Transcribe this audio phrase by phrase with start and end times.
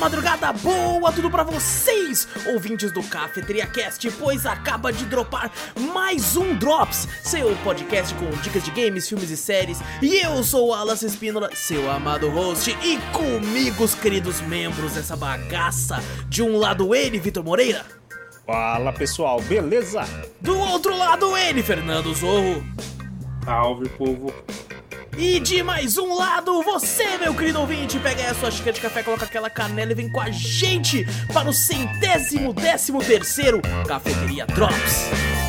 [0.00, 5.52] madrugada boa, tudo pra vocês, ouvintes do Cafeteria Cast, pois acaba de dropar
[5.92, 9.78] mais um Drops, seu podcast com dicas de games, filmes e séries.
[10.00, 15.14] E eu sou o Alas Espínola, seu amado host, e comigo os queridos membros dessa
[15.14, 16.02] bagaça.
[16.30, 17.84] De um lado ele, Vitor Moreira.
[18.46, 20.02] Fala pessoal, beleza?
[20.40, 22.64] Do outro lado ele, Fernando Zorro.
[23.44, 24.32] Salve, povo.
[25.16, 28.80] E de mais um lado, você, meu querido ouvinte, pega aí a sua xícara de
[28.80, 34.46] café, coloca aquela canela e vem com a gente para o centésimo décimo terceiro Cafeteria
[34.46, 35.39] Drops.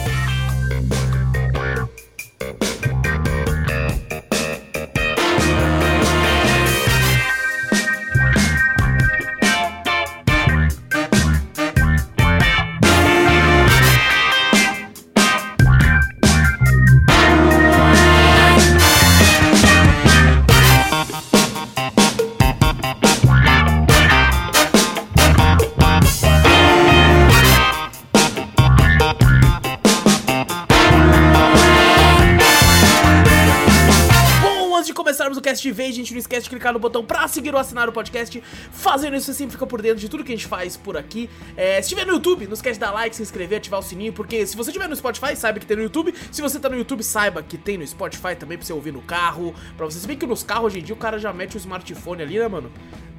[36.02, 38.42] Gente, não esquece de clicar no botão pra seguir ou assinar o podcast.
[38.72, 41.30] Fazendo isso, você sempre fica por dentro de tudo que a gente faz por aqui.
[41.56, 44.14] É, se estiver no YouTube, não esquece de dar like, se inscrever, ativar o sininho,
[44.14, 46.14] porque se você estiver no Spotify, saiba que tem no YouTube.
[46.32, 49.02] Se você tá no YouTube, saiba que tem no Spotify também pra você ouvir no
[49.02, 49.54] carro.
[49.78, 52.22] Pra você saber que nos carros hoje em dia o cara já mete o smartphone
[52.22, 52.72] ali, né, mano?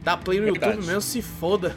[0.02, 0.72] Dá play no Verdade.
[0.72, 1.76] YouTube mesmo, se foda.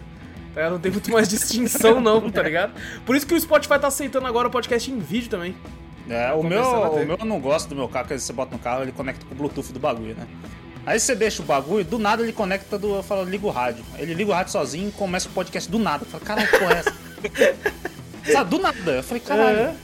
[0.56, 2.74] É, não tem muito mais distinção, não, tá ligado?
[3.06, 5.56] Por isso que o Spotify tá aceitando agora o podcast em vídeo também.
[6.10, 8.62] É, o meu, o meu eu não gosto do meu carro, que você bota no
[8.62, 10.28] carro, ele conecta com o Bluetooth do bagulho, né?
[10.86, 12.96] Aí você deixa o bagulho, do nada ele conecta do.
[12.96, 13.84] Eu falo, liga o rádio.
[13.98, 16.06] Ele liga o rádio sozinho e começa o podcast do nada.
[16.06, 16.94] Eu falo, caralho, que porra é essa?
[18.32, 18.92] Sabe, do nada.
[18.92, 19.76] Eu falei, caralho, É.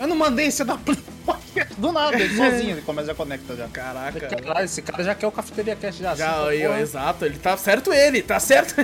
[0.00, 0.76] eu não mandei você dar
[1.24, 2.16] podcast do nada.
[2.18, 3.68] Ele sozinho, ele começa a conecta já.
[3.68, 4.20] Caraca.
[4.36, 6.14] Caralho, esse cara já quer o Cafeteria Cast já.
[6.16, 6.80] Já, assim, ó, porra.
[6.80, 8.74] exato, ele tá certo ele, tá certo.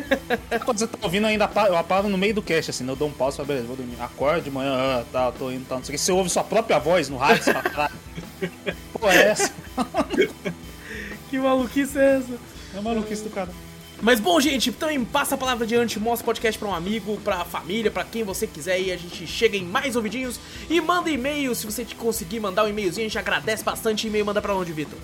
[0.65, 3.12] Quando você tá ouvindo ainda, eu aparo no meio do cast, assim, eu dou um
[3.12, 3.97] pause e falo, beleza, vou dormir.
[4.01, 6.05] Acordo de manhã, ah, tá, tô indo, tá, não sei o que.
[6.05, 7.95] Você ouve sua própria voz no rádio, você fala, caralho.
[8.93, 9.51] Pô, é essa?
[11.34, 12.39] que maluquice é essa?
[12.77, 13.50] É maluquice do cara.
[14.00, 17.45] Mas bom, gente, também passa a palavra adiante, mostra o podcast pra um amigo, pra
[17.45, 21.53] família, pra quem você quiser e a gente chega em mais ouvidinhos e manda e-mail,
[21.55, 24.06] se você conseguir mandar um e-mailzinho, a gente agradece bastante.
[24.06, 24.99] E-mail manda pra onde, Vitor?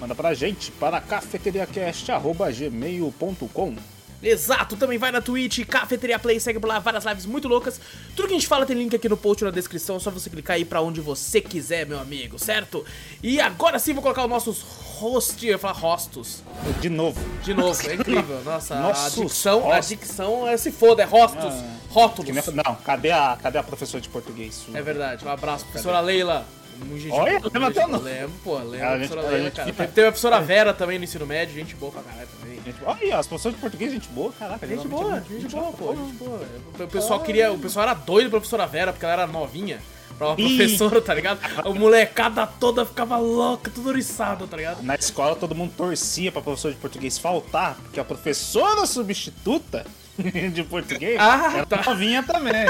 [0.00, 6.78] Manda pra gente para cafeteriacast.gmail.com Exato, também vai na Twitch, Cafeteria Play, segue por lá,
[6.78, 7.78] várias lives muito loucas.
[8.14, 10.30] Tudo que a gente fala tem link aqui no post na descrição, é só você
[10.30, 12.84] clicar aí pra onde você quiser, meu amigo, certo?
[13.22, 16.42] E agora sim vou colocar os nossos hosts, eu ia falar rostos.
[16.80, 17.20] De novo.
[17.42, 18.42] De novo, é incrível.
[18.42, 19.88] Nossa, a Nossos dicção, a rostos.
[19.88, 21.76] dicção é se foda, é rostos, Ah.
[21.90, 22.34] rótulos.
[22.34, 24.64] Nem- Não, cadê a, cadê a professora de português?
[24.72, 26.46] É verdade, um abraço, professora Leila.
[26.84, 27.98] Muito gente Olha, boa, lembra gente até o boa.
[27.98, 28.10] nome.
[28.10, 29.72] Lembro, pô, lembro A a gente- professora a Leila, gente cara.
[29.72, 32.60] Teve, teve a professora Vera também no ensino médio, gente boa pra caralho também.
[32.64, 34.66] Gente, olha, as professoras de português, gente boa, caraca.
[34.66, 36.40] Gente geralmente boa, é muito- gente boa, pô, gente boa.
[36.80, 39.78] O pessoal queria, o pessoal era doido pra professora Vera, porque ela era novinha.
[40.18, 40.56] Pra uma Ih.
[40.56, 41.38] professora, tá ligado?
[41.62, 44.82] A molecada toda ficava louca, tudo oriçada, tá ligado?
[44.82, 49.84] Na escola todo mundo torcia pra professora de português faltar, porque a professora substituta
[50.54, 51.82] de português Ah, era tá.
[51.84, 52.64] novinha também.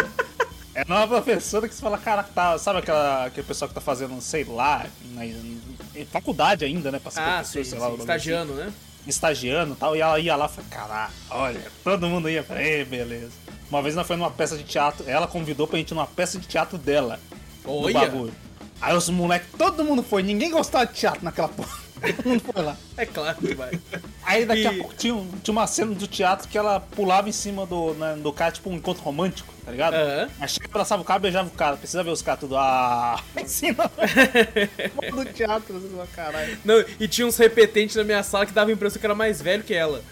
[0.76, 4.20] É uma professora que você fala, cara, tá, sabe aquela, aquele pessoal que tá fazendo,
[4.20, 6.98] sei lá, na, em faculdade ainda, né?
[6.98, 8.72] Pra ser Ah, professor, sim, sei lá, sim, estagiando, né?
[9.06, 12.80] estagiando e tal, e ela ia lá e falava, caralho, olha, todo mundo ia, falei,
[12.80, 13.30] "Ê, beleza.
[13.70, 16.38] Uma vez nós foi numa peça de teatro, ela convidou pra gente ir numa peça
[16.38, 17.18] de teatro dela.
[17.64, 17.94] Olha.
[18.00, 18.34] bagulho.
[18.80, 21.85] Aí os moleques, todo mundo foi, ninguém gostava de teatro naquela porra.
[22.16, 22.76] Todo mundo foi lá.
[22.96, 23.78] É claro que vai.
[24.24, 27.32] Aí daqui E- a pouco tinha, tinha uma cena do teatro que ela pulava em
[27.32, 29.94] cima do, né, do cara, tipo um encontro romântico, tá ligado?
[29.94, 30.28] Aham.
[30.40, 31.76] Aí chega, abraçava o cara, beijava o cara.
[31.76, 32.56] Precisa ver os caras tudo.
[32.56, 35.10] Ah, não.
[35.24, 35.80] do teatro,
[36.14, 36.58] caralho.
[36.64, 39.40] Não, e tinha uns repetentes na minha sala que dava a impressão que era mais
[39.40, 40.02] velho que ela.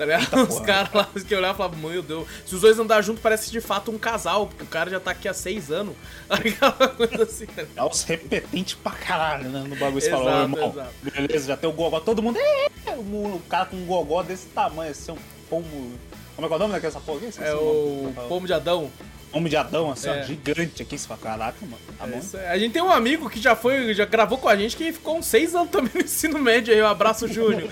[0.00, 0.48] Tá ligado?
[0.48, 3.50] Os caras lá que olhavam e falavam, meu Deus, se os dois andarem juntos parece
[3.50, 5.94] de fato um casal, porque o cara já tá aqui há seis anos.
[6.96, 7.86] Coisa assim, tá ligado?
[7.86, 9.60] É os repetentes pra caralho, né?
[9.68, 10.70] No bagulho você falou, irmão.
[10.70, 10.90] exato.
[11.02, 12.38] Beleza, já tem o gogó, todo mundo.
[12.38, 15.18] "É, O, cara com um gogó desse tamanho, assim, um
[15.50, 15.92] pomo.
[16.34, 17.20] Como é que é o nome daquela porra?
[17.40, 18.90] É o pomo de Adão.
[19.32, 20.22] Homem de Adão, assim, É.
[20.22, 20.98] ó, gigante aqui.
[20.98, 21.78] Você fala, caraca, mano.
[21.96, 22.20] Tá É bom.
[22.50, 25.18] A gente tem um amigo que já foi, já gravou com a gente que ficou
[25.18, 26.82] uns seis anos também no ensino médio aí.
[26.82, 27.68] Um abraço, Júnior.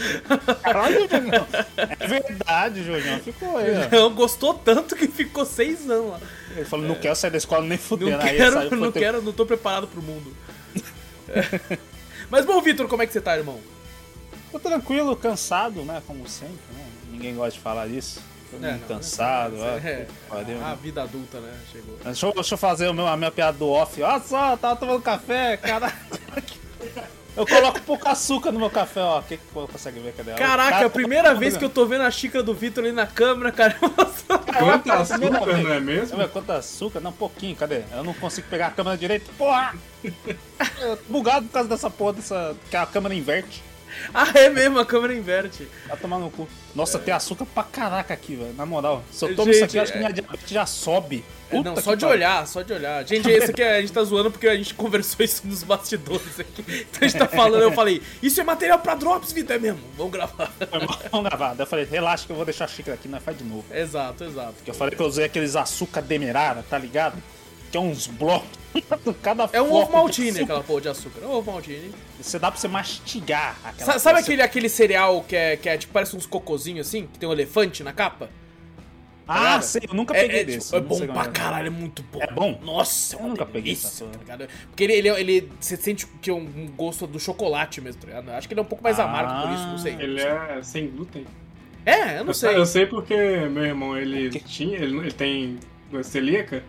[0.62, 1.46] Caralho, Junião.
[1.98, 3.18] É verdade, Junião.
[3.20, 3.96] Ficou aí, ó.
[3.96, 6.20] Não, gostou tanto que ficou seis anos lá.
[6.56, 8.16] Ele falou, não quero sair da escola nem Não fudendo.
[8.22, 10.34] Aí quero, saiu, não ter- quero, não tô preparado pro mundo.
[11.28, 11.78] É.
[12.30, 13.58] Mas bom, Vitor, como é que você tá, irmão?
[14.52, 16.02] Tô tranquilo, cansado, né?
[16.06, 16.84] Como sempre, né?
[17.10, 18.20] Ninguém gosta de falar isso.
[18.50, 19.76] Tô É, não, cansado, é, ó.
[19.88, 20.78] é, pariu, a né?
[20.82, 21.52] vida adulta, né?
[21.72, 21.96] Chegou.
[22.02, 24.02] Deixa eu, deixa eu fazer o meu, a minha piada do off.
[24.02, 25.94] Olha só, tava tomando café, caralho.
[27.36, 29.20] Eu coloco pouco açúcar no meu café, ó.
[29.20, 30.12] O que que consegue ver?
[30.12, 30.32] Cadê?
[30.32, 32.92] Caraca, Cara, é a primeira vez que eu tô vendo a xícara do Vitor ali
[32.92, 33.76] na câmera, cara.
[34.58, 36.28] Quanto açúcar, não é mesmo?
[36.30, 36.98] Quanto açúcar?
[36.98, 37.82] Não, pouquinho, cadê?
[37.92, 39.30] Eu não consigo pegar a câmera direito.
[39.38, 39.72] Porra!
[40.80, 42.56] Eu tô bugado por causa dessa porra, dessa.
[42.68, 43.62] que a câmera inverte.
[44.14, 45.68] ah, é mesmo, a câmera inverte.
[45.86, 46.48] Vai tomar no cu.
[46.74, 48.54] Nossa, tem açúcar pra caraca aqui, velho.
[48.54, 49.02] Na moral.
[49.10, 51.24] Se eu tomo Gente, isso aqui, eu acho que é- minha diabetes já sobe.
[51.50, 52.08] É, Puta não, só de pariu.
[52.16, 53.04] olhar, só de olhar.
[53.08, 56.62] Gente, isso aqui a gente tá zoando porque a gente conversou isso nos bastidores aqui.
[56.90, 59.80] Então a gente tá falando, eu falei, isso é material pra drops, Vitor, é mesmo,
[59.96, 60.52] vamos gravar.
[61.10, 61.54] Vamos gravar.
[61.54, 63.64] Daí eu falei, relaxa que eu vou deixar a xícara aqui, nós faz de novo.
[63.74, 64.52] exato, exato.
[64.52, 67.16] Porque eu falei que eu usei aqueles açúcar demerara, tá ligado?
[67.70, 68.58] Que é uns blocos.
[69.22, 71.20] Cada É um ovo maltine, aquela porra de açúcar.
[71.22, 71.92] É um ovo maltine.
[72.20, 75.76] Você dá pra você mastigar aquela Sa- sabe aquele, aquele cereal que é, que é
[75.76, 78.30] tipo, parece uns cocôzinhos assim, que tem um elefante na capa?
[79.30, 79.62] Ah, ligado?
[79.62, 80.66] sei, eu nunca É, peguei é, desse.
[80.72, 81.28] tipo, é eu não bom sei pra é.
[81.28, 82.18] caralho, é muito bom.
[82.22, 82.58] É bom?
[82.64, 84.48] Nossa, é Eu nunca peguei delícia, tá ligado?
[84.68, 88.30] Porque ele, ele, ele, você sente que é um, gosto do chocolate mesmo, tá ligado?
[88.30, 89.04] Acho que ele é um pouco mais Ah.
[89.04, 89.96] amargo por isso, não sei.
[89.98, 91.26] Ele é sem glúten.
[91.84, 92.56] É, eu não sei.
[92.56, 95.58] Eu sei porque meu irmão, ele tinha, ele, ele tem
[96.02, 96.62] celíaca,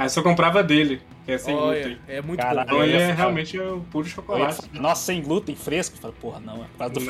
[0.00, 1.98] aí eu só comprava dele, que é sem Olha, glúten.
[2.08, 2.60] é muito Caralho.
[2.66, 2.82] Então bom.
[2.82, 4.70] ele eu ia é realmente o puro ia chocolate.
[4.72, 5.96] Nossa, sem glúten, fresco.
[5.96, 7.00] Eu falei, porra, não, é por causa do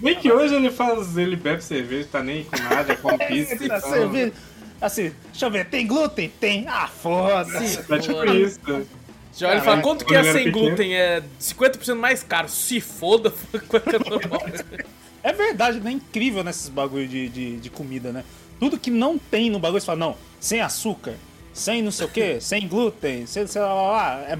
[0.00, 3.54] Bem que hoje ele faz, ele bebe cerveja, tá nem com nada, come pizza.
[3.54, 4.32] Assim, então, cerveja-
[4.80, 6.32] Assim, deixa eu ver, tem glúten?
[6.40, 6.66] Tem.
[6.66, 7.80] Ah, foda-se.
[7.92, 8.58] É tipo isso.
[9.36, 10.66] Já ele fala, quanto que é ele sem pequeno.
[10.68, 10.94] glúten?
[10.94, 12.48] É 50% mais caro.
[12.48, 13.32] Se foda,
[13.68, 14.42] quanto é normal.
[15.22, 15.90] É verdade, né?
[15.92, 18.24] Incrível nesses bagulho de, de, de comida, né?
[18.60, 21.14] Tudo que não tem no bagulho, você fala, não, sem açúcar,
[21.52, 24.38] sem não sei o que, sem glúten, sem sei lá, lá, lá, é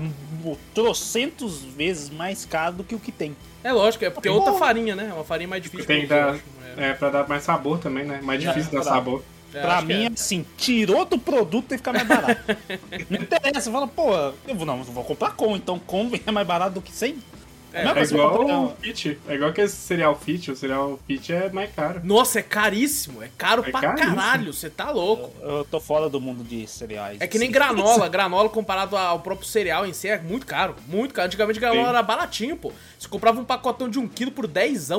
[0.75, 3.35] trocentos vezes mais caro do que o que tem.
[3.65, 5.09] É lógico, é porque é outra farinha, né?
[5.11, 5.87] É uma farinha mais difícil.
[5.87, 6.43] Tem que dar, acho.
[6.77, 6.91] É.
[6.91, 8.21] é, pra dar mais sabor também, né?
[8.23, 9.23] Mais difícil dar pra- sabor.
[9.53, 10.05] É, pra mim, é.
[10.05, 12.41] é assim, tirou do produto e fica mais barato.
[13.11, 14.15] não interessa, fala, pô,
[14.47, 17.17] eu vou, não, eu vou comprar com, então com é mais barato do que sem.
[17.73, 19.19] É, Não, É igual eu- o Fit.
[19.29, 20.51] É igual que esse cereal Fit.
[20.51, 22.01] O cereal Fit é mais caro.
[22.03, 23.23] Nossa, é caríssimo.
[23.23, 24.15] É caro É pra caríssimo.
[24.17, 24.53] caralho.
[24.53, 25.31] Você tá louco.
[25.41, 27.21] Eu tô fora do mundo de cereais.
[27.21, 28.09] É que nem granola.
[28.09, 30.75] Granola comparado ao próprio cereal em si é muito caro.
[30.89, 31.27] Muito caro.
[31.27, 31.89] Antigamente granola Sim.
[31.91, 32.73] era baratinho, pô.
[32.99, 34.91] Você comprava um pacotão de um quilo por 10.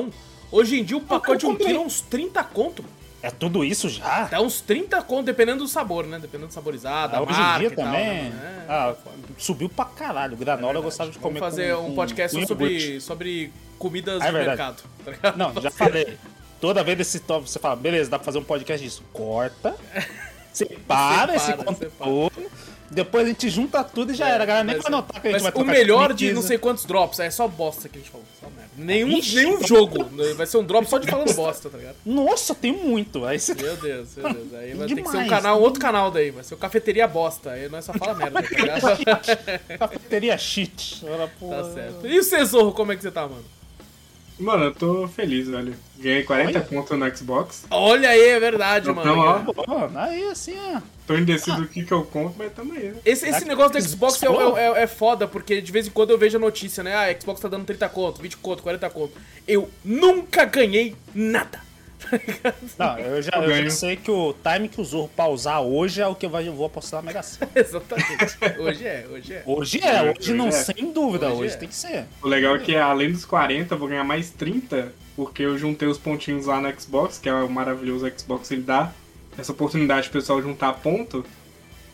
[0.50, 1.68] Hoje em dia o pacote de um comprei.
[1.68, 2.84] quilo é uns 30 conto.
[3.22, 4.24] É tudo isso já?
[4.24, 6.18] Até uns 30 conto, dependendo do sabor, né?
[6.18, 8.30] Dependendo do saborizado, Ah, hoje em dia e tal, também.
[8.30, 8.64] né?
[8.68, 8.72] É.
[8.72, 8.94] ah,
[9.38, 10.36] subiu pra caralho.
[10.36, 12.80] Granola eu gostava de comer Vamos fazer com- um podcast com iogurte.
[12.80, 14.82] sobre, sobre comidas Ah, é de verdade.
[15.04, 15.20] mercado.
[15.22, 15.32] tá?
[15.36, 16.18] Não, já falei.
[16.60, 19.02] Toda vez desse top você fala, beleza, dá pra fazer um podcast disso.
[19.12, 19.74] Corta,
[20.52, 22.50] separa esse Separa, conteúdo,
[22.92, 24.42] depois a gente junta tudo e já era.
[24.42, 26.58] A galera nem vai notar que a gente mas vai O melhor de não sei
[26.58, 28.26] quantos drops, é só bosta que a gente falou.
[28.40, 28.70] Só merda.
[28.76, 29.36] Nenhum, Ixi.
[29.36, 30.04] nenhum jogo.
[30.04, 30.32] né?
[30.34, 31.96] Vai ser um drop só de falando bosta, tá ligado?
[32.06, 33.24] Nossa, tem muito.
[33.24, 34.54] Aí você Meu Deus, meu Deus.
[34.54, 35.28] Aí vai ter que ser um Demais.
[35.30, 36.30] canal, outro canal daí.
[36.30, 37.50] Vai ser o Cafeteria Bosta.
[37.50, 39.78] Aí nós só fala merda, tá ligado?
[39.78, 41.04] cafeteria shit.
[41.06, 42.06] Ora, pô, tá certo.
[42.06, 43.44] E o Cezorro, como é que você tá, mano?
[44.42, 45.74] Mano, eu tô feliz, velho.
[45.98, 46.60] Ganhei 40 Olha.
[46.62, 47.64] conto no Xbox.
[47.70, 49.44] Olha aí, é verdade, Então, mano.
[49.46, 49.52] ó.
[49.52, 50.80] Pô, aí assim, ó.
[51.06, 52.96] Tô indeciso do que que eu compro, mas tamo aí, né?
[53.04, 56.18] Esse, esse negócio do Xbox é, é, é foda, porque de vez em quando eu
[56.18, 56.94] vejo a notícia, né?
[56.94, 59.12] Ah, Xbox tá dando 30 conto, 20 conto, 40 conto.
[59.46, 61.60] Eu nunca ganhei nada.
[62.78, 66.00] Não, eu já, Eu eu já sei que o time que o Zorro pausar hoje
[66.00, 67.50] é o que eu vou apostar na Mega Sena.
[67.54, 68.38] Exatamente.
[68.58, 69.42] Hoje é, hoje é.
[69.46, 70.52] Hoje é, hoje Hoje não, é.
[70.52, 71.56] sem dúvida, Hoje hoje, é.
[71.56, 72.04] tem que ser.
[72.22, 75.88] O legal é que além dos 40, eu vou ganhar mais 30, porque eu juntei
[75.88, 78.92] os pontinhos lá no Xbox, que é o maravilhoso Xbox, ele dá
[79.38, 81.24] essa oportunidade pro pessoal juntar ponto.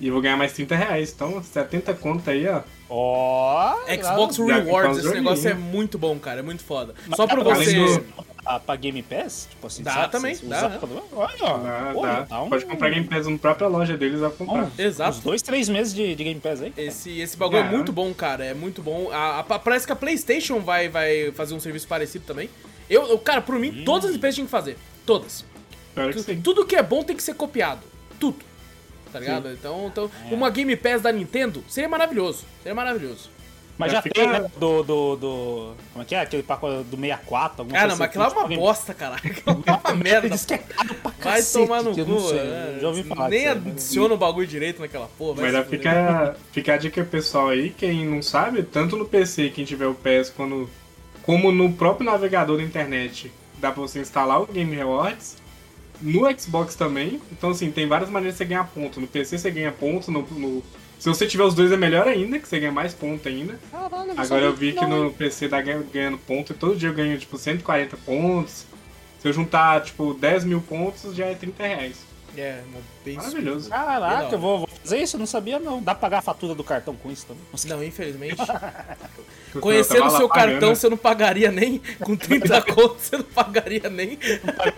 [0.01, 1.13] E eu vou ganhar mais 30 reais.
[1.13, 2.63] Então, 70 conto aí, ó.
[2.89, 6.39] Ó, Xbox que tá Rewards, esse negócio é muito bom, cara.
[6.41, 6.95] É muito foda.
[7.07, 7.75] Mas Só pra você.
[7.75, 8.01] além
[8.51, 9.47] Ah, pra Game Pass?
[9.51, 10.13] Tipo assim, Dá sabe?
[10.13, 10.57] também, dá.
[10.69, 10.81] usa-
[11.13, 11.59] Olha, ó.
[11.59, 12.21] Dá, Pô, dá.
[12.23, 14.63] dá um- Pode comprar Game Pass na própria loja deles, vai comprar.
[14.65, 15.19] uns- Exato.
[15.19, 16.73] Uns dois, três meses de, de Game Pass aí.
[16.77, 17.71] Esse, esse bagulho é Dá.
[17.71, 18.45] muito bom, cara.
[18.47, 19.11] É muito bom.
[19.13, 22.49] A, a- parece que a PlayStation vai, vai fazer um serviço parecido também.
[22.89, 24.79] Eu, eu- cara, por mim, todas as empresas tinham que fazer.
[25.05, 25.45] Todas.
[25.91, 26.41] Espero que sim.
[26.41, 27.83] Tudo que é bom tem que ser copiado.
[28.19, 28.39] Tudo.
[29.13, 29.51] Tá ligado?
[29.53, 30.35] Então, então É.
[30.35, 32.45] uma Game Pass da Nintendo seria maravilhoso.
[32.63, 33.29] Seria maravilhoso.
[33.79, 34.51] Mas Já já fica- tem, né?
[34.59, 35.75] Do, do, do.
[35.93, 36.21] Como é que é?
[36.21, 37.61] Aquele pacote do 64.
[37.63, 38.93] alguma Ah, coisa não, mas assim, aquilo é uma bosta.
[38.99, 40.29] Aquilo é uma merda.
[40.31, 42.21] Diz que é caro pra Vai cacete, tomar no cu.
[42.29, 42.79] sei, é.
[42.81, 45.43] Já ouvi falar Nem adiciona o bagulho direito naquela porra.
[45.43, 49.87] Mas fica, fica a dica pessoal aí, quem não sabe, tanto no PC, quem tiver
[49.87, 50.69] o PS, quando,
[51.23, 55.37] como no próprio navegador da internet, dá pra você instalar o Game Rewards.
[56.03, 57.21] No Xbox também.
[57.31, 59.01] Então, assim, tem várias maneiras de você ganhar ponto.
[59.01, 60.63] No PC você ganha ponto, no, no-
[60.99, 63.59] se você tiver os dois é melhor ainda, que você ganha mais ponto ainda.
[63.71, 65.13] Caralho, não Agora eu vi que não, no?
[65.13, 68.67] PC dá ganha- ganhando ponto e todo dia eu ganho, tipo, 140 pontos.
[69.21, 71.97] Se eu juntar, tipo, 10 mil pontos, já é 30 reais.
[72.37, 73.69] É, uma bem Maravilhoso.
[73.71, 75.17] Caraca, eu vou, vou fazer isso?
[75.17, 75.83] Eu não sabia, não.
[75.83, 77.43] Dá pra pagar a fatura do cartão com isso também?
[77.67, 78.37] Não, infelizmente.
[79.61, 80.51] Conhecendo o seu pagando.
[80.53, 81.81] cartão, você não pagaria nem.
[82.01, 84.19] Com 30 contos, você não pagaria nem.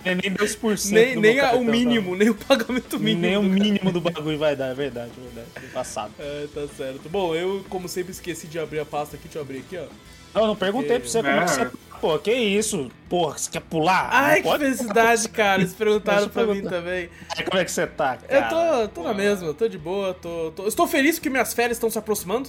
[0.05, 2.99] Nem, nem 2% Nem, nem o cartão, mínimo, nem o pagamento tá?
[2.99, 3.21] mínimo.
[3.21, 5.73] Nem o mínimo do bagulho vai dar, é verdade, é verdade.
[5.73, 6.13] Passado.
[6.19, 7.09] É, tá certo.
[7.09, 9.25] Bom, eu, como sempre, esqueci de abrir a pasta aqui.
[9.25, 9.87] Deixa eu abrir aqui, ó.
[10.35, 11.61] Não, eu não perguntei pra você como é que você.
[11.63, 11.71] É.
[12.01, 12.91] Pô, que isso?
[13.11, 14.09] Porra, você quer pular?
[14.11, 14.65] Ai, Não que pode?
[14.65, 15.61] felicidade, cara.
[15.61, 17.11] Eles perguntaram eu pra mim também.
[17.37, 18.49] Ai, Como é que você tá, Eu cara?
[18.87, 21.91] tô, tô na mesma, tô de boa, tô, tô- Estou feliz que minhas férias estão
[21.91, 22.49] se aproximando.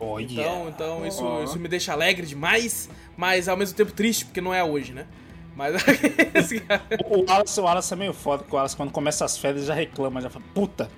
[0.00, 0.24] Olha.
[0.24, 1.42] Então, então isso, Ó.
[1.44, 5.06] isso me deixa alegre demais, mas ao mesmo tempo triste, porque não é hoje, né?
[5.54, 5.74] Mas
[6.34, 9.36] esse cara- O Wallace, o Wallace é meio foda, porque o Wallace, quando começa as
[9.36, 10.88] férias, já reclama, já fala, puta,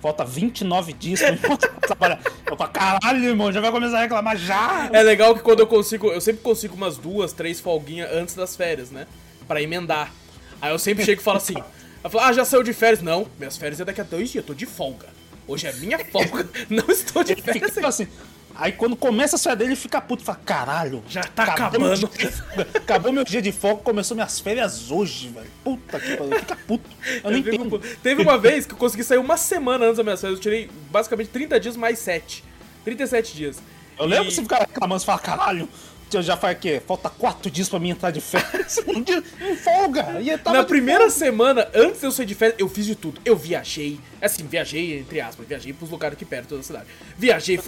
[0.00, 2.20] falta 29 dias pra trabalhar.
[2.46, 4.88] Eu falo, caralho, irmão, já vai começar a reclamar já?
[4.92, 8.56] É legal que quando eu consigo, eu sempre consigo umas duas, três folguinhas antes das
[8.56, 9.06] férias, né?
[9.46, 10.12] Pra emendar.
[10.60, 11.56] Aí eu sempre chego e falo assim:
[12.02, 13.02] eu falo, ah, já saiu de férias?
[13.02, 15.08] Não, minhas férias é daqui a dois dias, eu tô de folga.
[15.46, 17.72] Hoje é minha folga, não estou de férias.
[17.72, 18.06] tipo assim.
[18.54, 21.02] Aí quando começa a férias dele, ele fica puto, fala, caralho.
[21.08, 25.28] Já tá acabou meu acabando." folga, Acabou meu dia de folga, começou minhas férias hoje,
[25.28, 25.46] velho.
[25.64, 26.90] Puta que pariu, fica puto.
[27.24, 27.70] Eu não Eu fico entendo.
[27.70, 27.86] puto.
[28.02, 30.70] Teve uma vez que eu consegui sair uma semana antes das minhas férias, eu tirei
[30.90, 32.44] basicamente 30 dias mais 7.
[32.84, 33.62] 37 dias.
[33.98, 35.68] Eu lembro E- que você ficava reclamando, você fala, caralho,
[36.16, 36.80] eu já faz o quê?
[36.86, 38.78] Falta quatro dias pra mim entrar de férias.
[38.90, 40.20] Um dia em folga.
[40.20, 41.14] E Na primeira folga.
[41.14, 43.20] semana, antes de eu sair de férias, eu fiz de tudo.
[43.24, 46.86] Eu viajei, assim, viajei, entre aspas, viajei pros lugares aqui perto da cidade.
[47.16, 47.60] Viajei,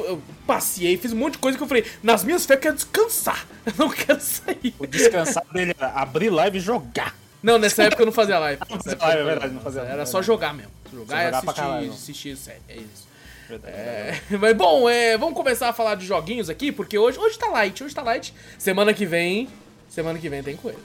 [0.47, 3.47] passei, fiz um monte de coisa que eu falei, nas minhas férias eu quero descansar,
[3.67, 4.75] eu não quero sair.
[4.79, 7.17] O descansar dele era abrir live e jogar.
[7.43, 8.63] Não, nessa época eu não fazia live.
[8.71, 10.71] Nessa época live, é verdade, não fazia live, Era é só jogar mesmo.
[10.93, 13.12] Jogar Só e jogar pra assistir, assistir série, é isso.
[13.59, 13.77] Verdade.
[13.77, 17.49] É, mas bom, é, vamos começar a falar de joguinhos aqui, porque hoje, hoje tá
[17.49, 18.33] light, hoje tá light.
[18.59, 19.49] Semana que vem,
[19.89, 20.79] semana que vem tem coisa.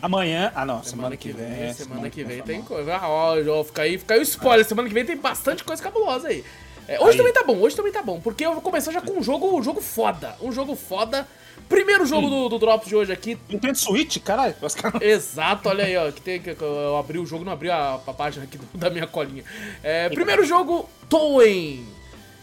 [0.00, 0.52] Amanhã.
[0.54, 0.82] Ah, não.
[0.82, 1.72] Semana, que vem.
[1.72, 2.96] Semana que vem tem coisa.
[2.96, 4.64] Ah, ó, ó, fica aí, fica aí o spoiler.
[4.64, 6.44] Semana que vem tem bastante coisa cabulosa aí.
[6.88, 7.16] É, hoje Aí.
[7.16, 9.58] também tá bom, hoje também tá bom, porque eu vou começar já com um jogo,
[9.58, 10.36] um jogo foda.
[10.40, 11.26] Um jogo foda.
[11.68, 13.36] Primeiro jogo do, do Drops de hoje aqui.
[13.48, 14.54] Nintendo Switch, caralho.
[15.00, 16.12] Exato, olha aí, ó.
[16.12, 18.88] Que tem, que eu abri o jogo, não abri a, a página aqui do- da
[18.88, 19.42] minha colinha.
[19.82, 21.95] É, primeiro jogo, Toen.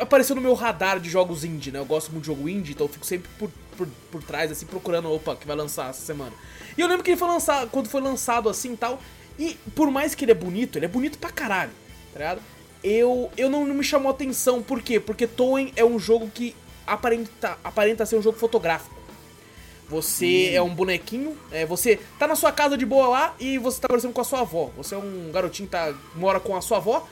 [0.00, 1.78] apareceu no meu radar de jogos indie, né?
[1.78, 4.66] Eu gosto muito de jogo indie, então eu fico sempre por, por, por trás, assim,
[4.66, 6.32] procurando, opa, que vai lançar essa semana.
[6.76, 9.00] E eu lembro que ele foi lançado, quando foi lançado assim e tal.
[9.38, 11.70] E por mais que ele é bonito, ele é bonito pra caralho,
[12.12, 12.40] tá ligado?
[12.82, 14.98] Eu, eu não, não me chamou atenção, por quê?
[14.98, 16.54] Porque Toen é um jogo que
[16.86, 18.96] aparenta, aparenta ser um jogo fotográfico.
[19.88, 23.80] Você é um bonequinho, é, você tá na sua casa de boa lá e você
[23.80, 24.70] tá conversando com a sua avó.
[24.76, 27.08] Você é um garotinho que tá, mora com a sua avó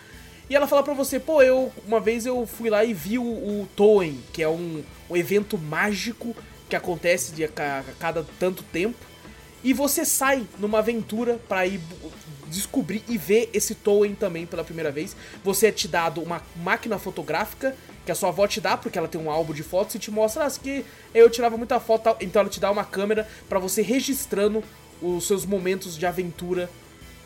[0.49, 3.23] e ela fala pra você, pô, eu uma vez eu fui lá e vi o,
[3.23, 6.37] o Toen, que é um, um evento mágico
[6.69, 8.99] que acontece de, a, a cada tanto tempo.
[9.67, 11.81] E você sai numa aventura pra ir
[12.47, 15.17] descobrir e ver esse Toen também pela primeira vez.
[15.43, 19.09] Você é te dado uma máquina fotográfica que a sua avó te dá, porque ela
[19.09, 22.17] tem um álbum de fotos e te mostra, ah, aqui eu tirava muita foto, tal."
[22.21, 24.63] então ela te dá uma câmera pra você registrando
[25.03, 26.71] os seus momentos de aventura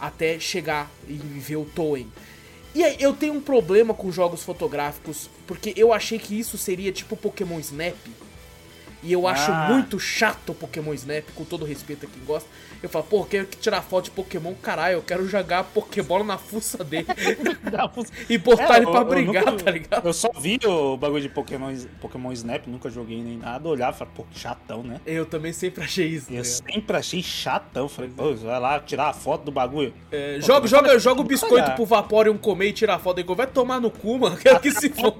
[0.00, 2.06] até chegar e ver o Toen.
[2.75, 6.90] E aí, eu tenho um problema com jogos fotográficos, porque eu achei que isso seria
[6.90, 7.97] tipo Pokémon Snap,
[9.02, 9.69] E eu acho Ah.
[9.71, 12.49] muito chato o Pokémon Snap, com todo respeito a quem gosta.
[12.83, 16.38] Eu falo, pô, eu quero tirar foto de Pokémon, caralho, eu quero jogar Pokébola na
[16.38, 17.07] fuça dele
[18.28, 20.07] e botar É, ele pra eu- eu brigar, nunca- tá ligado?
[20.07, 23.69] Eu só vi o bagulho de Pokémon, Pokémon Snap, nunca joguei nem nada.
[23.69, 25.00] Olhava e falei, pô, que chatão, né?
[25.07, 26.33] Eu também sempre achei isso.
[26.33, 26.73] E eu tá ligado?
[26.75, 27.88] sempre achei chatão.
[27.88, 29.92] Falei, pô, vai lá tirar a foto do bagulho.
[30.11, 33.19] É, Pô, joga, joga, joga o biscoito pro Vaporeon comer e tirar foto.
[33.19, 34.37] Ele vai tomar no cu, mano.
[34.37, 35.11] Quero que se for.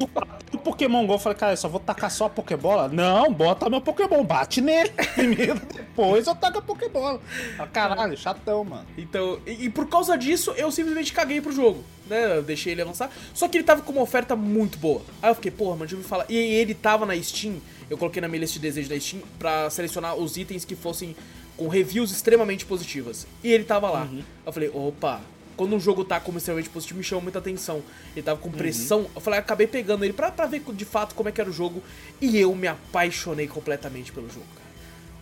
[0.51, 2.89] Do Pokémon GO, eu falei, cara, eu só vou tacar só a Pokébola?
[2.89, 7.21] Não, bota meu Pokémon, bate nele primeiro, depois eu taco a Pokébola.
[7.59, 8.87] Ah, Caralho, chatão, mano.
[8.99, 12.37] Então, e, e por causa disso, eu simplesmente caguei pro jogo, né?
[12.37, 13.11] Eu deixei ele avançar.
[13.33, 15.03] Só que ele tava com uma oferta muito boa.
[15.23, 16.27] Aí eu fiquei, porra, mano, deixa eu me falar.
[16.29, 19.71] E ele tava na Steam, eu coloquei na minha lista de desejos da Steam pra
[19.71, 21.17] selecionar os itens que fossem
[21.57, 23.27] com reviews extremamente positivas.
[23.45, 24.09] E ele tava lá.
[24.47, 25.21] Eu falei, opa.
[25.61, 27.83] Quando um jogo tá como extremamente positivo, me chama muita atenção.
[28.17, 29.07] Ele tava com pressão.
[29.15, 31.53] Eu falei, acabei pegando ele pra, pra ver de fato como é que era o
[31.53, 31.83] jogo.
[32.19, 34.71] E eu me apaixonei completamente pelo jogo, cara.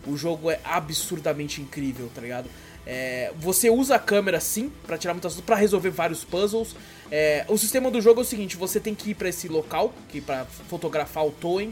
[0.07, 2.49] O jogo é absurdamente incrível, tá ligado?
[2.87, 6.73] É, você usa a câmera sim pra tirar muitas para resolver vários puzzles.
[7.11, 9.93] É, o sistema do jogo é o seguinte: você tem que ir pra esse local,
[10.07, 11.69] que para fotografar o Toen,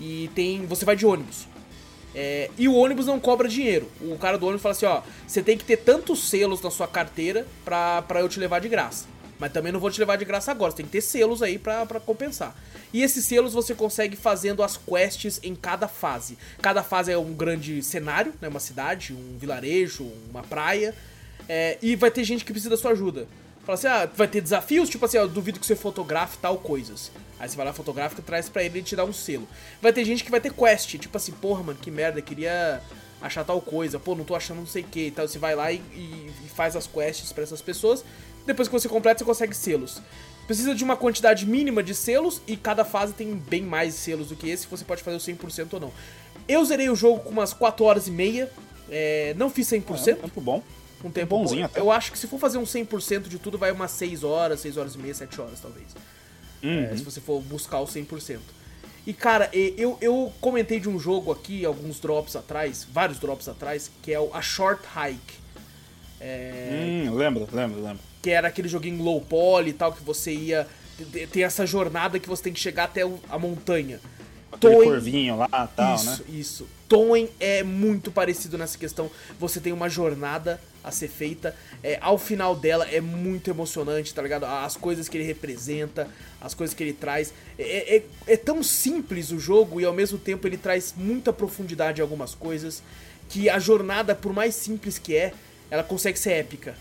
[0.00, 1.48] e tem, você vai de ônibus.
[2.14, 3.90] É, e o ônibus não cobra dinheiro.
[4.00, 6.86] O cara do ônibus fala assim: ó, você tem que ter tantos selos na sua
[6.86, 9.06] carteira pra, pra eu te levar de graça.
[9.38, 11.58] Mas também não vou te levar de graça agora, você tem que ter selos aí
[11.58, 12.54] pra, pra compensar.
[12.92, 16.38] E esses selos você consegue fazendo as quests em cada fase.
[16.62, 20.94] Cada fase é um grande cenário, né, uma cidade, um vilarejo, uma praia.
[21.48, 23.26] É, e vai ter gente que precisa da sua ajuda.
[23.64, 27.10] Fala assim, ah, vai ter desafios, tipo assim, ó, duvido que você fotografe tal coisas.
[27.38, 29.46] Aí você vai lá, fotografa e traz pra ele e te dá um selo.
[29.82, 32.80] Vai ter gente que vai ter quest, tipo assim, porra, mano, que merda, queria
[33.20, 35.26] achar tal coisa, pô, não tô achando não sei o que e tal.
[35.26, 38.04] Você vai lá e, e- e faz as quests pra essas pessoas.
[38.46, 40.00] Depois que você completa, você consegue selos.
[40.46, 44.36] Precisa de uma quantidade mínima de selos e cada fase tem bem mais selos do
[44.36, 45.92] que esse, você pode fazer o 100% ou não.
[46.46, 48.50] Eu zerei o jogo com umas 4 horas e meia,
[48.90, 50.62] é, não fiz 100%, É um tempo bom.
[51.02, 51.66] um tempo bonzinho bom.
[51.66, 51.80] até.
[51.80, 54.76] Eu acho que se for fazer um 100% de tudo, vai umas 6 horas, 6
[54.76, 55.86] horas e meia, 7 horas talvez.
[56.64, 56.84] Uhum.
[56.84, 58.38] É, se você for buscar o 100%.
[59.06, 63.90] E cara, eu, eu comentei de um jogo aqui, alguns drops atrás, vários drops atrás,
[64.02, 65.34] que é o A Short Hike.
[66.20, 67.98] Hum, lembro, lembro, lembro.
[68.22, 70.66] Que era aquele joguinho low poly e tal, que você ia.
[71.12, 74.00] te- Tem essa jornada que você tem que chegar até a montanha.
[74.50, 76.18] Aquele Toen- corvinho lá e tal, isso, né?
[76.28, 76.68] isso.
[76.88, 79.10] Toen é muito parecido nessa questão.
[79.38, 81.56] Você tem uma jornada a ser feita.
[81.82, 84.44] É, ao final dela é muito emocionante, tá ligado?
[84.44, 86.08] As coisas que ele representa,
[86.40, 87.32] as coisas que ele traz.
[87.58, 92.00] É, é- é tão simples o jogo e ao mesmo tempo ele traz muita profundidade
[92.00, 92.82] em algumas coisas.
[93.28, 95.32] Que a jornada, por mais simples que é,
[95.70, 96.74] ela consegue ser épica.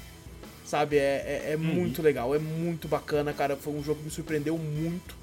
[0.65, 0.97] Sabe?
[0.97, 0.99] É,
[1.47, 3.55] é- é muito legal, é muito bacana, cara.
[3.55, 5.15] Foi um jogo que me surpreendeu muito.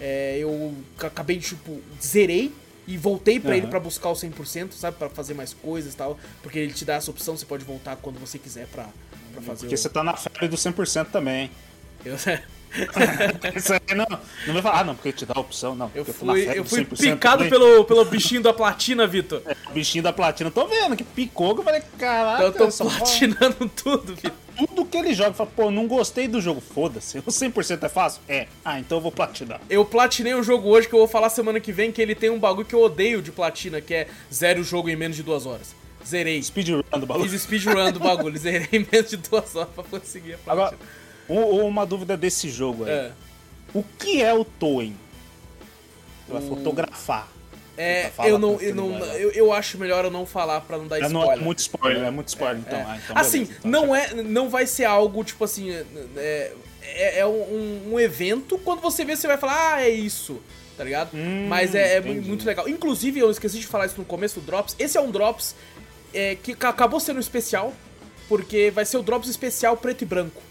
[0.00, 2.52] É, eu ca- acabei, tipo, zerei
[2.86, 3.70] e voltei pra ele Aham.
[3.70, 4.96] pra buscar o 100%, sabe?
[4.96, 6.18] Pra fazer mais coisas e tal.
[6.42, 8.88] Porque ele te dá essa opção, você pode voltar quando você quiser pra,
[9.32, 9.78] pra fazer Porque o...
[9.78, 11.50] você tá na febre do 100% também.
[12.04, 12.40] Eu, aí
[13.94, 14.06] não,
[14.46, 15.90] não vai falar, ah, não, porque te dá a opção, não.
[15.94, 17.50] eu fui, eu do fui 100% picado também.
[17.50, 19.42] pelo, pelo bichinho da platina, Vitor.
[19.68, 20.50] O bichinho da platina.
[20.50, 24.32] Tô vendo que picou, que eu falei, Então eu tô platinando tudo, Vitor.
[24.56, 25.32] tudo que ele joga.
[25.34, 27.18] Fala, pô, não gostei do jogo, foda-se.
[27.18, 28.22] O 100% é fácil?
[28.28, 28.46] É.
[28.64, 29.60] Ah, então eu vou platinar.
[29.68, 32.30] Eu platinei o jogo hoje, que eu vou falar semana que vem, que ele tem
[32.30, 35.22] um bagulho que eu odeio de platina, que é zero o jogo em menos de
[35.22, 35.74] duas horas.
[36.06, 36.42] Zerei.
[36.42, 37.30] Speedrun do bagulho.
[37.30, 40.66] Fiz speedrun do bagulho, zerei em menos de duas horas pra conseguir a platina.
[40.66, 40.78] Agora,
[41.32, 42.90] um- uma dúvida desse jogo aí.
[42.90, 43.12] É.
[43.74, 44.92] O que é o Toen?
[46.26, 47.28] Você vai O- fotografar.
[47.76, 50.86] É, Fala eu não, eu não, eu, eu acho melhor eu não falar pra não
[50.86, 51.32] dar É, spoiler.
[51.38, 52.78] é muito spoiler, é muito spoiler, então.
[52.78, 52.82] É.
[52.82, 55.70] Ah, então assim, beleza, então não é, não vai ser algo tipo assim,
[56.16, 58.58] é, é, é um, um evento.
[58.58, 60.38] Quando você vê, você vai falar, ah, é isso,
[60.76, 61.14] tá ligado?
[61.14, 62.68] Hum, Mas é, é muito legal.
[62.68, 64.76] Inclusive, eu esqueci de falar isso no começo do Drops.
[64.78, 65.54] Esse é um Drops
[66.12, 67.72] é, que ca- acabou sendo especial,
[68.28, 70.42] porque vai ser o Drops especial preto e branco.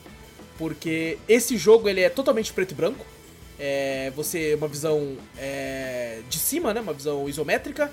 [0.61, 3.03] Porque esse jogo ele é totalmente preto e branco.
[3.59, 6.81] É, você uma visão é, de cima, né?
[6.81, 7.91] Uma visão isométrica,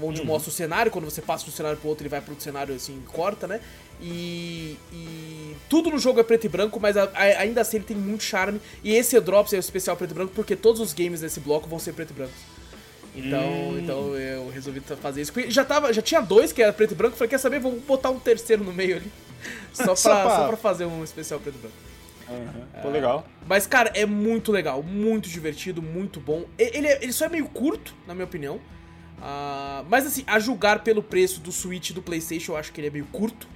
[0.00, 0.90] onde mostra o cenário.
[0.90, 3.46] Quando você passa de um cenário pro outro, ele vai pro outro cenário assim, corta,
[3.46, 3.60] né?
[4.00, 7.84] E, e tudo no jogo é preto e branco, mas a- a- ainda assim ele
[7.84, 8.58] tem muito charme.
[8.82, 11.68] E esse Drops é o especial preto e branco porque todos os games desse bloco
[11.68, 12.32] vão ser preto e branco.
[13.14, 15.32] Então, então eu resolvi fazer isso.
[15.48, 17.60] Já, tava, já tinha dois que era preto e branco, falei, quer saber?
[17.60, 19.12] Vou botar um terceiro no meio ali.
[19.72, 21.76] Só pra, Só pra- só pra fazer um especial preto e branco.
[22.28, 22.82] Uhum.
[22.82, 23.26] Pô, legal.
[23.46, 26.44] Mas, cara, é muito legal, muito divertido, muito bom.
[26.58, 28.60] Ele, é- ele só é meio curto, na minha opinião.
[29.22, 32.88] Ah, mas, assim, a julgar pelo preço do Switch do PlayStation, eu acho que ele
[32.88, 33.48] é meio curto.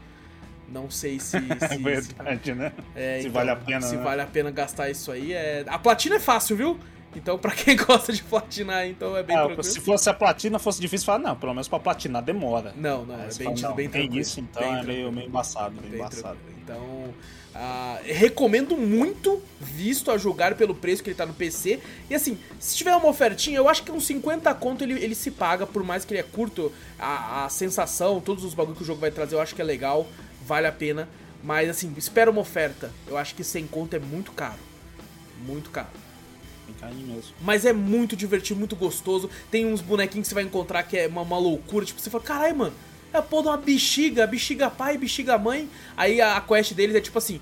[0.68, 1.36] Não sei se.
[1.60, 2.72] É se- se- verdade, né?
[2.94, 3.80] é, se então, vale a pena.
[3.82, 4.02] Se né?
[4.02, 5.32] vale a pena gastar isso aí.
[5.32, 5.64] É...
[5.66, 6.78] A platina é fácil, viu?
[7.14, 9.64] Então, pra quem gosta de platinar, então é bem Ah, tranquilo.
[9.64, 12.72] se fosse a platina, fosse difícil falar, não, pelo menos pra platinar demora.
[12.76, 14.20] Não, não, é você bem, fala, não, bem tem tranquilo.
[14.22, 16.38] isso, então bem é meio, meio embaçado, meio Bem embaçado.
[16.62, 17.12] Então,
[17.52, 21.80] ah, recomendo muito, visto a jogar pelo preço que ele tá no PC.
[22.08, 25.32] E assim, se tiver uma ofertinha, eu acho que uns 50 conto ele, ele se
[25.32, 28.86] paga, por mais que ele é curto, a, a sensação, todos os bagulhos que o
[28.86, 30.06] jogo vai trazer, eu acho que é legal,
[30.46, 31.08] vale a pena.
[31.42, 32.92] Mas assim, espera uma oferta.
[33.08, 34.60] Eu acho que 100 conto é muito caro.
[35.44, 35.88] Muito caro.
[36.86, 37.34] Mesmo.
[37.40, 39.28] Mas é muito divertido, muito gostoso.
[39.50, 41.84] Tem uns bonequinhos que você vai encontrar que é uma, uma loucura.
[41.84, 42.72] Tipo, você fala, caralho, mano,
[43.12, 45.68] é a porra de uma bexiga, bexiga pai, bexiga mãe.
[45.96, 47.40] Aí a, a quest deles é tipo assim,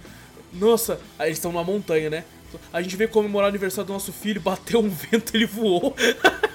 [0.53, 2.25] nossa, aí eles estão numa montanha, né?
[2.73, 5.95] A gente veio comemorar o aniversário do nosso filho, bateu um vento, ele voou.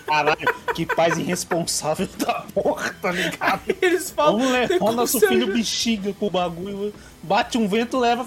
[0.08, 3.62] Caralho, que pais irresponsável da porra, tá ligado?
[3.82, 4.40] Eles falam.
[4.40, 8.26] Vamos "Tem levar nosso filho ajudar?" bexiga com o bagulho, bate um vento, leva,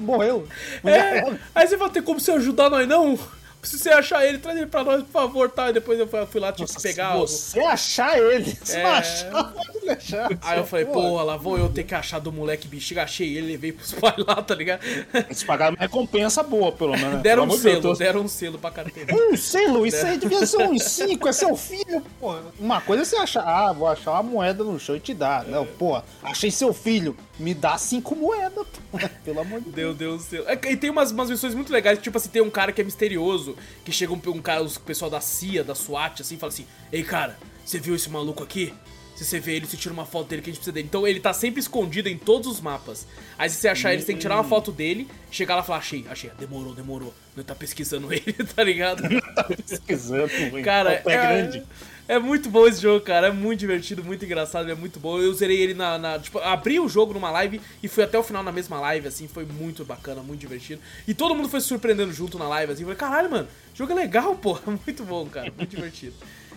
[0.00, 0.46] morreu.
[0.84, 3.18] É, aí você vai ter como você ajudar nós, não?
[3.64, 5.70] Se você achar ele, traz ele pra nós, por favor, tá?
[5.70, 8.82] E depois eu fui- lá, tipo, Nossa, pegar se o- você achar ele, se É.
[8.82, 10.30] não achar, pode deixar.
[10.42, 13.48] Aí eu falei, porra, lá vou eu ter que achar do moleque bexiga, achei ele,
[13.48, 14.80] levei pros pais lá, tá ligado?
[15.12, 17.14] Eles pagaram uma recompensa boa, pelo menos.
[17.14, 17.20] né?
[17.22, 17.98] Deram um Pelo de selo, Deus.
[17.98, 19.14] deram um selo pra carteira.
[19.14, 22.34] Um selo, isso aí devia ser uns 5, é seu filho, pô.
[22.58, 25.44] Uma coisa é você achar, ah, vou achar uma moeda no chão e te dar.
[25.44, 28.98] Não, pô, achei seu filho, me dá cinco moedas, pô.
[29.24, 29.96] Pelo amor de Deus.
[29.96, 30.44] Deu, deu um selo.
[30.48, 32.84] É, e tem umas, umas missões muito legais, tipo assim, tem um cara que é
[32.84, 36.52] misterioso, que chega um, um cara, os pessoal da CIA, da SWAT, assim, e fala
[36.52, 38.72] assim, ei cara, você viu esse maluco aqui?
[39.14, 40.88] Se você vê ele, você tira uma foto dele que a gente precisa dele.
[40.88, 43.06] Então ele tá sempre escondido em todos os mapas.
[43.38, 45.64] Aí se você achar ele, você tem que tirar uma foto dele, chegar lá e
[45.64, 47.14] falar, achei, achei, demorou, demorou.
[47.36, 49.02] Não tá pesquisando ele, tá ligado?
[49.34, 50.30] Tá pesquisando?
[50.64, 51.62] Cara, O pé é, grande.
[52.06, 53.28] É muito bom esse jogo, cara.
[53.28, 55.18] É muito divertido, muito engraçado, é muito bom.
[55.18, 55.98] Eu zerei ele na.
[55.98, 59.08] na- tipo, abri o jogo numa live e fui até o final na mesma live,
[59.08, 59.26] assim.
[59.26, 60.80] Foi muito bacana, muito divertido.
[61.08, 62.82] E todo mundo foi se surpreendendo junto na live, assim.
[62.82, 64.58] Eu falei, caralho, mano, jogo é legal, pô.
[64.86, 65.52] Muito bom, cara.
[65.56, 66.14] Muito divertido.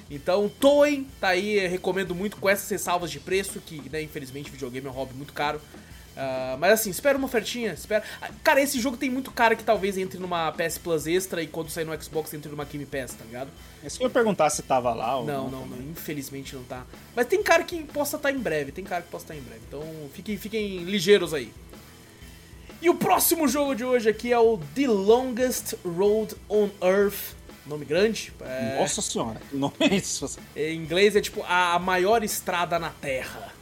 [0.09, 4.87] Então, Toem, tá aí, recomendo muito com essas ressalvas de preço, que, né, infelizmente, videogame
[4.87, 5.59] é um hobby muito caro.
[6.17, 8.03] Ah, mas assim, espera uma ofertinha, espera.
[8.19, 11.47] Ah, Cara, esse jogo tem muito cara que talvez entre numa PS Plus extra e
[11.47, 13.51] quando sair no Xbox entre numa Game Pass, tá ligado?
[13.83, 16.83] É que eu perguntar se tava lá ou Não, não, não, infelizmente não tá.
[17.15, 19.61] Mas tem cara que possa estar em breve, tem cara que possa estar em breve.
[19.67, 21.53] Então fiquem, fiquem ligeiros aí.
[22.81, 27.35] E o próximo jogo de hoje aqui é o The Longest Road on Earth.
[27.65, 28.33] Nome grande.
[28.41, 30.39] É, Nossa senhora, que nome é isso?
[30.55, 33.56] em inglês é tipo a maior estrada na Terra.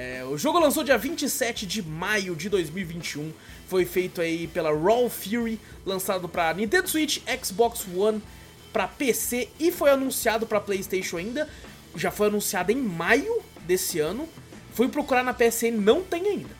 [0.00, 3.32] É, o jogo lançou dia 27 de maio de 2021.
[3.66, 8.22] Foi feito aí pela Raw Fury, lançado para Nintendo Switch, Xbox One,
[8.72, 11.48] para PC e foi anunciado para PlayStation ainda.
[11.96, 14.28] Já foi anunciado em maio desse ano.
[14.72, 16.56] Fui procurar na PSN, não tem ainda.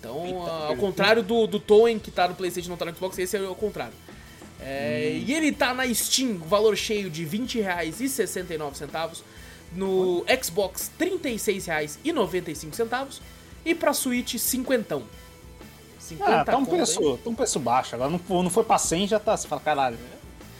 [0.00, 3.16] Então, ah, ao contrário do, do Toen que tá no PlayStation não tá no Xbox,
[3.16, 3.94] esse é o contrário.
[4.60, 9.22] É, E ele tá na Steam, valor cheio de R$ 20,69.
[9.74, 11.06] No Xbox, R$
[12.04, 13.20] 36,95.
[13.64, 15.02] E pra Switch, 50.
[15.98, 17.94] 50 Ah, tá um preço, tá um preço baixo.
[17.94, 19.36] Agora não, não foi pra 100 já tá.
[19.36, 19.96] Você fala, caralho.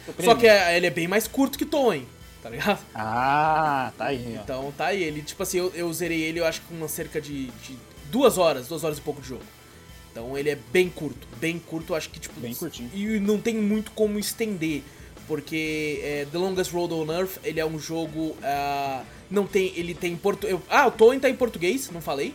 [0.07, 2.05] tô Só que é- ele é bem mais curto que Toen,
[2.43, 2.79] tá ligado?
[2.95, 4.43] Ah, tá aí, ó.
[4.43, 6.89] Então tá aí, ele, tipo assim, eu, eu zerei ele, eu acho que com uma
[6.89, 7.77] cerca de, de
[8.11, 9.43] duas horas, duas horas e pouco de jogo.
[10.13, 12.39] Então ele é bem curto, bem curto, eu acho que tipo.
[12.39, 12.91] Bem curtinho.
[12.95, 14.83] E não tem muito como estender.
[15.29, 18.37] Porque é, The Longest Road on Earth, ele é um jogo.
[18.43, 19.73] ah, não tem.
[19.77, 20.61] Ele tem em português.
[20.69, 22.35] Ah, o Toen tá em português, não falei.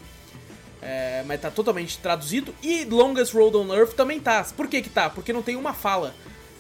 [0.81, 2.53] É, mas tá totalmente traduzido.
[2.63, 4.45] E Longest Road on Earth também tá.
[4.55, 5.09] Por que que tá?
[5.09, 6.13] Porque não tem uma fala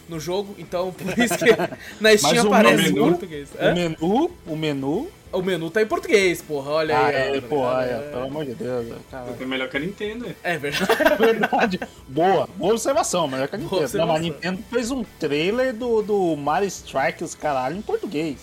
[0.09, 1.51] no jogo, então por isso que
[2.01, 3.49] na Steam aparece em menu- português.
[3.59, 3.71] Hã?
[3.71, 5.09] O menu, o menu.
[5.31, 7.15] O menu tá em português, porra, olha Ah, aí.
[7.37, 8.87] é, tá olha, É- pelo amor de Deus.
[9.11, 9.35] Cara.
[9.39, 10.35] É melhor que a Nintendo, né?
[10.43, 10.87] É verdade.
[11.01, 11.79] É verdade.
[12.07, 13.97] Boa, boa observação, é que a Nintendo.
[13.97, 14.19] Não, mas a.
[14.19, 18.37] Nintendo fez um trailer do, do Mario Strike, os caralho, em português.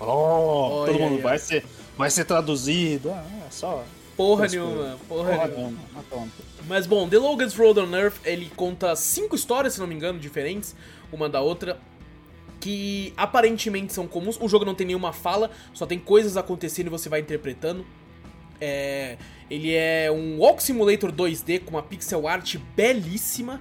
[0.00, 1.64] Oh, Olha todo mundo aí, vai ser,
[1.96, 3.10] vai ser traduzido.
[3.10, 3.84] Ah, é só.
[4.16, 5.68] Porra nenhuma, porra, Porra nenhuma.
[5.70, 6.04] nenhuma.
[6.10, 6.32] Pronto.
[6.66, 10.18] Mas bom, The Longest Road on Earth, ele conta cinco histórias, se não me engano,
[10.18, 10.74] diferentes,
[11.10, 11.78] uma da outra,
[12.60, 14.38] que aparentemente são comuns.
[14.40, 17.86] O jogo não tem nenhuma fala, só tem coisas acontecendo e você vai interpretando.
[18.60, 19.16] É,
[19.48, 23.60] ele é um Walk Simulator 2D com uma pixel art belíssima,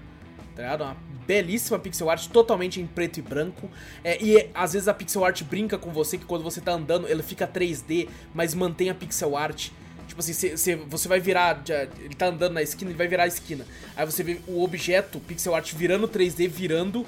[0.56, 0.82] tá ligado?
[0.84, 3.70] Uma belíssima pixel art totalmente em preto e branco.
[4.04, 7.08] É, e às vezes a pixel art brinca com você que quando você tá andando,
[7.08, 9.70] ele fica 3D, mas mantém a pixel art.
[10.08, 11.62] Tipo assim, cê- cê- você vai virar.
[12.00, 13.66] Ele tá andando na esquina, ele vai virar a esquina.
[13.96, 17.06] Aí você vê o objeto, pixel art, virando 3D, virando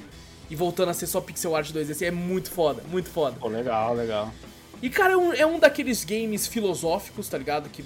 [0.49, 1.91] e voltando a ser só pixel art 2D.
[1.91, 3.37] Assim, é muito foda, muito foda.
[3.39, 4.31] Pô, legal, legal.
[4.81, 7.69] E, cara, é um, é um daqueles games filosóficos, tá ligado?
[7.69, 7.83] Que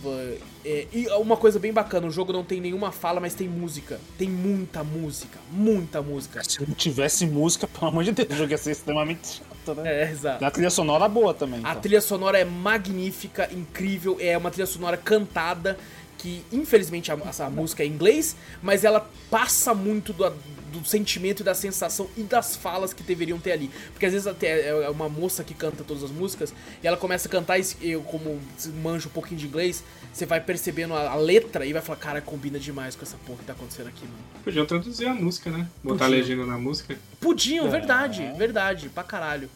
[0.63, 3.99] é, e uma coisa bem bacana, o jogo não tem nenhuma fala, mas tem música.
[4.17, 6.43] Tem muita música, muita música.
[6.43, 10.03] Se não tivesse música, pelo amor de Deus, o jogo ia ser extremamente chato, né?
[10.03, 10.45] É, exato.
[10.45, 11.59] A trilha sonora boa também.
[11.63, 11.81] A então.
[11.81, 15.79] trilha sonora é magnífica, incrível, é uma trilha sonora cantada,
[16.19, 20.31] que infelizmente a, essa música é em inglês, mas ela passa muito do,
[20.79, 23.69] do sentimento e da sensação e das falas que deveriam ter ali.
[23.91, 27.27] Porque às vezes até é uma moça que canta todas as músicas e ela começa
[27.27, 28.39] a cantar e eu, como
[28.81, 32.21] manjo um pouquinho de inglês, você vai percebendo a, a, letra e vai falar, cara,
[32.21, 34.17] combina demais com essa porra que tá acontecendo aqui, mano.
[34.43, 35.67] Podiam traduzir a música, né?
[35.83, 36.07] Botar Podiam.
[36.07, 36.97] a legenda na música.
[37.19, 37.69] Podiam, é.
[37.69, 39.49] verdade, verdade, pra caralho.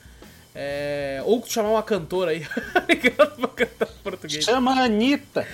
[0.55, 1.21] É...
[1.25, 4.43] Ou chamar uma cantora aí pra cantar português.
[4.43, 5.45] Chama a Anitta.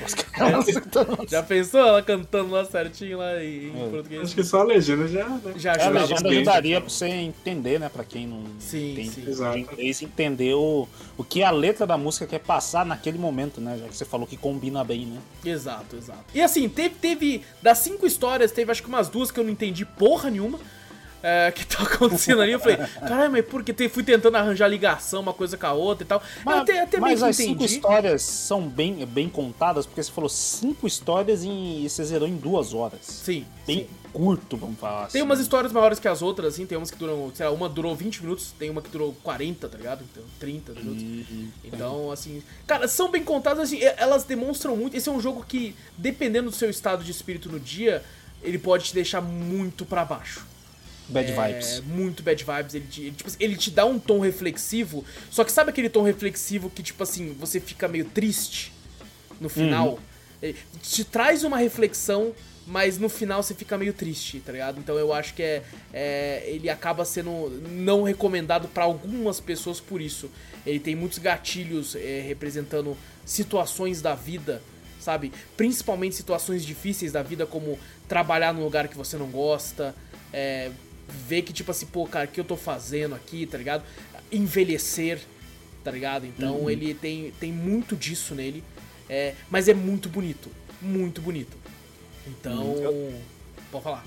[1.27, 3.89] já pensou ela cantando lá certinho lá em, é.
[3.89, 4.21] português?
[4.23, 5.27] Acho que só a legenda já.
[5.27, 5.53] Né?
[5.57, 5.85] Já ajuda.
[5.85, 7.89] A legenda ajudaria pra você entender, né?
[7.89, 9.59] Pra quem não sim, tem sim.
[9.59, 13.77] inglês, entender o, o que a letra da música quer passar naquele momento, né?
[13.79, 15.19] Já que você falou que combina bem, né?
[15.43, 16.23] Exato, exato.
[16.33, 19.51] E assim, teve, teve das cinco histórias, teve acho que umas duas que eu não
[19.51, 20.59] entendi porra nenhuma
[21.23, 22.51] é, que tá acontecendo ali.
[22.51, 26.03] Eu falei, caralho, mas por que fui tentando arranjar ligação uma coisa com a outra
[26.03, 26.21] e tal.
[26.43, 27.53] Mas, até, até mas as entendi.
[27.53, 32.35] cinco histórias são bem, bem contadas, porque você falou cinco histórias e você zerou em
[32.35, 32.99] duas horas.
[33.03, 33.45] Sim.
[33.65, 33.87] Bem sim.
[34.11, 35.13] curto, vamos falar assim.
[35.13, 37.69] Tem umas histórias maiores que as outras, assim, tem umas que duram, sei lá, uma
[37.69, 40.03] durou 20 minutos, tem uma que durou 40, tá ligado?
[40.11, 41.03] Então, 30 minutos.
[41.03, 41.47] Uhum.
[41.63, 44.97] Então, assim, cara, são bem contadas, assim, elas demonstram muito.
[44.97, 48.03] Esse é um jogo que, dependendo do seu estado de espírito no dia,
[48.41, 50.52] ele pode te deixar muito para baixo.
[51.09, 51.81] Bad é, vibes.
[51.81, 52.75] Muito bad vibes.
[52.75, 55.03] Ele te, ele, tipo, ele te dá um tom reflexivo.
[55.29, 58.71] Só que sabe aquele tom reflexivo que, tipo assim, você fica meio triste
[59.39, 59.89] no final?
[59.89, 59.99] Uhum.
[60.41, 62.33] Ele te traz uma reflexão,
[62.65, 64.79] mas no final você fica meio triste, tá ligado?
[64.79, 65.63] Então eu acho que é,
[65.93, 70.29] é ele acaba sendo não recomendado para algumas pessoas por isso.
[70.65, 74.61] Ele tem muitos gatilhos é, representando situações da vida,
[74.99, 75.31] sabe?
[75.57, 79.93] Principalmente situações difíceis da vida, como trabalhar num lugar que você não gosta,
[80.31, 80.71] é,
[81.27, 83.83] ver que, tipo assim, pô, cara, o que eu tô fazendo aqui, tá ligado?
[84.31, 85.19] Envelhecer,
[85.83, 86.25] tá ligado?
[86.25, 86.69] Então uhum.
[86.69, 88.63] ele tem, tem muito disso nele.
[89.09, 90.49] É, mas é muito bonito.
[90.81, 91.55] Muito bonito.
[92.27, 92.63] Então.
[92.63, 93.19] Uhum.
[93.73, 94.05] Pode falar.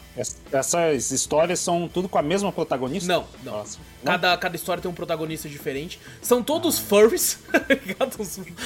[0.52, 3.12] Essas histórias são tudo com a mesma protagonista?
[3.12, 3.55] Não, não.
[3.55, 3.81] Nossa.
[4.05, 5.98] Cada, cada história tem um protagonista diferente.
[6.22, 6.83] São todos ah.
[6.83, 7.40] furries.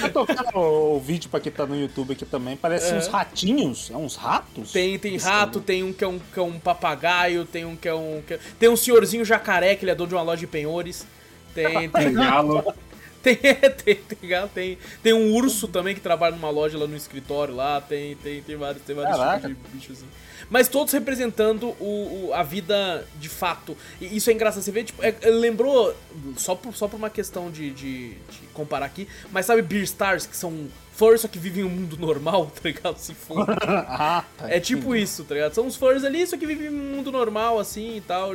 [0.02, 2.54] Eu tô vendo o vídeo pra quem tá no YouTube aqui também.
[2.54, 2.98] Parece é.
[2.98, 3.90] uns ratinhos.
[3.90, 4.72] É uns ratos?
[4.72, 7.88] Tem, tem rato, tem um que é um, que é um papagaio, tem um que
[7.88, 8.22] é um.
[8.26, 8.40] Que é...
[8.58, 11.06] Tem um senhorzinho jacaré, que ele é dono de uma loja de penhores.
[11.54, 11.88] Tem.
[11.88, 12.62] tem galo.
[13.22, 17.54] Tem, tem, tem, tem, tem um urso também que trabalha numa loja lá no escritório
[17.54, 20.06] lá, tem, tem, tem vários, tem vários tipos de bichos assim
[20.50, 23.76] mas todos representando o, o, a vida de fato.
[24.00, 25.94] E isso é engraçado, você vê, tipo, é, lembrou,
[26.36, 30.26] só por, só por uma questão de, de, de comparar aqui, mas sabe Beer Stars,
[30.26, 30.68] que são
[31.00, 32.98] furries só que vivem um mundo normal, tá ligado?
[32.98, 33.46] Se for.
[33.64, 35.54] ah, tá é tipo isso, tá ligado?
[35.54, 38.32] São os furries ali, só que vivem um mundo normal, assim e tal.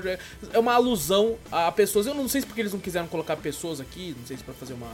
[0.52, 2.08] É uma alusão a pessoas.
[2.08, 4.54] Eu não sei se porque eles não quiseram colocar pessoas aqui, não sei se pra
[4.56, 4.90] fazer uma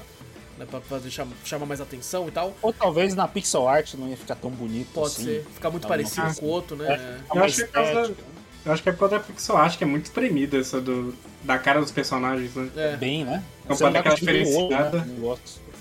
[0.62, 2.56] né, pra fazer, chamar, chamar mais atenção e tal.
[2.62, 5.24] Ou talvez na pixel art não ia ficar tão bonito Pode assim.
[5.26, 6.94] ser, ficar muito parecido com o outro, né?
[6.94, 8.12] É, eu, acho que é da,
[8.66, 11.16] eu acho que é por causa da pixel art, que é muito espremida essa do,
[11.44, 12.70] da cara dos personagens, né?
[12.76, 12.96] É.
[12.96, 13.44] Bem, né?
[13.66, 15.00] Então, para aquela diferenciada.
[15.00, 15.38] Né?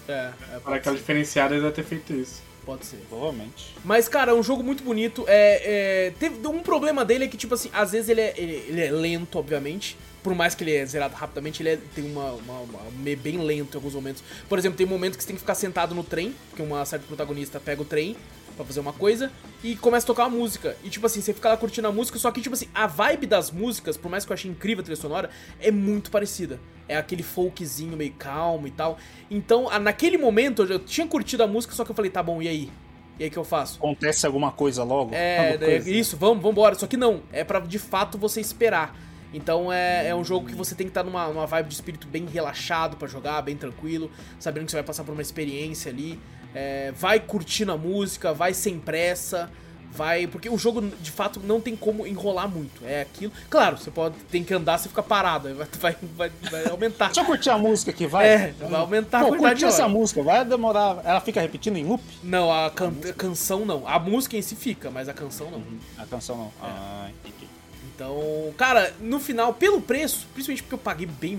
[0.09, 2.43] É, é para aquela diferenciada, eles ter feito isso.
[2.65, 3.05] Pode ser.
[3.09, 3.75] Provavelmente.
[3.85, 5.25] Mas, cara, é um jogo muito bonito.
[5.27, 8.53] É, é, teve um problema dele é que, tipo assim, às vezes ele é, ele,
[8.69, 12.33] ele é lento, obviamente por mais que ele é zerado rapidamente, ele é, tem uma,
[12.33, 12.81] uma, uma,
[13.17, 14.23] bem lento em alguns momentos.
[14.49, 16.85] Por exemplo, tem um momento que você tem que ficar sentado no trem, porque uma
[16.85, 18.17] certa protagonista pega o trem
[18.57, 19.33] para fazer uma coisa
[19.65, 20.77] e começa a tocar uma música.
[20.85, 23.27] E tipo assim, você fica lá curtindo a música, só que tipo assim, a vibe
[23.27, 25.31] das músicas, por mais que eu achei incrível a trilha sonora,
[25.61, 26.61] é muito parecida.
[26.87, 28.99] É aquele folkzinho meio calmo e tal.
[29.31, 32.49] Então, naquele momento eu tinha curtido a música, só que eu falei, tá bom, e
[32.49, 32.71] aí?
[33.19, 33.79] E aí que eu faço?
[33.79, 35.15] Acontece alguma coisa logo?
[35.15, 36.75] É, é isso, vamos, vamos embora.
[36.75, 38.97] Só que não, é para de fato você esperar.
[39.33, 42.07] Então é, é um jogo que você tem que estar numa, numa vibe de espírito
[42.07, 46.19] bem relaxado para jogar, bem tranquilo, sabendo que você vai passar por uma experiência ali.
[46.55, 49.49] É, vai curtindo a música, vai sem pressa,
[49.93, 50.27] vai.
[50.27, 52.85] Porque o jogo de fato não tem como enrolar muito.
[52.85, 53.33] É aquilo.
[53.49, 57.07] Claro, você pode tem que andar, você fica parado, vai, vai, vai, vai aumentar.
[57.15, 58.27] Deixa eu curtir a música aqui, vai.
[58.27, 61.01] É, vai aumentar Pô, a quantidade de essa música, vai demorar.
[61.05, 62.03] Ela fica repetindo em loop?
[62.23, 63.87] Não, a, can a canção não.
[63.87, 65.59] A música em si fica, mas a canção não.
[65.59, 65.79] Uhum.
[65.99, 66.47] A canção não.
[66.47, 66.51] É.
[66.63, 67.60] Ah, entendi.
[68.01, 71.39] Então, cara, no final, pelo preço, principalmente porque eu paguei bem.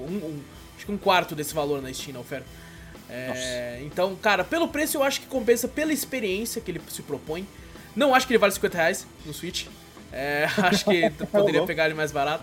[0.00, 0.40] Um, um,
[0.76, 2.44] acho que um quarto desse valor na Steam, na oferta.
[3.08, 7.46] É, então, cara, pelo preço eu acho que compensa pela experiência que ele se propõe.
[7.94, 9.66] Não acho que ele vale 50 reais no Switch.
[10.12, 12.42] É, acho que poderia pegar ele mais barato.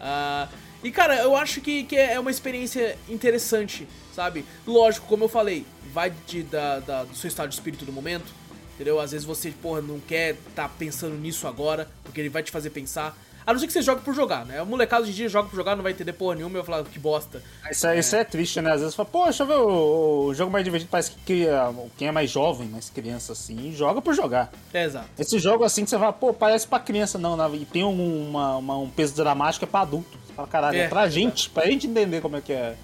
[0.00, 0.48] Uh,
[0.82, 4.44] E, cara, eu acho que, que é uma experiência interessante, sabe?
[4.66, 8.32] Lógico, como eu falei, vai de, da, da- do seu estado de espírito do momento,
[8.74, 9.00] entendeu?
[9.00, 12.70] Às vezes você, porra, não quer tá pensando nisso agora, porque ele vai te fazer
[12.70, 13.16] pensar.
[13.46, 14.62] A não ser que você jogue por jogar, né?
[14.62, 16.64] O molecado hoje em dia joga por jogar, não vai entender porra nenhuma e vai
[16.64, 17.42] falar que bosta.
[17.70, 18.72] Isso é, isso é triste, né?
[18.72, 20.90] Às vezes fala, pô, deixa eu ver o, jogo mais divertido.
[20.90, 24.50] Parece que cria- quem é mais jovem, mais criança assim, joga por jogar.
[24.72, 25.10] É, exato.
[25.18, 27.46] Esse jogo assim que você fala, pô, parece pra criança, não, né?
[27.52, 30.16] e tem um, uma- uma- um peso dramático é pra adulto.
[30.26, 32.74] Você fala, caralho, é, É, pra gente, pra gente entender como é que é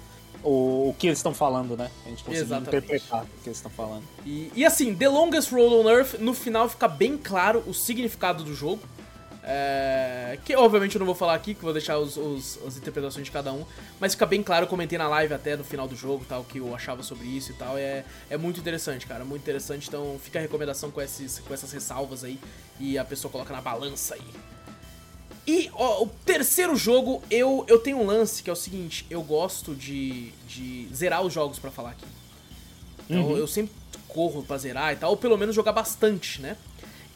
[0.43, 1.89] o, o que eles estão falando, né?
[2.05, 2.43] A gente conseguir
[2.79, 4.03] interpretar o que eles estão falando.
[4.25, 8.43] E, e assim, The Longest Road on Earth, no final fica bem claro o significado
[8.43, 8.81] do jogo.
[9.43, 13.25] É, que obviamente eu não vou falar aqui, que vou deixar os, os- as interpretações
[13.25, 13.65] de cada um.
[13.99, 16.59] Mas fica bem claro, eu comentei na live até no final do jogo tal, que
[16.59, 17.75] eu achava sobre isso e tal.
[17.77, 19.87] É, é muito interessante, cara, muito interessante.
[19.87, 22.39] Então fica a recomendação com, esses, com essas ressalvas aí.
[22.79, 24.21] E a pessoa coloca na balança aí.
[25.47, 29.21] E ó, o terceiro jogo, eu, eu tenho um lance que é o seguinte: eu
[29.23, 32.05] gosto de, de zerar os jogos pra falar aqui.
[33.09, 33.73] Então eu sempre
[34.07, 36.55] corro pra zerar e tal, ou pelo menos jogar bastante, né?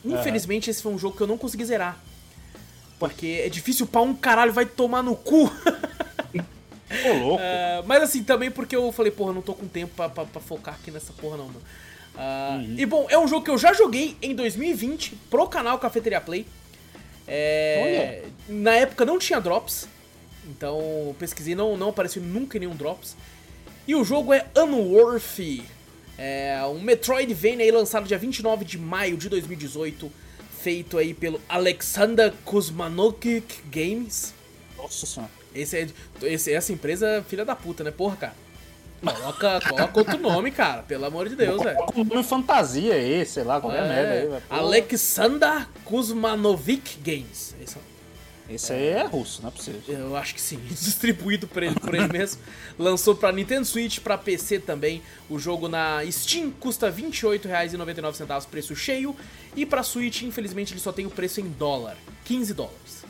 [0.04, 2.00] Infelizmente esse foi um jogo que eu não consegui zerar.
[3.00, 5.52] Porque é difícil pra um caralho, vai tomar no cu.
[7.06, 7.42] Ô, louco.
[7.44, 10.42] É, mas assim, também porque eu falei, porra, não tô com tempo pra, pra- pra
[10.42, 11.62] focar aqui nessa porra não, mano.
[12.18, 16.22] Ah, E bom, é um jogo que eu já joguei em 2020 pro canal Cafeteria
[16.22, 16.46] Play.
[17.28, 19.88] É, na época não tinha drops,
[20.48, 23.16] então pesquisei, não, não apareceu nunca nenhum drops.
[23.88, 25.64] E o jogo é Unworthy,
[26.18, 30.12] é um Metroidvania aí lançado dia 29 de maio de 2018,
[30.62, 34.34] feito aí pelo Alexander Kuzmanokik Games.
[34.78, 35.32] Nossa senhora.
[35.54, 35.88] Esse é,
[36.24, 37.92] esse, essa empresa é filha da puta, né?
[37.92, 38.45] Porra, cara.
[39.02, 40.84] Coloca, coloca outro nome, cara.
[40.84, 41.76] Pelo amor de Deus, velho.
[41.78, 44.44] Coloca um nome fantasia aí, sei lá, qualquer merda aí, velho.
[44.50, 47.56] Alexander Kuzmanovic Games.
[47.62, 47.78] Esse,
[48.50, 49.82] Esse aí é russo, não é possível.
[49.88, 50.58] eu acho que sim.
[50.70, 52.42] Distribuído por ele, por ele mesmo.
[52.80, 55.02] Lançou pra Nintendo Switch, pra PC também.
[55.30, 59.16] O jogo na Steam custa R$ 28,99, preço cheio.
[59.56, 61.96] E pra Switch, infelizmente, ele só tem o preço em dólar.
[62.26, 63.06] 15 dólares.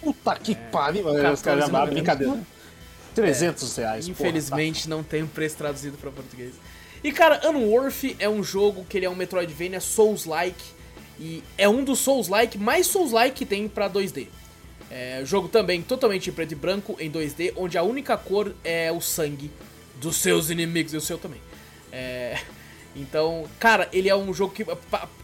[0.00, 1.32] Puta que pariu, mano.
[1.32, 1.42] Os 14,90.
[1.42, 2.55] caras já brincadeira.
[3.16, 4.08] 300 reais.
[4.08, 6.54] Infelizmente não tem um preço traduzido pra português.
[7.02, 10.62] E cara, Unworthy é um jogo que ele é um Metroidvania Souls-like
[11.18, 14.28] e é um dos Souls-like mais Souls-like que tem pra 2D.
[14.90, 18.92] É, jogo também totalmente em preto e branco em 2D, onde a única cor é
[18.92, 19.50] o sangue
[19.96, 21.40] dos seus inimigos e o seu também.
[21.90, 22.38] É,
[22.94, 24.64] então, cara, ele é um jogo que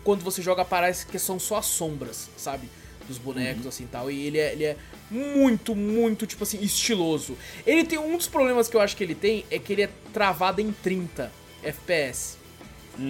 [0.03, 2.69] quando você joga parece que são só as sombras, sabe?
[3.07, 4.11] Dos bonecos assim tal.
[4.11, 4.77] E ele é, ele é
[5.11, 7.37] muito, muito, tipo assim, estiloso.
[7.67, 9.91] Ele tem um dos problemas que eu acho que ele tem é que ele é
[10.13, 11.31] travado em 30
[11.63, 12.37] FPS.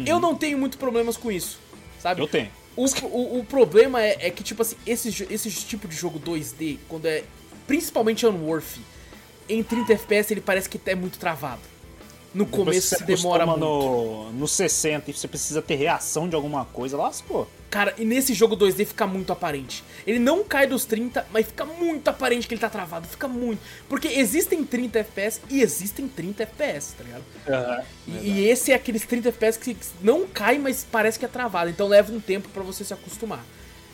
[0.07, 1.59] Eu não tenho muito problemas com isso,
[2.01, 2.21] sabe?
[2.21, 2.51] Eu tenho.
[2.77, 6.79] O, o, o problema é, é que, tipo assim, esse, esse tipo de jogo 2D,
[6.89, 7.25] quando é
[7.67, 8.81] principalmente Unworthy,
[9.49, 11.72] em 30 FPS ele parece que é muito travado.
[12.35, 13.61] No Depois começo se demora muito.
[13.61, 17.49] no, no 60 e você precisa ter reação de alguma coisa, lascou.
[17.71, 19.83] Cara, e nesse jogo 2D fica muito aparente.
[20.07, 23.07] Ele não cai dos 30, mas fica muito aparente que ele tá travado.
[23.09, 23.61] Fica muito.
[23.89, 27.25] Porque existem 30 FPS e existem 30 FPS, tá ligado?
[28.07, 31.71] E, e esse é aqueles 30 FPS que não cai, mas parece que é travado.
[31.71, 33.45] Então leva um tempo pra você se acostumar.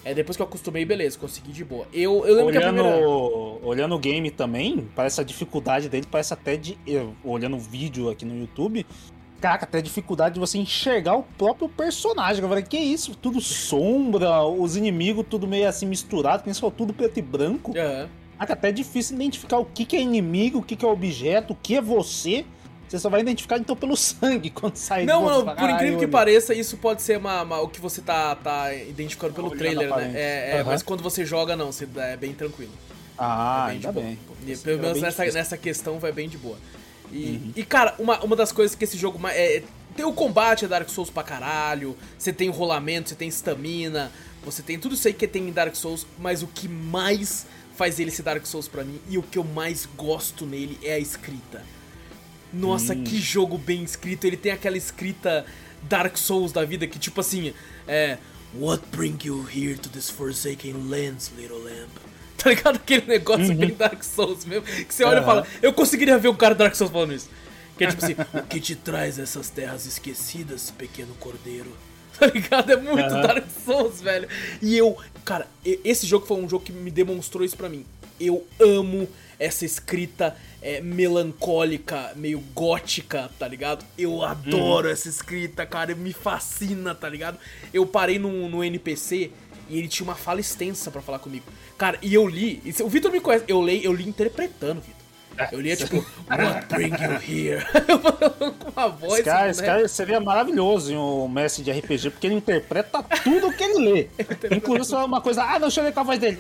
[0.05, 1.87] É, depois que eu acostumei, beleza, consegui de boa.
[1.93, 3.67] Eu, eu lembro que a Olhando, primeira...
[3.67, 6.79] olhando o game também, parece a dificuldade dele, parece até de.
[6.87, 8.87] eu, olhando o vídeo aqui no YouTube,
[9.41, 12.43] caraca, até a dificuldade de você enxergar o próprio personagem.
[12.43, 13.15] Eu falei, que isso?
[13.15, 17.73] Tudo sombra, os inimigos tudo meio assim misturado, que nem for tudo preto e branco.
[17.77, 18.09] Aham.
[18.39, 21.53] Caraca, até é difícil identificar o que, que é inimigo, o que, que é objeto,
[21.55, 22.47] o que é você.
[22.89, 25.31] Você só vai identificar então pelo sangue quando sai Não, você.
[25.31, 28.01] não, por incrível "Caralho, que olha." pareça, isso pode ser uma, uma- o que você
[28.01, 30.13] tá, tá identificando pelo Olhando trailer, a né?
[30.15, 30.65] É, é, Aham.
[30.71, 32.73] mas quando você joga, não, você é bem tranquilo.
[33.19, 34.19] Ah, É bem ainda bem.
[34.47, 35.39] E, pelo era menos bem nessa, difícil.
[35.41, 36.57] nessa questão vai bem de boa.
[37.13, 39.19] E, e, cara, uma, uma das coisas que esse jogo.
[39.29, 39.63] É,
[39.97, 44.13] tem o combate é Dark Souls pra caralho, você tem o rolamento, você tem estamina,
[44.45, 47.47] você tem tudo isso aí que tem em Dark Souls, mas o que mais
[47.77, 50.95] faz ele ser Dark Souls pra mim e o que eu mais gosto nele é
[50.95, 51.65] a escrita.
[52.53, 54.25] Nossa, que jogo bem escrito.
[54.27, 55.45] Ele tem aquela escrita
[55.83, 57.53] Dark Souls da vida que, tipo assim,
[57.87, 58.19] é.
[58.55, 61.89] What bring you here to this forsaken lands, little lamb?
[62.39, 62.77] Tá ligado?
[62.77, 64.63] Aquele negócio bem Dark Souls mesmo.
[64.65, 65.27] Que você olha e Aham.
[65.27, 67.29] fala, eu conseguiria ver um cara Dark Souls falando isso.
[67.77, 71.71] Que é tipo assim, o que te traz essas terras esquecidas, pequeno cordeiro?
[72.19, 72.71] Tá ligado?
[72.73, 73.21] É muito Aham.
[73.23, 74.29] Dark Souls, velho.
[74.63, 77.85] E eu, cara, e- esse jogo foi um jogo que me demonstrou isso pra mim.
[78.21, 83.85] Eu amo essa escrita é, melancólica, meio gótica, tá ligado?
[83.97, 87.39] Eu adoro essa escrita, cara, me fascina, tá ligado?
[87.73, 89.31] Eu parei no, no NPC
[89.69, 91.45] E ele tinha uma fala extensa pra falar comigo.
[91.77, 92.61] Cara, e eu li.
[92.65, 93.45] e O Vitor me conhece.
[93.47, 94.99] Eu li, eu li interpretando, Vitor.
[95.53, 97.65] Eu lia tipo, What bring you here?
[98.59, 99.15] Com uma voz.
[99.15, 99.67] Esse cara, esse né?
[99.67, 104.09] cara seria maravilhoso em um mestre de RPG, porque ele interpreta tudo que ele lê.
[104.51, 106.39] Inclusive, se falar uma coisa, ah, não, deixa eu ler com a voz dele.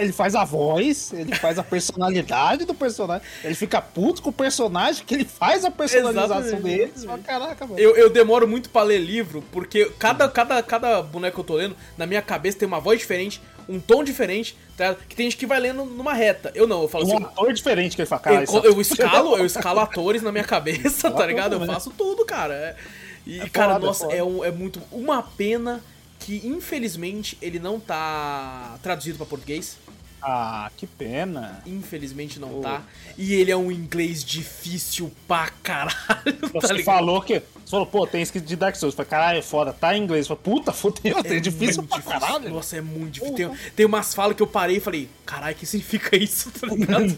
[0.00, 4.32] Ele faz a voz, ele faz a personalidade do personagem, ele fica puto com o
[4.32, 6.92] personagem, que ele faz a personalização Exatamente, dele.
[6.94, 7.80] Você fala, Caraca, velho.
[7.80, 11.54] Eu, eu demoro muito pra ler livro, porque cada, cada, cada boneco que eu tô
[11.54, 14.90] lendo, na minha cabeça tem uma voz diferente, um tom diferente, tá?
[14.90, 15.06] ligado?
[15.08, 16.52] Que tem gente que vai lendo numa reta.
[16.54, 17.24] Eu não, eu falo Um assim.
[17.24, 21.10] ator diferente que ele fala, cara, Eu, eu escalo, eu escalo atores na minha cabeça,
[21.12, 21.54] tá ligado?
[21.54, 21.74] Eu também.
[21.74, 22.54] faço tudo, cara.
[22.54, 22.76] É-
[23.26, 24.80] E, É cara, foda, é nossa, é, um- é muito.
[24.92, 25.82] Uma pena
[26.26, 29.78] que, infelizmente, ele não tá traduzido pra português.
[30.20, 31.62] Ah, que pena.
[31.64, 32.62] Infelizmente não Oh.
[32.62, 32.82] tá.
[33.16, 35.94] E ele é um inglês difícil pra caralho,
[36.52, 36.84] tá Você ligado?
[36.84, 37.34] falou que.
[37.38, 38.94] Você falou, pô, tem escrito de Dark Souls.
[38.96, 40.26] Falei, caralho, é foda, tá em inglês.
[40.26, 42.50] Falei, puta, fudeu, é, difícil muito pra caralho.
[42.50, 43.34] Nossa, é muito difícil.
[43.36, 47.16] Tem, tem umas falas que eu parei e falei, caralho, que significa isso, tá ligado?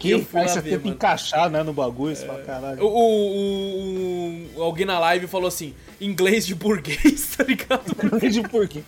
[0.00, 0.90] Que eu fui faz você ver, mano.
[0.94, 2.82] encaixar, né, no bagulho, você fala, caralho.
[2.82, 7.84] O, o- o- alguém na live falou assim, inglês de burguês, tá ligado?
[8.16, 8.82] Entendi por quê.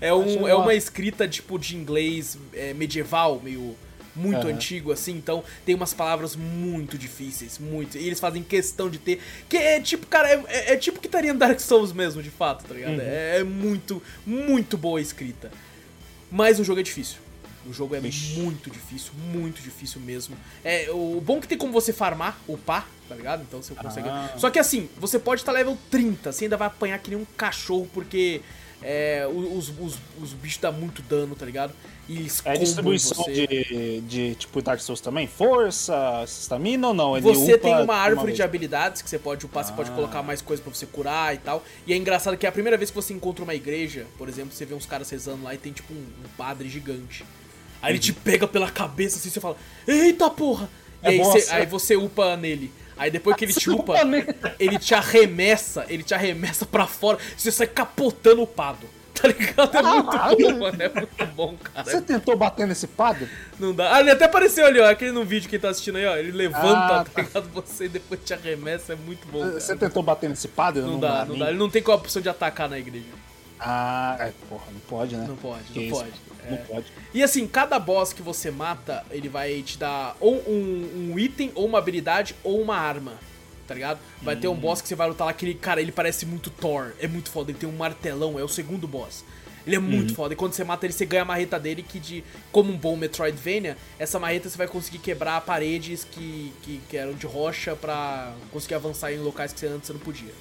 [0.00, 3.76] É, um, é uma- escrita tipo de inglês é, medieval, meio
[4.16, 4.50] muito Aham.
[4.50, 7.96] antigo assim, então tem umas palavras muito difíceis, muito.
[7.96, 9.20] E eles fazem questão de ter.
[9.48, 12.30] Que é tipo, cara, é, é- é tipo que estaria em Dark Souls mesmo, de
[12.30, 13.00] fato, tá ligado?
[13.00, 15.50] É, é muito, muito boa a escrita.
[16.30, 17.18] Mas o jogo é difícil.
[17.66, 18.38] O jogo é Vixe.
[18.40, 20.36] muito difícil, muito difícil mesmo.
[20.64, 23.42] É, o bom que tem como você farmar, upar, tá ligado?
[23.42, 24.08] Então você consegue.
[24.08, 24.32] Ah.
[24.38, 27.26] Só que assim, você pode estar level 30, você ainda vai apanhar que nem um
[27.36, 28.40] cachorro, porque
[28.82, 31.74] é, os, os, os bichos dão muito dano, tá ligado?
[32.08, 33.46] E É distribuição você.
[33.46, 35.28] de, de, tipo, Dark Souls também?
[35.28, 37.16] Força, estamina ou não?
[37.16, 38.36] Ele Você tem uma árvore vez?
[38.36, 39.94] de habilidades que você pode upar, você pode Ah.
[39.94, 41.62] colocar mais coisas pra você curar e tal.
[41.86, 44.52] E é engraçado que é a primeira vez que você encontra uma igreja, por exemplo,
[44.52, 47.24] você vê uns caras rezando lá e tem tipo um, um padre gigante.
[47.82, 49.56] Aí ele te pega pela cabeça assim, você fala,
[49.86, 50.68] eita porra!
[51.02, 51.54] E É aí, você, é.
[51.56, 52.72] aí você upa nele.
[52.96, 53.94] Aí depois que ele te upa,
[54.58, 58.86] ele te arremessa, ele te arremessa pra fora, você sai capotando o pado.
[59.12, 59.76] Tá ligado?
[59.76, 60.36] É muito Caralho.
[60.38, 60.82] bom, mano.
[60.82, 61.84] É muito bom, cara.
[61.84, 63.28] Você tentou bater nesse padre?
[63.58, 63.94] Não dá.
[63.96, 64.88] Ah, ele até apareceu ali, ó.
[64.88, 66.16] Aquele no vídeo que tá assistindo aí, ó.
[66.16, 67.50] Ele levanta, Ah, tá ligado?
[67.52, 68.94] Você e depois te arremessa.
[68.94, 69.40] É muito bom.
[69.40, 69.60] cara.
[69.60, 70.80] Você tentou bater nesse padre?
[70.80, 71.50] Não, dá, não dá.
[71.50, 73.04] Ele não tem qual opção de atacar na igreja.
[73.60, 75.26] Ah, é, porra, não pode, né?
[75.28, 76.12] Não pode, Que não isso, pode.
[76.48, 76.60] Não É.
[76.62, 76.86] pode.
[77.12, 81.52] E assim, cada boss que você mata, ele vai te dar ou um, um item,
[81.54, 83.18] ou uma habilidade, ou uma arma.
[83.66, 84.00] Tá ligado?
[84.22, 84.56] Vai ter um Hum.
[84.56, 86.92] boss que você vai lutar lá, aquele cara, ele parece muito Thor.
[86.98, 87.50] É muito foda.
[87.52, 89.24] Ele tem um martelão, é o segundo boss.
[89.66, 90.32] Ele é muito foda.
[90.32, 92.24] E quando você mata ele, você ganha a marreta dele, que de.
[92.50, 97.12] Como um bom Metroidvania, essa marreta você vai conseguir quebrar paredes que, que, que eram
[97.12, 100.32] de rocha pra conseguir avançar em locais que você antes você não podia.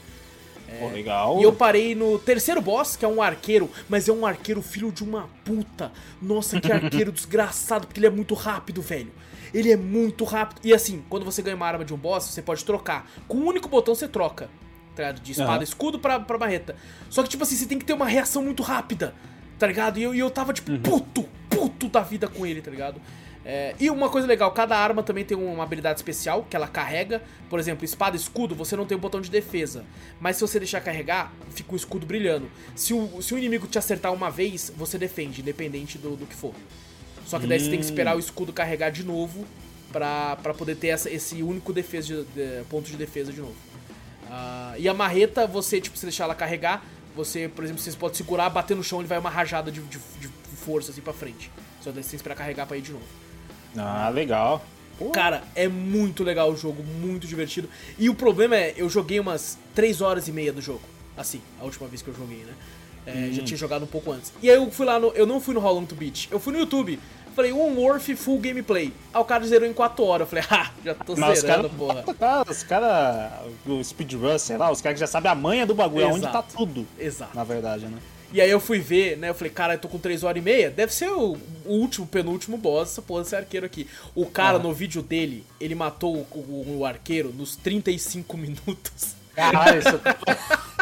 [0.80, 1.38] Pô, legal.
[1.38, 1.42] É.
[1.42, 4.92] E eu parei no terceiro boss, que é um arqueiro, mas é um arqueiro filho
[4.92, 5.92] de uma puta.
[6.22, 9.12] Nossa, que arqueiro desgraçado, porque ele é muito rápido, velho.
[9.54, 10.62] Ele é muito rápido.
[10.64, 13.10] E assim, quando você ganha uma arma de um boss, você pode trocar.
[13.28, 14.50] Com um único botão você troca.
[14.96, 15.22] Tá ligado?
[15.22, 15.64] De espada, Aham.
[15.64, 16.76] escudo pra, pra marreta.
[17.10, 19.16] Só que, tipo assim, você tem que ter uma reação muito rápida.
[19.58, 19.98] Tá ligado?
[19.98, 20.80] E eu, e eu tava, tipo, Uhum.
[20.82, 23.02] puto, puto da vida com ele, tá ligado?
[23.46, 27.22] É, e uma coisa legal, cada arma também tem uma habilidade especial que ela carrega.
[27.50, 29.86] Por exemplo, espada e escudo, você não tem o botão de defesa.
[30.20, 32.50] Mas se você deixar carregar, fica o escudo brilhando.
[32.76, 36.36] Se o, se o inimigo te acertar uma vez, você defende, independente do, do que
[36.36, 36.54] for.
[37.26, 39.46] Só que daí você tem que esperar o escudo carregar de novo
[39.92, 43.56] pra, pra poder ter essa- esse único defesa de- de- ponto de defesa de novo.
[44.30, 46.84] Ah, e a marreta, você, tipo, se deixar ela carregar,
[47.16, 49.98] você, por exemplo, você pode segurar, bater no chão, ele vai uma rajada de, de,
[50.20, 50.28] de
[50.58, 51.50] força assim pra frente.
[51.82, 53.06] Só daí você tem que esperar carregar pra ir de novo.
[53.78, 54.64] Ah, legal.
[54.98, 57.70] Pô, Cara, é muito legal o jogo, muito divertido.
[57.98, 60.82] E o problema é, eu joguei umas 3 horas e meia do jogo.
[61.16, 62.54] Assim, a última vez que eu joguei, né?
[63.06, 64.32] É, Já tinha jogado um pouco antes.
[64.42, 65.08] E aí eu fui lá no.
[65.10, 67.00] Eu não fui no How Long to Beat, eu fui no YouTube.
[67.36, 68.92] Falei, um Worth Full Gameplay.
[69.14, 70.22] Aí o cara zerou em 4 horas.
[70.22, 72.44] Eu falei, ah, já tô Mas zerando, caras, porra.
[72.50, 73.32] os caras,
[73.66, 76.58] o speedrun, sei lá, os caras que já sabem a manha do bagulho, tá Exato.
[76.58, 77.36] tudo, Exato.
[77.36, 77.98] na verdade, né?
[78.32, 79.30] E aí eu fui ver, né?
[79.30, 80.70] Eu falei, cara, eu tô com 3 horas e meia.
[80.70, 83.88] Deve ser o, o último, penúltimo boss, essa porra desse arqueiro aqui.
[84.14, 84.68] O cara, Aham.
[84.68, 89.16] no vídeo dele, ele matou o, o- o arqueiro nos 35 minutos.
[89.36, 90.00] Caralho, isso...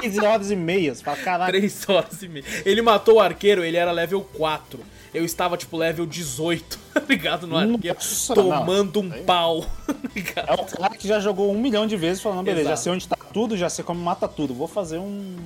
[0.00, 1.52] 3 horas e meia, fala, caralho.
[1.52, 2.44] 3 horas e meia.
[2.64, 4.80] Ele matou o arqueiro, ele era level 4.
[5.12, 7.46] Eu estava, tipo, level 18, tá ligado?
[7.46, 9.18] No arqueiro, Nossa, tomando não.
[9.18, 10.48] um pau, tá ligado?
[10.48, 12.82] É o cara que já jogou um milhão de vezes falando, beleza, já Exato.
[12.84, 14.54] sei onde tá tudo, já sei como mata tudo.
[14.54, 15.36] Vou fazer um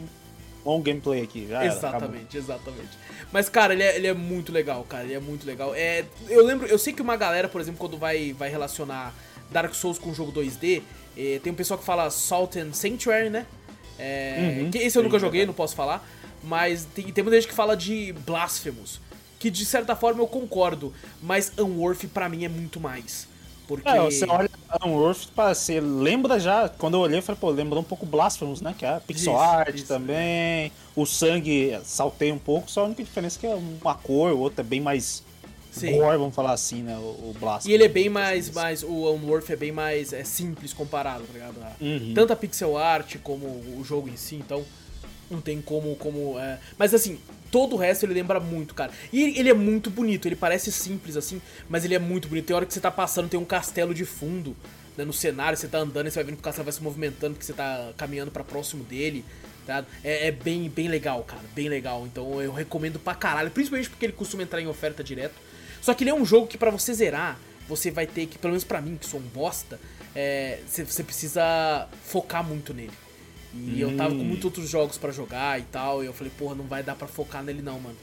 [0.64, 1.88] long gameplay aqui, já era, acabou.
[1.98, 2.98] Exatamente, exatamente.
[3.32, 5.04] Mas, cara, ele é, ele é muito legal, cara.
[5.04, 5.74] Ele é muito legal.
[5.74, 9.12] É, eu lembro, eu sei que uma galera, por exemplo, quando vai, vai relacionar
[9.50, 10.82] Dark Souls com jogo 2D,
[11.16, 13.46] eh, tem um pessoal que fala Salt and Sanctuary, né?
[13.98, 15.46] É, Uhum, que esse eu nunca joguei, verdade.
[15.48, 16.04] não posso falar.
[16.42, 19.00] mas tem, tem muita gente que fala de Blasphemous,
[19.38, 20.92] que de certa forma eu concordo,
[21.22, 23.26] mas Unworthy pra mim é muito mais.
[23.66, 23.88] Porque...
[23.88, 24.50] É, você olha
[24.84, 28.74] Unworthy, você lembra já, quando eu olhei, eu falei, pô, lembrou um pouco Blasphemous, né?
[28.76, 29.86] Que é pixel Isso, art isso.
[29.86, 34.32] também, o sangue saltei um pouco, só a única diferença é que é uma cor,
[34.32, 35.22] o outro é bem mais
[35.70, 35.92] Sim.
[35.98, 36.96] gore, vamos falar assim, né?
[36.98, 37.66] O, o Blasphemous.
[37.66, 41.32] E ele é bem mais, mais o Unworthy é bem mais é, simples comparado, tá
[41.32, 41.56] ligado?
[41.62, 42.12] A- Uhum.
[42.14, 44.64] Tanto a pixel art como o jogo em si, então
[45.34, 45.94] não tem como.
[45.96, 46.58] como é...
[46.78, 47.18] Mas assim,
[47.50, 48.92] todo o resto ele lembra muito, cara.
[49.12, 52.46] E ele- é muito bonito, ele parece simples assim, mas ele é muito bonito.
[52.46, 54.56] Tem hora que você tá passando, tem um castelo de fundo
[54.96, 56.82] né, no cenário, você tá andando e você vai vendo que o castelo vai se
[56.82, 59.24] movimentando, que você tá caminhando pra próximo dele.
[59.66, 59.84] Tá?
[60.02, 62.06] É, é bem, bem legal, cara, bem legal.
[62.06, 65.34] Então eu recomendo pra caralho, principalmente porque ele costuma entrar em oferta direto.
[65.80, 68.52] Só que ele é um jogo que pra você zerar, você vai ter que, pelo
[68.52, 69.80] menos pra mim, que sou um bosta,
[70.14, 72.92] é, você, você precisa focar muito nele.
[73.56, 74.24] E eu tava com Hum.
[74.24, 77.06] muitos outros jogos pra jogar e tal, e eu falei, porra, não vai dar pra
[77.06, 77.96] focar nele não, mano.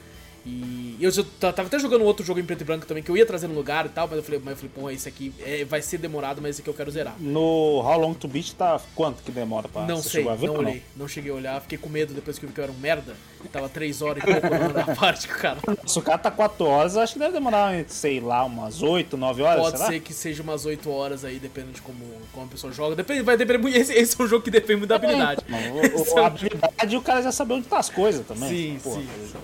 [0.44, 3.16] E eu já tava até jogando outro jogo em preto e branco também, que eu
[3.16, 5.32] ia trazer no lugar e tal, mas eu falei, mas eu falei porra, esse aqui
[5.40, 7.14] é, vai ser demorado, mas esse aqui eu quero zerar.
[7.20, 10.46] No How Long to Beat tá quanto que demora pra não sei, chegou a ver
[10.48, 12.60] não ou olhei, não cheguei a olhar, fiquei com medo depois que eu vi que
[12.60, 13.14] eu era um merda.
[13.50, 15.58] Tava três horas e pouco na parte que o cara.
[15.84, 19.42] Se o cara tá 4 horas, acho que deve demorar, sei lá, umas 8, 9
[19.42, 22.72] horas, Pode ser que seja umas 8 horas aí, dependendo de como, como a pessoa
[22.72, 22.94] joga.
[22.94, 23.76] Depende, vai depender muito.
[23.82, 25.42] Esse, esse é um jogo que depende muito da habilidade.
[25.48, 28.48] Não, o, o, a habilidade e o cara já sabe onde tá as coisas também.
[28.48, 29.38] Sim, Porra, sim?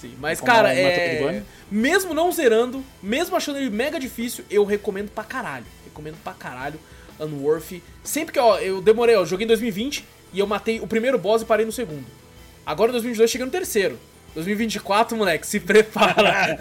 [0.00, 1.42] Sim, mas Como cara, é.
[1.70, 5.66] Mesmo não zerando, mesmo achando ele mega difícil, eu recomendo pra caralho.
[5.84, 6.80] Recomendo pra caralho
[7.20, 7.82] Unworthy.
[8.02, 11.42] Sempre que, ó, eu demorei, ó, joguei em 2020 e eu matei o primeiro boss
[11.42, 12.06] e parei no segundo.
[12.64, 13.98] Agora em 2022 cheguei no terceiro.
[14.34, 16.56] 2024, moleque, se prepara.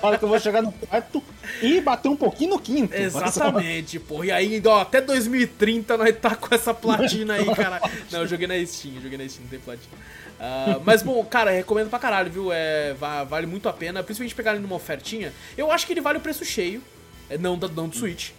[0.00, 1.22] Fala que eu vou chegar no quarto
[1.62, 2.94] e bater um pouquinho no quinto.
[2.94, 4.26] Exatamente, porra.
[4.26, 7.80] E aí, ó, até 2030 nós tá com essa platina aí, cara.
[8.10, 9.96] Não, eu joguei na Steam, joguei na Steam, não tem platina.
[10.40, 12.52] Ah, mas bom, cara, recomendo pra caralho, viu?
[12.52, 15.32] É, va- vale muito a pena, principalmente pegar ele numa ofertinha.
[15.56, 16.82] Eu acho que ele vale o preço cheio,
[17.28, 18.30] é, não, não do Switch.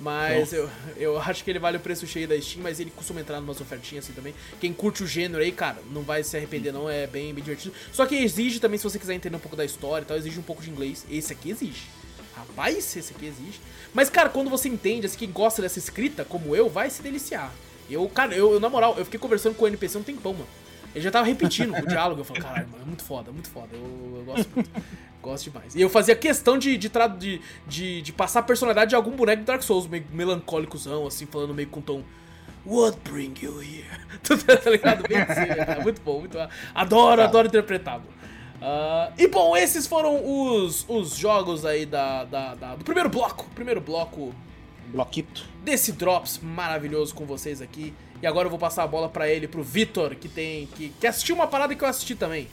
[0.00, 3.20] Mas eu, eu acho que ele vale o preço cheio da Steam, mas ele costuma
[3.20, 4.34] entrar numas ofertinhas assim também.
[4.60, 7.72] Quem curte o gênero aí, cara, não vai se arrepender não, é bem, bem divertido.
[7.92, 10.40] Só que exige também, se você quiser entender um pouco da história e tal, exige
[10.40, 11.06] um pouco de inglês.
[11.08, 11.82] Esse aqui exige.
[12.34, 13.60] Rapaz, esse aqui exige.
[13.94, 17.52] Mas, cara, quando você entende, assim, quem gosta dessa escrita, como eu, vai se deliciar.
[17.88, 20.48] Eu, cara, eu, eu, na moral, eu fiquei conversando com o NPC um tempão, mano.
[20.94, 22.20] Ele já tava repetindo o diálogo.
[22.20, 23.68] Eu falei, caralho, mano, é muito foda, muito foda.
[23.72, 24.70] Eu, eu gosto muito.
[25.22, 25.74] gosto demais.
[25.74, 29.42] E eu fazia questão de, de, de, de, de passar a personalidade de algum boneco
[29.42, 32.02] do Dark Souls, meio melancólicozão, assim, falando meio com tom.
[32.64, 33.84] What bring you here?
[34.62, 35.02] tá ligado?
[35.08, 35.80] Bem assim, né?
[35.82, 36.48] Muito bom, muito bom.
[36.74, 38.10] Adoro, adoro interpretar, mano.
[38.60, 43.48] Ah, e bom, esses foram os, os jogos aí da, da- da- do primeiro bloco.
[43.54, 44.32] Primeiro bloco
[44.92, 45.44] Bloquito.
[45.64, 47.92] desse Drops maravilhoso com vocês aqui.
[48.22, 50.66] E agora eu vou passar a bola pra ele, pro Vitor, que tem.
[50.76, 52.48] Que, que assistiu uma parada que eu assisti também.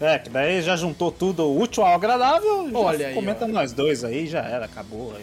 [0.00, 2.68] É, que daí já juntou tudo útil ao agradável.
[2.70, 3.48] já Olha aí, Comenta ó.
[3.48, 5.14] nós dois aí, já era, acabou.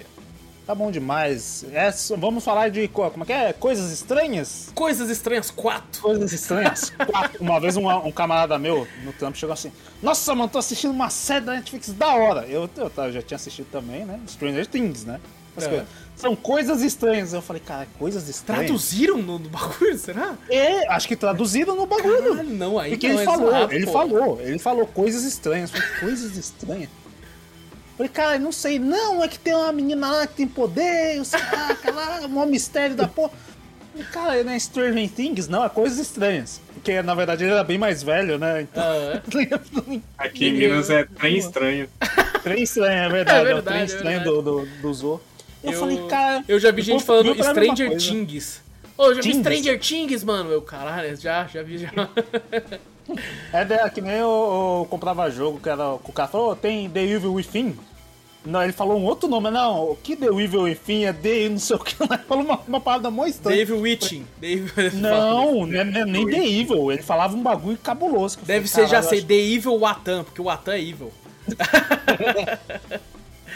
[0.66, 1.66] Tá bom demais.
[1.74, 2.88] É, vamos falar de.
[2.88, 3.54] co- Como é que é?
[3.54, 4.72] Coisas estranhas?
[4.76, 6.02] Coisas Estranhas 4.
[6.02, 6.92] Coisas estranhas.
[7.10, 7.42] Quatro.
[7.44, 9.72] Uma vez um, um camarada meu no trampo chegou assim:
[10.02, 12.46] Nossa, mano, tô assistindo uma série da Netflix da hora.
[12.48, 14.20] Eu, eu, tava- já tinha assistido também, né?
[14.28, 15.20] Stranger Things, né?
[15.58, 15.70] As É.
[15.70, 15.88] coisas.
[16.20, 17.32] São coisas estranhas.
[17.32, 18.66] Eu falei, cara, coisas estranhas.
[18.66, 20.36] Traduziram no, no bagulho, será?
[20.50, 22.36] É, acho que traduziram no bagulho.
[22.36, 23.92] Caralho, não, aí Porque não, ele falou, exato, ele pô.
[23.94, 25.72] falou, ele falou coisas estranhas.
[25.72, 26.90] Falei, coisas estranhas?
[27.96, 31.30] Falei, cara, não sei, não, é que tem uma menina lá que tem poder, os
[31.30, 33.32] saca lá, um mistério da porra.
[33.92, 36.62] Falei, cara, não é Stranger Things, não, é coisas estranhas.
[36.74, 38.62] Porque na verdade ele era bem mais velho, né?
[38.62, 38.84] Então.
[38.84, 39.22] Ah,
[40.18, 41.90] Aqui em Minas é trem estranho.
[42.44, 45.22] trem estranho, é verdade, É é, o trem verdade, é estranho do, do, do Zorro.
[45.64, 46.44] Eu, eu, falei, cara.
[46.48, 47.98] eu já vi gente falando Stranger.
[47.98, 48.62] Things.
[48.98, 49.34] Ô, eu já vi?
[49.34, 50.52] Stranger Things, mano.
[50.52, 51.90] Eu, caralho, já, já vi, já.
[53.52, 54.20] É da- que nem eu,
[54.82, 57.76] eu comprava jogo, que era, o cara falou, "Ô, tem The Evil Within.
[58.46, 61.58] Não, ele falou um outro nome, não, o que The Evil Within é The não
[61.58, 63.58] sei o que, ele falou uma, uma parada mó estranha.
[63.58, 64.28] Dave Witching.
[64.38, 64.72] Dave...
[64.94, 68.38] Não, não é, não é nem The Evil, ele falava um bagulho cabuloso.
[68.44, 71.12] Deve falei, ser, já "Caralho, sei, eu The Evil Watan, porque o Watan é evil.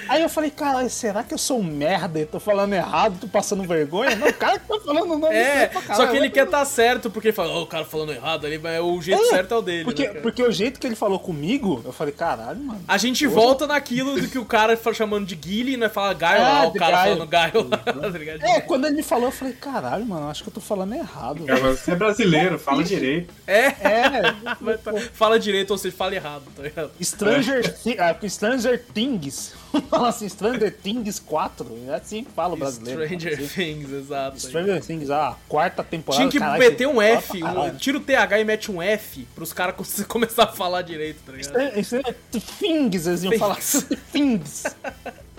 [0.03, 3.17] acho-" Aí eu falei, cara, será que eu sou um merda e tô falando errado,
[3.19, 4.15] tô passando vergonha?
[4.15, 6.47] Não, o cara que tá falando o nome É, certo pra só que ele quer
[6.47, 9.29] tá certo, porque ele fala, ô, o cara falando errado ali, mas o jeito É,
[9.29, 12.13] certo é o dele, Porque, né, porque o jeito que ele falou comigo, eu falei,
[12.13, 12.81] caralho, mano.
[12.87, 15.89] A gente volta naquilo do que o cara fala chamando de Guile, né?
[15.89, 17.13] Fala Gaio É, lá, o cara Gaio.
[17.13, 17.77] falando Gaio lá,
[18.11, 18.43] tá ligado?
[18.43, 21.43] É, quando ele me falou, eu falei, caralho, mano, acho que eu tô falando errado.
[21.45, 21.59] velho.
[21.61, 23.33] Cara, Você é brasileiro, fala direito.
[23.47, 24.21] É, É,
[24.61, 26.91] mas tá- fala direito, ou seja, fala errado, tá ligado?
[27.01, 29.53] Stranger, ah, Stranger Things.
[29.89, 31.77] fala assim, Stranger Things 4.
[31.87, 33.01] É assim que fala o brasileiro.
[33.03, 33.47] Stranger Assim.
[33.47, 34.39] Things, exato.
[34.39, 36.21] Stranger Things, a quarta temporada.
[36.23, 39.53] Tinha que caralho, meter um F, um, tira o TH e mete um F pros
[39.53, 39.75] caras
[40.07, 41.83] começar a falar direito, tá ligado?
[41.83, 42.15] Stranger
[42.59, 43.39] Things, eles iam Things.
[43.39, 43.57] falar
[44.11, 44.63] Things.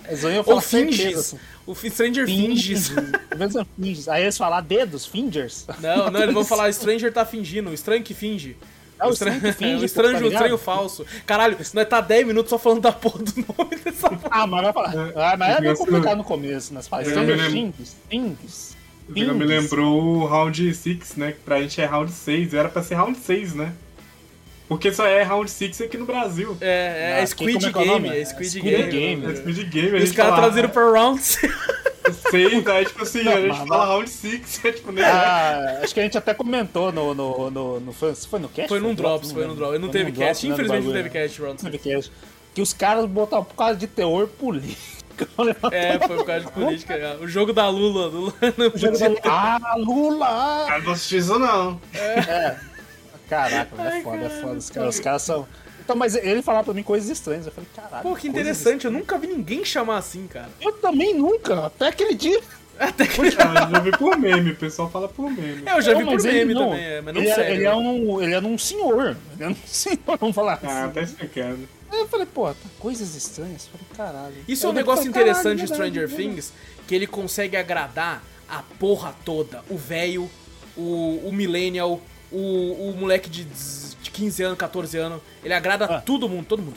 [0.06, 1.18] Eles iam Ou falar certeza, finges.
[1.18, 1.38] assim.
[1.66, 2.26] O Stranger.
[2.26, 2.92] Finges.
[3.80, 4.08] Finges.
[4.08, 5.66] Aí eles falar dedos, fingers.
[5.80, 8.56] Não, não, eles vão falar Stranger tá fingindo, o estranho que finge.
[9.04, 11.06] É o estranho, estranho finge, o pô, estranho, tá o estranho falso.
[11.26, 14.20] Caralho, nós tá 10 minutos só falando da porra do nome dessa porra.
[14.30, 14.94] Ah, mas vai falar.
[15.16, 16.82] Ah, mas é meio Isso- complicado no começo, né?
[16.82, 18.76] Você fala Eu Stranger me lembro- Things, Things.
[19.08, 21.32] Você me lembrou o Round 6, né?
[21.32, 22.54] Que pra gente é Round 6.
[22.54, 23.72] Era pra ser Round 6, né?
[24.66, 26.56] Porque só é Round 6 aqui no Brasil.
[26.60, 28.90] É, é, Ah, é aqui, Squid como é é o Game, é Squid, Squid Game.
[28.90, 29.26] Game.
[29.26, 31.24] É Speed Game, a E os gente caras traduziram pra Rounds.
[31.38, 31.52] 6,
[32.72, 35.02] aí tipo assim, a gente Não, mas- fala Round 6, é tipo, né?
[35.04, 37.14] Ah, acho que a gente até comentou no.
[37.14, 38.68] no, no, no foi, foi no cast?
[38.68, 39.54] Foi num no Drops, Não foi num.
[39.54, 39.80] Drops.
[39.80, 41.22] Não Foi teve num cast, Drops, né, infelizmente não teve né?
[41.26, 41.62] cast Rounds.
[41.64, 42.12] Não teve cast.
[42.54, 44.94] Que os caras botaram por causa de teor político.
[45.70, 47.18] É, foi por causa de política.
[47.20, 48.08] O jogo da Lula.
[48.08, 50.64] Lula não O jogo da- Ah, Lula!
[50.66, 51.80] Cara, não assisti isso não.
[53.28, 54.40] Caraca, é Ai, foda, é cara.
[54.40, 54.56] foda.
[54.58, 55.46] Os caras, os caras são.
[55.84, 57.46] Então, mas ele falava pra mim coisas estranhas.
[57.46, 58.02] Eu falei, caralho.
[58.02, 58.86] Pô, que interessante.
[58.86, 60.48] Eu nunca vi ninguém chamar assim, cara.
[60.60, 62.40] Eu também nunca, até aquele dia.
[62.78, 63.20] Até que...
[63.20, 65.62] Ah, eu já vi por meme, o pessoal fala por meme.
[65.64, 66.70] É, eu já Não, vi por meme não.
[66.70, 67.54] também, é, mas não ele, é- sério.
[67.54, 69.16] ele é um, ele é um senhor.
[69.34, 70.92] Ele é um senhor, vamos falar Ah, assim.
[70.92, 71.68] tá explicando.
[71.92, 73.68] Aí eu falei, pô, tá coisas estranhas.
[73.72, 74.34] Eu falei, caralho.
[74.48, 76.52] Isso é um negócio falei, interessante de caralho, Stranger verdade, Things,
[76.88, 79.62] que ele consegue agradar a porra toda.
[79.70, 80.28] O velho,
[80.76, 82.00] o, o millennial,
[82.32, 85.20] o, o moleque de, dez- de 15 anos, 14 anos.
[85.42, 86.00] Ele agrada Ah.
[86.00, 86.76] todo mundo, todo mundo.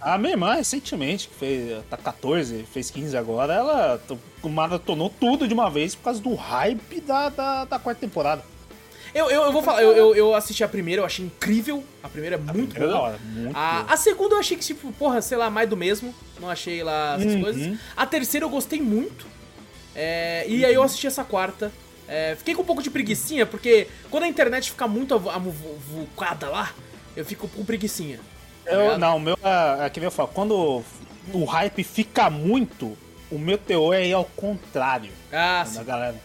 [0.00, 4.00] A minha irmã, recentemente, que fez, tá 14, fez 15 agora, ela
[4.44, 8.44] maratonou tudo de uma vez por causa do hype da, da, da quarta temporada.
[9.14, 11.84] Eu, eu, eu vou falar, eu, eu, assisti a primeira, eu achei incrível.
[12.02, 13.04] A primeira é muito Era da boa.
[13.08, 13.94] hora, muito A, boa.
[13.94, 16.12] a segunda eu achei que, tipo, porra, sei lá, mais do mesmo.
[16.40, 17.40] Não achei lá essas Uhum.
[17.42, 17.78] coisas.
[17.96, 19.24] A terceira eu gostei muito.
[19.94, 21.70] É, e aí eu assisti essa quarta.
[22.08, 26.48] É, fiquei com um pouco de preguicinha, porque quando a internet fica muito avu- amuvucada
[26.48, 26.70] lá,
[27.16, 28.18] eu fico com preguicinha.
[28.64, 28.98] tá Eu, ligado?
[29.00, 30.82] não, o meu é, é nem eu falo, quando
[31.32, 32.96] o hype fica muito,
[33.30, 35.82] o meu teor é ir ao contrário Ah, sim.
[35.84, 36.16] galera.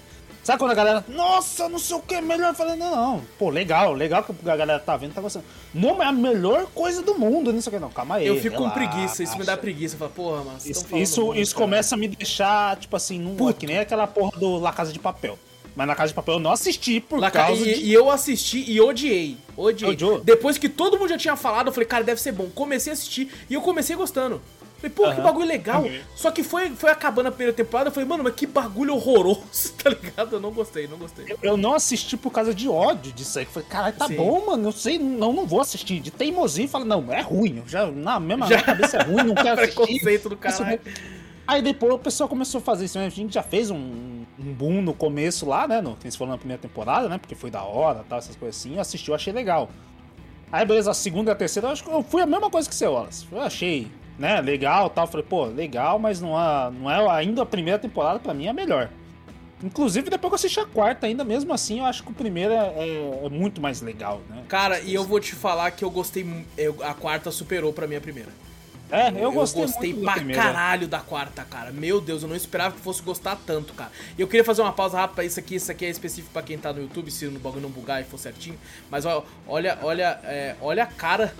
[0.44, 2.50] Sabe quando a galera, nossa, não sei o que, é melhor?
[2.50, 5.46] Eu falei, não, não, pô, legal, legal que a galera tá vendo, tá gostando.
[5.74, 8.26] Não é a melhor coisa do mundo, não sei o que, não, calma aí.
[8.26, 8.90] Eu fico com relaxa.
[8.90, 9.96] preguiça, isso me dá preguiça.
[9.96, 10.66] Eu falo, porra, mas.
[10.66, 13.60] Isso, isso, muito, isso começa a me deixar, tipo assim, num, Puto.
[13.60, 15.38] que nem aquela porra do La Casa de Papel.
[15.80, 17.82] Mas na Casa de Papel eu não assisti por cara, causa e, de...
[17.86, 19.38] e eu assisti e odiei.
[19.56, 19.92] Odiei.
[19.92, 20.20] Odiou?
[20.20, 22.50] Depois que todo mundo já tinha falado, eu falei, cara, deve ser bom.
[22.54, 24.42] Comecei a assistir e eu comecei gostando.
[24.76, 25.24] Falei, pô, que Aham.
[25.24, 25.84] bagulho legal.
[25.84, 26.02] Também.
[26.18, 29.72] Só que foi, foi acabando a primeira temporada, eu falei, mano, mas que bagulho horroroso,
[29.82, 30.36] tá ligado?
[30.36, 31.24] Eu não gostei, não gostei.
[31.30, 33.46] Eu- Eu não assisti por causa de ódio disso aí.
[33.46, 34.16] Eu Falei, caralho, tá Sim.
[34.18, 34.68] bom, mano.
[34.68, 36.02] Eu sei, não, não vou assistir.
[36.02, 37.64] De teimosia, fala, não, é ruim.
[37.66, 38.62] Já, na mesma Já.
[38.62, 39.76] cabeça é ruim, não quero assistir.
[39.76, 40.82] Preconceito do caralho.
[41.48, 43.00] Aí depois o pessoal começou a fazer isso.
[43.00, 43.06] né?
[43.06, 45.82] A gente já fez um, um boom no começo lá, né?
[45.82, 47.18] No, que foram na primeira temporada, né?
[47.18, 48.76] Porque foi da hora tal, essas coisas assim.
[48.76, 49.70] Eu assisti, eu achei legal.
[50.52, 52.68] Aí beleza, a segunda e a terceira, eu acho que eu fui a mesma coisa
[52.68, 53.26] que você, Wallace.
[53.32, 53.88] Eu achei,
[54.18, 55.06] né, legal tal.
[55.06, 58.50] Falei, pô, legal, mas não é, não é ainda a primeira temporada, pra mim é
[58.50, 58.90] a melhor.
[59.62, 62.54] Inclusive, depois que eu assisti a quarta, ainda mesmo assim, eu acho que o primeiro
[62.54, 64.42] é, é- é muito mais legal, né?
[64.48, 66.26] Cara, e eu vou te falar que eu gostei.
[66.58, 68.30] eu- a quarta superou pra mim a primeira.
[68.92, 69.64] É, eu gostei,
[69.94, 70.42] muito da pra primeira.
[70.42, 71.72] caralho da quarta, cara.
[71.72, 73.92] Meu Deus, eu não esperava que fosse gostar tanto, cara.
[74.18, 75.56] E eu queria fazer uma pausa rápida pra isso aqui.
[75.56, 78.06] Isso aqui é específico pra quem tá no YouTube, se o bagulho não bugar e
[78.06, 78.58] for certinho.
[78.90, 81.34] Mas ó, olha, olha, é, olha a cara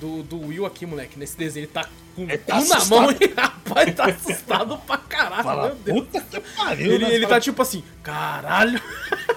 [0.00, 1.18] do, do Will aqui, moleque.
[1.18, 1.64] Nesse desenho.
[1.64, 5.42] Ele tá com Ele tá na mão e rapaz, tá assustado pra caralho.
[5.44, 6.00] Fala, meu Deus.
[6.00, 7.14] puta que pariu, Ele, né?
[7.14, 8.80] ele tá tipo assim, caralho.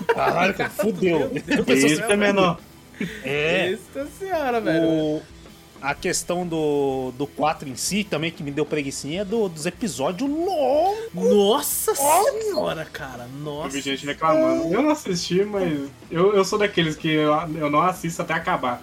[0.07, 1.31] Caralho, cara, fudeu.
[1.67, 2.59] Esse é menor.
[3.23, 4.83] É, Eita senhora, velho.
[4.87, 5.21] o,
[5.81, 9.65] a questão do, do 4 em si, também que me deu preguicinha, é do, dos
[9.65, 11.13] episódios longos.
[11.13, 13.23] Nossa senhora, cara.
[13.23, 13.69] Eu Nossa.
[13.69, 14.73] vi gente reclamando.
[14.73, 18.81] Eu não assisti, mas eu, eu sou daqueles que eu, eu não assisto até acabar.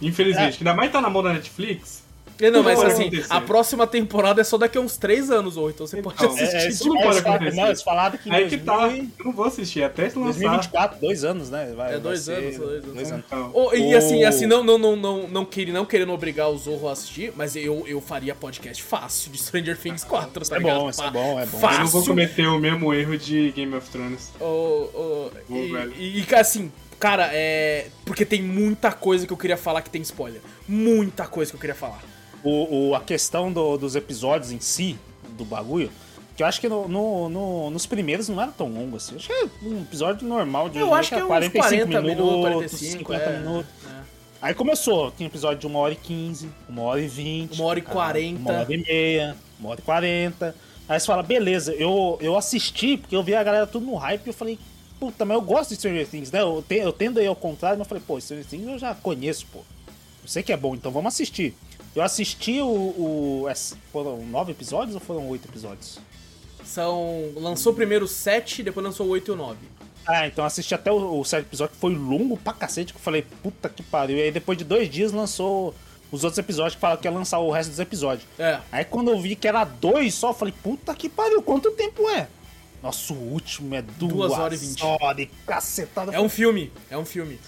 [0.00, 0.58] Infelizmente.
[0.60, 2.02] Ainda mais tá na mão da Netflix.
[2.40, 3.32] É, Não, mas Tudo pode assim, acontecer.
[3.32, 6.32] a próxima temporada é só daqui a uns 3 anos, ou então você pode Então,
[6.34, 6.56] assistir.
[6.56, 7.56] É, tudo é, pode eles falaram- acontecer.
[7.60, 8.78] não, eles falaram que Aí que tá.
[8.78, 10.38] 2000 Eu não vou assistir até se lançar.
[10.38, 11.72] 2024, dois anos, né?
[11.76, 13.24] Vai, É, vai dois ser anos, dois anos.
[13.26, 16.56] Então, Oh, e assim, assim não, não, não, não, não, queria, não querendo obrigar o
[16.56, 20.58] Zorro a assistir, mas eu, eu faria podcast fácil de Stranger Things 4, tá é
[20.58, 20.78] ligado?
[20.80, 21.56] bom, isso é bom, é bom.
[21.56, 21.80] eu Fácil.
[21.80, 24.32] não vou cometer o mesmo erro de Game of Thrones.
[24.40, 25.92] Ô, ô, Ô, e, velho.
[25.98, 27.88] e, e, assim, cara, é.
[28.04, 30.40] Porque tem muita coisa que eu queria falar que tem spoiler.
[30.68, 32.00] Muita coisa que eu queria falar.
[32.42, 34.98] O, o- a questão do- dos episódios em si,
[35.36, 35.90] do bagulho,
[36.36, 39.12] que eu acho que no, no- no- nos primeiros não era tão longo assim.
[39.12, 41.86] Eu acho que é um episódio normal de Eu acho que é uns 45 40
[42.02, 43.70] minutos, minutos, 45, 50 é, minutos.
[43.86, 44.00] é.
[44.42, 47.56] Aí começou, tinha episódio de 1 hora e 15, 1 hora e 20.
[47.58, 48.40] Uma hora e 40.
[48.52, 50.54] 1 hora e meia, 1 hora e 40.
[50.88, 54.24] Aí você fala, beleza, eu, eu assisti, porque eu vi a galera tudo no hype
[54.26, 54.58] e eu falei,
[54.98, 56.40] puta, mas eu gosto de Stranger Things, né?
[56.40, 58.94] Eu, te, eu tendo aí ao contrário, mas eu falei, pô, Stranger Things eu já
[58.94, 59.58] conheço, pô.
[60.22, 61.54] Eu sei que é bom, então vamos assistir.
[61.94, 62.66] Eu assisti o.
[62.66, 63.46] o
[63.92, 65.98] foram nove episódios ou foram oito episódios?
[66.64, 67.32] São.
[67.36, 69.58] Lançou primeiro 7, depois lançou o 8 e 9.
[70.06, 73.02] Ah, então assisti até o, o sétimo episódio, que foi longo pra cacete, que eu
[73.02, 74.16] falei, puta que pariu.
[74.16, 75.74] E aí depois de dois dias lançou
[76.10, 78.26] os outros episódios que falaram que ia lançar o resto dos episódios.
[78.38, 78.60] É.
[78.72, 82.08] Aí quando eu vi que era dois só, eu falei, puta que pariu, quanto tempo
[82.08, 82.28] é?
[82.82, 84.82] Nossa, o último é duas, Duas horas e vinte.
[84.84, 86.14] horas cacetada.
[86.14, 86.72] É um filme.
[86.90, 87.38] É um filme.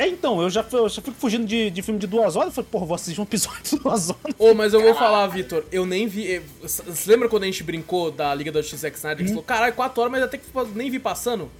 [0.00, 2.48] É, então, eu já, eu já fico fugindo de, de filme de duas horas.
[2.48, 4.34] Eu falei, porra, vou assistir um episódio de duas horas.
[4.38, 6.40] Ô, mas eu vou falar, Vitor, eu nem vi.
[6.62, 9.26] Você lembra quando a gente brincou da Liga da Justiça Zack Snyder?
[9.26, 11.50] Você falou, caralho, 4 horas, mas até que nem vi passando?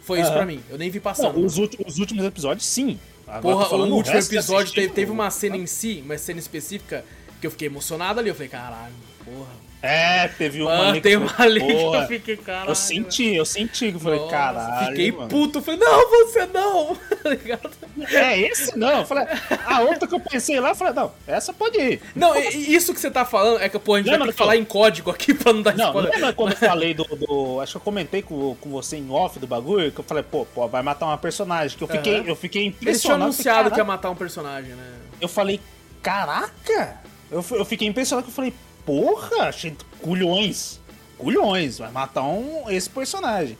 [0.00, 0.62] Foi isso pra mim.
[0.70, 1.38] Eu nem vi passando.
[1.38, 2.98] Não, os, últimos, os últimos episódios, sim.
[3.28, 7.04] Agora Porra, o último episódio teve, teve uma cena em si, uma cena específica,
[7.38, 8.30] que eu fiquei emocionado ali.
[8.30, 9.69] Eu falei, caralho, porra.
[9.82, 12.70] É, teve uma Mano, ali eu uma ali que eu fiquei, caralho.
[12.70, 14.86] Eu senti, eu senti que eu falei, Nossa, caralho.
[14.88, 15.28] Fiquei mano.
[15.28, 15.58] puto.
[15.58, 16.96] Eu falei, não, você não.
[17.22, 17.70] Tá ligado?
[18.12, 18.98] É, esse não.
[19.00, 19.26] Eu falei,
[19.66, 22.00] a outra que eu pensei lá, eu falei, não, essa pode ir.
[22.14, 24.38] Não, isso que você tá falando é que, pô, a gente vai Lembra ter que
[24.38, 26.12] falar em código aqui pra não dar Não, spoiler.
[26.12, 29.38] lembra quando eu falei do, do- Acho que eu comentei com, com você em off
[29.38, 31.76] do bagulho, que eu falei, pô, pô vai matar uma personagem.
[31.78, 32.24] Que eu fiquei, Aham.
[32.28, 33.22] eu fiquei Eles tinham impressionado.
[33.24, 34.92] anunciado que ia matar um personagem, né?
[35.20, 35.58] Eu falei,
[36.02, 36.98] caraca!
[37.30, 38.52] Eu, eu fiquei impressionado que eu falei,
[38.84, 40.78] porra, achei culhões.
[41.18, 43.56] Culhões, vai matar um, esse personagem.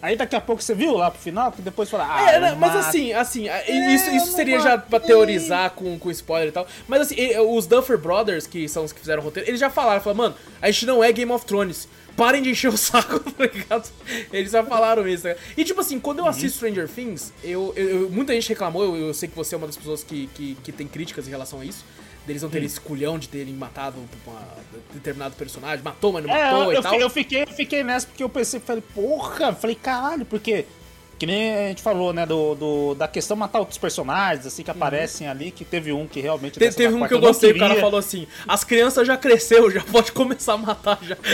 [0.00, 2.56] Aí daqui a pouco você viu lá pro final, que depois fala, ah, É, né,
[2.58, 2.86] mas mato.
[2.88, 6.66] assim, assim, É, isso, isso eu seria já pra teorizar com, com spoiler e tal.
[6.86, 10.00] Mas assim, os Duffer Brothers, que são os que fizeram o roteiro, eles já falaram,
[10.02, 11.88] falaram, mano, a gente não é Game of Thrones.
[12.16, 13.90] Parem de encher o saco, tá ligado?
[14.32, 15.36] Eles já falaram isso, né?
[15.56, 18.96] E tipo assim, quando eu assisto Stranger Things, eu, eu- eu- muita gente reclamou, eu,
[19.08, 21.60] eu sei que você é uma das pessoas que, que, que tem críticas em relação
[21.60, 21.82] a isso.
[22.26, 23.96] Deles não terem esse culhão de terem matado
[24.26, 24.40] uma,
[24.94, 26.94] determinado personagem, matou, mas não É, matou eu, e eu, tal.
[26.94, 30.64] eu fiquei, eu fiquei nessa porque eu pensei, falei, porra, falei, caralho, porque.
[31.16, 34.70] Que nem a gente falou, né, do, do- da questão matar outros personagens, assim, que
[34.70, 36.58] aparecem ali, que teve um que realmente.
[36.58, 39.80] Te- teve um que eu gostei, o cara falou assim: as crianças já cresceu, já
[39.84, 41.16] pode começar a matar já.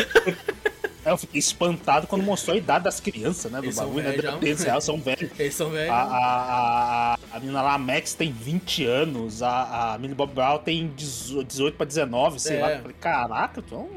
[1.04, 4.12] É, Eu fiquei espantado quando mostrou a idade das crianças, né, do Eles bagulho, né?
[4.38, 5.30] Deles, elas são velhos.
[5.38, 5.90] Eles são velhos.
[5.90, 10.32] A, a, a, a menina lá, a Max, tem 20 anos, a, a Millie Bob
[10.34, 12.60] Brown tem 18 18 pra 19, sei É.
[12.60, 12.72] lá.
[12.72, 13.88] Eu falei, caraca, então.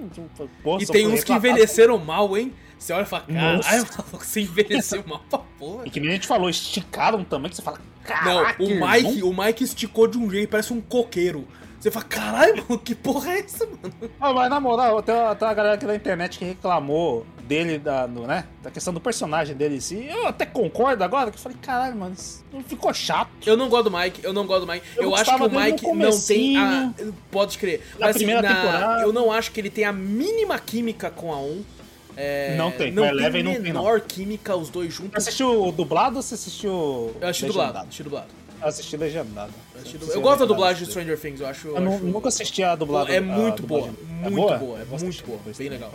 [0.63, 2.53] Porra, E tem uns que envelheceram mal, hein?
[2.79, 5.83] Você olha e fala, caralho, você envelheceu mal pra porra.
[5.85, 8.03] E que nem a gente falou, esticaram também, que você fala, Não,
[8.43, 8.61] caraca.
[8.63, 8.89] o irmão.
[8.91, 11.47] Mike, o Mike esticou de um jeito, parece um coqueiro.
[11.83, 13.93] Você fala, caralho, mano, que porra é essa, mano?
[14.17, 17.77] Ah, mas na moral, tem uma, tem uma galera aqui na internet que reclamou dele,
[17.77, 18.45] da, do, né?
[18.63, 20.05] Da questão do personagem dele em si.
[20.09, 23.29] Eu até concordo agora, que eu falei, caralho, mano, isso ficou chato.
[23.45, 24.85] Eu não gosto do Mike, eu não gosto do Mike.
[24.95, 26.93] Eu, Eu acho que o no Mike não tem a.
[27.29, 27.81] Pode crer.
[27.99, 31.11] Na Mas assim, primeira na- temporada- eu não acho que ele tem a mínima química
[31.11, 31.65] com a 1.
[32.15, 33.81] É, Não tem, não com a tem Eleven não tem, não.
[33.81, 35.17] menor química os dois Você juntos.
[35.17, 37.13] assistiu o dublado ou você assistiu.
[37.19, 38.27] Eu assisti dublado, assisti dublado.
[38.63, 39.51] Eu assisti legendado.
[39.75, 40.07] Eu.
[40.13, 40.89] Eu gosto da dublagem de.
[40.89, 41.67] Stranger Things, eu acho.
[41.67, 43.11] Eu nu- acho- nunca assisti a dublada.
[43.11, 44.31] É muito boa, dublagem.
[44.31, 44.57] muito boa?
[44.57, 45.91] boa, é muito boa, bem legal.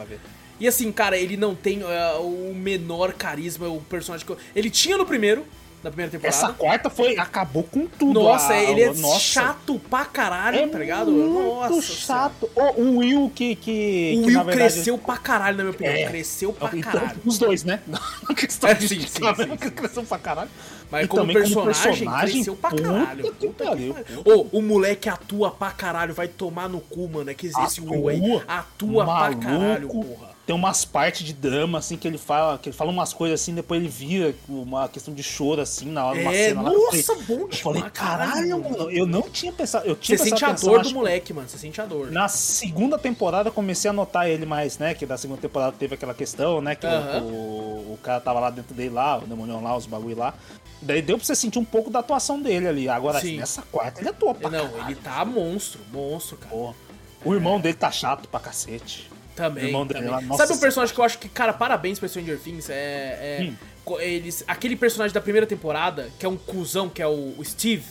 [0.60, 4.36] E assim, cara, ele não tem é, o menor carisma, o personagem que eu...
[4.56, 5.44] Ele tinha no primeiro,
[5.88, 6.36] na primeira temporada.
[6.36, 7.16] Essa quarta foi.
[7.18, 8.20] acabou com tudo.
[8.20, 9.18] Nossa, a- ele é nossa.
[9.18, 11.10] chato pra caralho, É tá ligado?
[11.10, 12.48] muito Nossa chato.
[12.54, 13.56] O, o Will que.
[13.56, 15.94] que O que, Will na verdade, cresceu pra caralho, na minha opinião.
[15.94, 16.06] É.
[16.06, 17.20] Cresceu pra Então, caralho.
[17.24, 17.80] Os dois, né?
[17.88, 19.56] Não questão É, de sim, sim, sim, sim.
[19.70, 20.50] cresceu pra caralho.
[20.90, 23.24] Mas E como também como personagem, personagem, cresceu pra puta caralho.
[23.24, 23.96] que Puta que pariu.
[24.24, 27.30] Ô, o moleque atua pra caralho, vai tomar no cu, mano.
[27.30, 30.27] É que esse Will aí atua pra caralho, porra.
[30.48, 33.54] Tem umas partes de drama, assim, que ele fala, que ele fala umas coisas assim,
[33.54, 36.72] depois ele vira uma questão de choro, assim, na hora de uma É, cena lá.
[36.72, 39.84] Eu falei- nossa, bom Eu falei, demais, caralho, mano, eu não tinha pensado.
[39.86, 41.46] Eu Você tinha sente a atenção, dor do que moleque, mano.
[41.50, 42.10] Você sente a dor.
[42.10, 44.94] Na segunda temporada eu comecei a notar ele mais, né?
[44.94, 46.74] Que da segunda temporada teve aquela questão, né?
[46.74, 47.22] Que o- Aham.
[47.24, 50.32] o, o cara tava lá dentro dele lá, o demônio lá, os bagulho lá.
[50.80, 52.88] Daí deu pra você sentir um pouco da atuação dele ali.
[52.88, 53.36] Agora, Sim.
[53.36, 56.50] nessa quarta, ele atua pra Não, caralho, ele tá monstro, monstro, cara.
[56.50, 56.74] porra.
[57.22, 59.10] O irmão dele tá chato pra cacete.
[59.38, 59.66] Também.
[59.66, 60.08] Irmão também.
[60.08, 62.68] lá, nossa Sabe um personagem que eu acho que, cara, parabéns pra Stranger Things?
[62.68, 62.74] É.
[62.74, 63.52] é
[64.00, 67.84] eles, aquele personagem da primeira temporada, que é um cuzão, que é o, o Steve.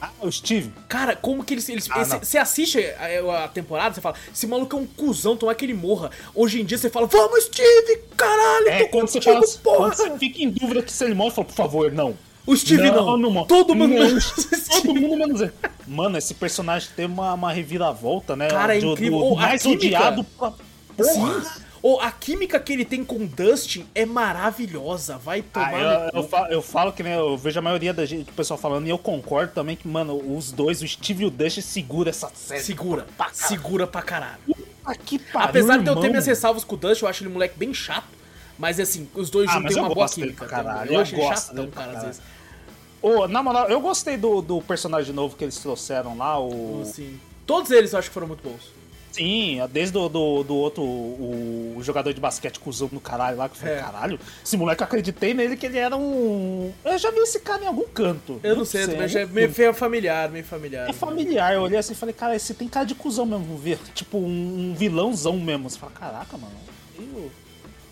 [0.00, 0.70] Ah, o Steve.
[0.86, 1.66] Cara, como que eles.
[1.68, 2.04] eles Ah.
[2.04, 5.72] Você assiste a, a temporada, você fala, esse maluco é um cuzão, tomar que ele
[5.72, 6.10] morra.
[6.34, 8.02] Hoje em dia você fala, vamos, Steve!
[8.14, 9.78] Caralho, É, tô quando você, fala, porra!
[9.78, 12.14] quando você fica em dúvida que se ele morre, fala, por favor, não.
[12.46, 13.18] O Steve não.
[13.30, 13.46] morre.
[13.48, 14.32] Todo mundo Não, menos
[14.68, 15.52] Todo mundo menos ele.
[15.86, 18.48] Mano, esse personagem tem uma, uma reviravolta, né?
[18.48, 19.18] Cara, é Do- incrível.
[19.20, 19.84] Do, do mais química.
[19.86, 21.42] odiado pra porra.
[21.42, 21.42] Sim.
[21.82, 25.18] Ou a química que ele tem com o Dustin é maravilhosa.
[25.18, 25.74] Vai tomar.
[25.74, 28.32] Ah, eu, eu, falo, eu falo que né, eu vejo a maioria da gente, do
[28.32, 31.60] pessoal falando, e eu concordo também que, mano, os dois, o Steve e o Dustin,
[31.60, 32.60] segura essa série.
[32.62, 34.38] Segura, Pra segura pra caralho.
[34.84, 37.30] Ah, que pariu, Apesar de eu ter minhas ressalvas com o Dustin, eu acho ele
[37.30, 38.06] um moleque bem chato.
[38.58, 40.46] Mas assim, os dois Ah, juntos têm uma boa química.
[40.46, 42.22] caralho, Eu, eu acho ele gosto chatão, cara, às vezes.
[43.06, 46.80] Ô, na moral, eu gostei do, do personagem novo que eles trouxeram lá, o.
[46.80, 48.72] Assim, todos eles eu acho que foram muito bons.
[49.12, 53.46] Sim, desde o do, do outro, o, o jogador de basquete cuzão do caralho lá,
[53.46, 53.78] que eu falei, É.
[53.78, 56.72] caralho, esse moleque eu acreditei nele que ele era um.
[56.82, 58.40] Eu já vi esse cara em algum canto.
[58.42, 59.74] Eu não sei, mas é meio canto.
[59.74, 60.88] familiar, meio familiar.
[60.88, 63.78] É familiar, eu olhei assim e falei, cara, esse tem cara de cuzão mesmo, ver,
[63.94, 65.68] tipo um, um vilãozão mesmo.
[65.68, 66.54] Você fala, caraca, mano.
[66.98, 67.30] Eu,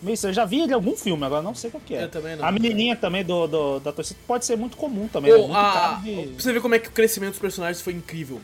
[0.02, 2.04] meio, eu já vi ele em algum filme, agora não sei qual que é.
[2.04, 2.44] Eu também não.
[2.44, 5.54] A menininha também do, do- da torcida pode ser muito comum também, Pô, né?
[5.56, 6.14] A- de...
[6.28, 8.40] Pra você ver como é que o crescimento dos personagens foi incrível.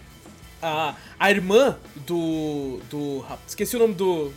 [0.62, 2.80] A, a irmã do.
[2.90, 3.24] do.
[3.46, 4.32] Esqueci o nome do.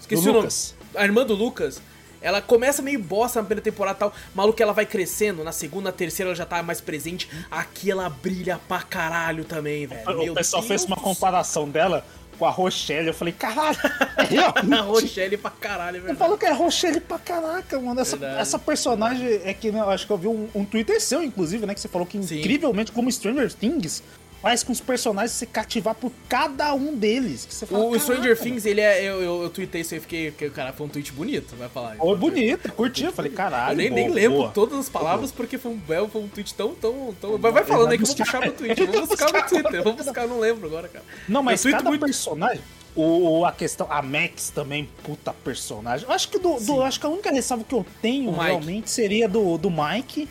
[0.00, 0.38] Esqueci Do o nome.
[0.44, 0.74] Lucas.
[0.94, 1.80] A irmã do Lucas.
[2.22, 4.12] Ela começa meio bosta na primeira temporada e tal.
[4.34, 5.42] Maluco, ela vai crescendo.
[5.42, 7.26] Na segunda, na terceira, ela já tá mais presente.
[7.50, 10.10] Aqui ela brilha pra caralho também, velho.
[10.10, 12.04] O Meu pessoal fez Deus uma comparação dela
[12.40, 13.08] com a Rochelle.
[13.08, 13.76] Eu falei, caralho,
[14.72, 14.80] A.
[14.80, 18.00] Rochelle pra caralho, é Eu falo que é Rochelle pra caraca, mano.
[18.00, 18.40] Essa, Verdade.
[18.40, 21.66] essa personagem é que, né, eu acho que eu vi um, um Twitter seu, inclusive,
[21.66, 21.74] né?
[21.74, 22.38] Que você falou que Sim.
[22.38, 24.02] incrivelmente, como Stranger Things,
[24.42, 27.44] faz com os personagens se cativar por cada um deles.
[27.46, 29.02] Que você fala, O, Stranger "Caraca, Things, ele é.
[29.02, 30.30] Eu, eu, eu tuitei isso aí, fiquei.
[30.50, 31.96] Cara, foi um tweet bonito, vai falar.
[31.96, 33.04] Foi bonito, curti.
[33.04, 33.72] Eu falei, caralho.
[33.72, 36.28] Eu nem, nem boa, lembro boa." todas as palavras porque foi um belo, foi um
[36.28, 37.38] tweet tão, tão, tão.
[37.38, 38.66] Vai, vai falando aí que eu vou puxar no.
[38.66, 39.74] Eu vou buscar no Twitter.
[39.74, 41.04] Eu vou buscar, não lembro agora, cara.
[41.28, 42.04] Não, mas cada muito.
[42.04, 42.60] personagem.
[42.96, 43.86] O, a questão.
[43.88, 46.06] A Max também, puta personagem.
[46.08, 49.28] Eu acho que do, do- acho que a única ressalva que eu tenho realmente seria
[49.28, 50.28] do, do Mike.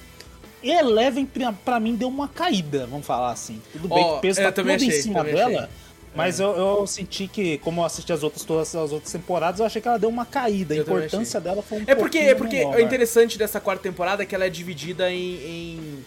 [0.62, 1.26] E Eleven,
[1.64, 3.62] pra, mim, deu uma caída, vamos falar assim.
[3.72, 5.46] Tudo bem Ó, que o peso eu tá também todo em achei, cima dela.
[5.46, 5.58] achei.
[5.76, 5.90] É.
[6.16, 9.66] Mas eu, eu senti que, como eu assisti as outras, todas as outras temporadas, eu
[9.66, 10.74] achei que ela deu uma caída.
[10.74, 12.76] A Eu importância dela foi um É porque, é porque menor.
[12.78, 16.06] o interessante dessa quarta temporada é que ela é dividida em, em,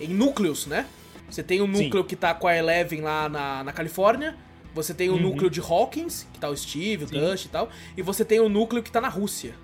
[0.00, 0.86] em núcleos, né?
[1.30, 1.84] Você tem o Sim.
[1.84, 4.36] núcleo que tá com a Eleven lá na, na Califórnia,
[4.74, 7.08] você tem o núcleo de Hawkins, que tá o Steve, o Uhum.
[7.08, 7.20] Sim.
[7.20, 9.54] Dust e tal, e você tem o núcleo que tá na Rússia.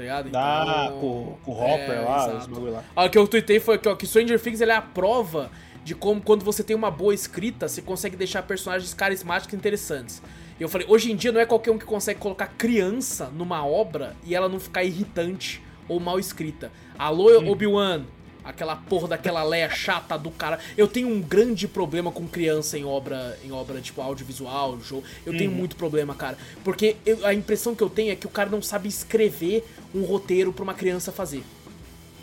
[0.00, 0.30] Tá ligado?
[0.34, 2.84] Ah, Então, com, com o Hopper é, lá, os bagulho lá.
[2.96, 5.50] Ah, O que eu tuitei foi que, ó, que Stranger Things ele é a prova
[5.84, 10.22] de como quando você tem uma boa escrita, você consegue deixar personagens carismáticos e interessantes.
[10.58, 13.64] E eu falei, hoje em dia não é qualquer um que consegue colocar criança numa
[13.66, 16.70] obra e ela não ficar irritante ou mal escrita.
[16.98, 18.04] Alô, Obi-Wan,
[18.50, 20.58] aquela porra daquela Leia chata do cara.
[20.76, 25.04] Eu tenho um grande problema com criança em obra, em obra tipo audiovisual, jogo.
[25.24, 26.36] Eu tenho muito problema, cara.
[26.62, 30.02] Porque eu- a impressão que eu tenho é que o cara não sabe escrever um
[30.02, 31.42] roteiro pra uma criança fazer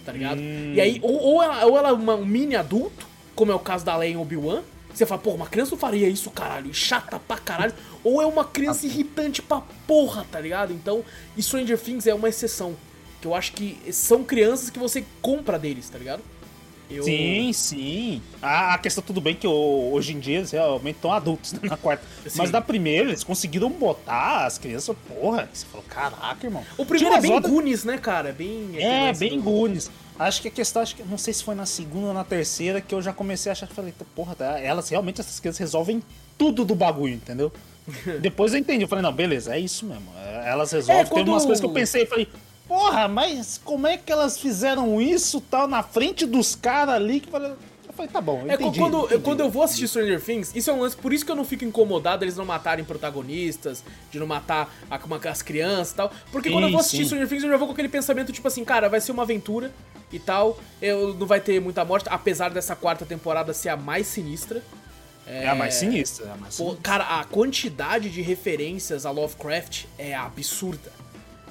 [0.06, 0.40] tá ligado?
[0.74, 3.06] E aí, ou, ou ela, ou ela é uma- um mini adulto,
[3.36, 4.62] como é o caso da Leia em Obi-Wan,
[4.94, 7.74] você fala, pô, uma criança não faria isso, caralho, chata pra caralho,
[8.06, 10.72] ou é uma criança irritante pra porra, tá ligado?
[10.72, 11.04] Então,
[11.38, 12.78] Stranger Things é uma exceção,
[13.22, 16.22] que eu acho que são crianças que você compra deles, tá ligado?
[16.90, 18.22] Eu- Sim, sim.
[18.42, 21.76] A, a questão, tudo bem que hoje em dia eles realmente estão adultos né, na
[21.76, 22.02] quarta.
[22.26, 22.38] Sim.
[22.38, 25.50] Mas na primeira, eles conseguiram botar as crianças, porra.
[25.52, 26.64] Você falou, caraca, irmão.
[26.78, 28.30] O primeiro é bem umas Goonies, né, cara?
[28.30, 28.70] É bem...
[28.78, 29.92] É, lance bem do- Goonies.
[30.18, 32.80] Acho que a questão, acho que não sei se foi na segunda ou na terceira
[32.80, 36.02] que eu já comecei a achar, falei, porra, tá, elas realmente, essas crianças resolvem
[36.38, 37.52] tudo do bagulho, entendeu?
[38.22, 40.08] Depois eu entendi, eu falei, não, beleza, é isso mesmo.
[40.18, 41.02] é, Elas resolvem.
[41.02, 42.28] É, Teve umas quando- coisas que eu pensei, falei,
[42.68, 47.20] porra, mas como é que elas fizeram isso tal na frente dos caras ali?
[47.20, 48.80] Que eu falei, eu falei, tá bom, eu É, entendi.
[48.80, 49.22] quando, entendi.
[49.24, 51.46] quando eu vou assistir Stranger Things, isso é um lance, por isso que eu não
[51.46, 56.12] fico incomodado eles não matarem protagonistas, de não matar a- uma- as crianças e tal.
[56.32, 57.06] Porque quando eu vou Sim, assistir sim.
[57.06, 59.72] Stranger Things, eu já vou com aquele pensamento, tipo assim, cara, vai ser uma aventura
[60.12, 64.08] e tal, eu, não vai ter muita morte, apesar dessa quarta temporada ser a mais
[64.08, 64.62] sinistra.
[65.30, 66.82] É a mais sinistra, é a mais Pô, sinistra.
[66.84, 70.90] cara, a quantidade de referências a Lovecraft é absurda.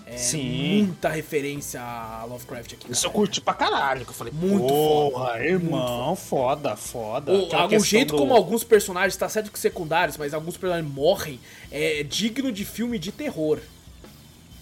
[0.08, 0.84] É Sim.
[0.84, 2.92] muita referência a Lovecraft aqui.
[2.92, 3.08] Isso cara.
[3.08, 7.32] eu curti pra caralho, que eu falei, Muito porra, foda, irmão, foda, foda.
[7.32, 11.40] O, jeito do- como alguns personagens, tá certo que secundários, mas alguns personagens morrem,
[11.72, 13.58] é digno de filme de terror.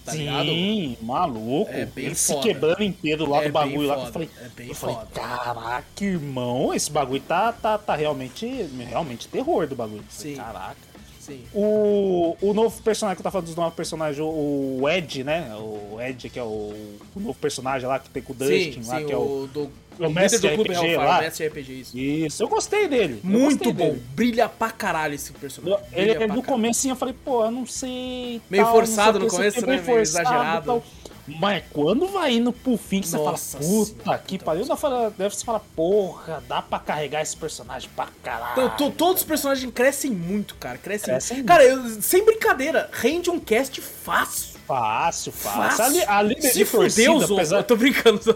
[0.03, 0.45] Tá ligado?
[0.47, 1.71] Sim, maluco.
[1.71, 2.43] É bem Ele se foda.
[2.47, 3.95] quebrando inteiro lá É do bagulho lá.
[3.97, 5.07] que Eu falei, é bem eu falei, foda.
[5.13, 8.47] caraca, irmão, esse bagulho tá, tá, tá realmente,
[8.87, 10.03] realmente terror do bagulho.
[10.09, 10.39] Falei, Sim.
[10.41, 10.94] Caraca.
[11.25, 11.41] Sim.
[11.55, 15.55] O, o novo personagem que eu tava falando dos novos personagens, o, o Ed, né?
[15.55, 16.71] O Ed, que é o,
[17.15, 19.21] o novo personagem lá que tem com o Dustin Sim, lá, sim, que é o.
[19.21, 19.61] o, do,
[19.97, 21.21] o líder mestre do clube RPG Hellfire, lá.
[21.21, 21.97] mestre RPG, isso.
[21.97, 23.21] Isso, eu gostei dele.
[23.23, 24.03] Muito gostei bom, dele.
[24.13, 25.79] brilha pra caralho esse personagem.
[25.91, 26.43] Ele é no caralho.
[26.43, 28.39] começo eu falei, pô, eu não sei.
[28.47, 29.67] Meio tal, forçado sei o no começo, né?
[29.67, 30.65] Meio forçado, exagerado.
[30.65, 30.83] tal.
[31.27, 34.75] Mas quando vai indo pro fim que você Nossa fala, puta senhora, que pariu, ainda
[34.75, 38.51] fala- deve você falar, porra, dá pra carregar esse personagem pra caralho.
[38.53, 40.77] Então, to- todos os personagens crescem muito, cara.
[40.77, 41.47] Crescem Crescem muito.
[41.47, 44.54] Cara, eu- sem brincadeira, rende um cast fácil.
[44.67, 45.83] Fácil, fácil.
[45.85, 47.33] Ali, ali Se de fudeu, torcida, Zorro.
[47.35, 48.19] apesar- Eu tô brincando.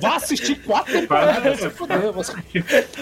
[0.00, 2.12] Vá assistir quatro temporadas, se fuder.
[2.12, 2.32] Você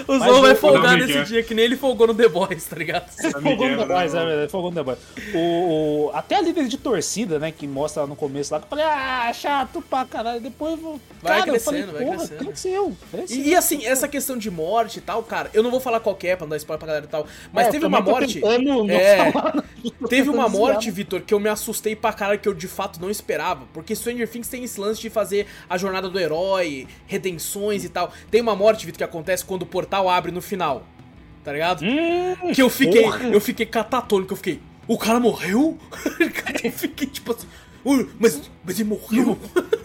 [0.08, 1.24] O Zorro vai folgar nesse Miguel.
[1.24, 3.08] dia, que nem ele folgou no The Boys, tá ligado?
[3.10, 4.22] Fogão Miguel, da Boys, né?
[4.22, 4.98] é verdade, Fogão da Boys.
[5.34, 8.66] O, o- até a líder de torcida, né, que mostra lá no começo lá, que
[8.66, 10.40] eu falei, ah, chato pra caralho.
[10.40, 11.00] Depois eu.
[11.22, 12.44] Vai cara, eu falei, crescendo, vai porra, crescendo.
[12.46, 12.96] cresceu.
[13.10, 13.36] cresceu.
[13.38, 16.18] E, e, assim, essa questão de morte e tal, cara, eu não vou falar qual
[16.22, 18.40] é pra não dar spoiler pra galera e tal, mas É, eu teve uma morte.
[18.90, 20.90] É, teve uma morte.
[20.94, 23.66] Vitor, que eu me assustei pra caralho, que eu de fato não esperava.
[23.74, 28.12] Porque Stranger Things tem esse lance de fazer a jornada do herói, redenções e tal.
[28.30, 30.86] Tem uma morte, Vitor, que acontece quando o portal abre no final.
[31.42, 31.84] Tá ligado?
[31.84, 33.02] Hum, que eu fiquei.
[33.02, 33.24] porra.
[33.28, 34.60] Eu fiquei catatônico, eu fiquei.
[34.88, 35.76] O cara morreu?
[36.64, 37.46] eu fiquei tipo assim.
[37.84, 39.38] "Ui, Mas, mas ele morreu?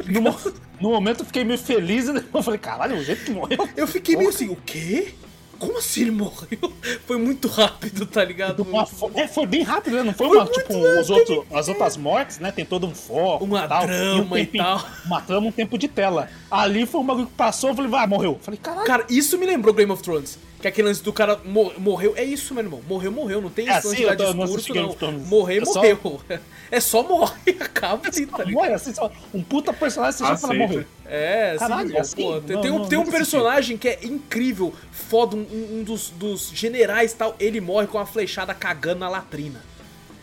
[0.07, 0.39] no, mo-
[0.79, 3.67] no momento eu fiquei meio feliz e depois eu falei, caralho, o jeito que morreu.
[3.75, 5.13] Eu fiquei meio assim, o quê?
[5.59, 6.71] Como assim ele morreu?
[7.05, 8.63] Foi muito rápido, tá ligado?
[8.63, 10.03] Uma fo- é, foi bem rápido, né?
[10.03, 12.51] Não foi, Foi uma, tipo, os outros, as outras mortes, né?
[12.51, 13.43] Tem todo um foco.
[13.43, 14.85] Uma e tal, trama um e tal.
[15.05, 16.29] Uma trama, um tempo de tela.
[16.49, 18.31] Ali foi um bagulho que passou, eu falei, vai, morreu.
[18.33, 18.85] Eu Falei, caralho.
[18.85, 20.39] Cara, isso me lembrou Game of Thrones.
[20.61, 22.13] Que é aquele lance do cara mo- morreu.
[22.17, 22.81] É isso, meu irmão.
[22.87, 23.41] Morreu, morreu.
[23.41, 24.89] Não tem É assim, de discurso, Game não.
[24.89, 25.27] of Thrones.
[25.27, 26.21] Morrer, É só- morreu.
[26.71, 28.51] É só morre, acaba ali, tá ligado?
[28.51, 30.85] Morre assim, só um puta personagem, você já fala, morreu.
[31.09, 33.87] É, assim, Caralho, pô, assim, pô, tem, não- tem um, não- tem um personagem que
[33.89, 38.53] é incrível, foda, um, um dos, dos generais e tal, ele morre com uma flechada
[38.53, 39.67] cagando na latrina.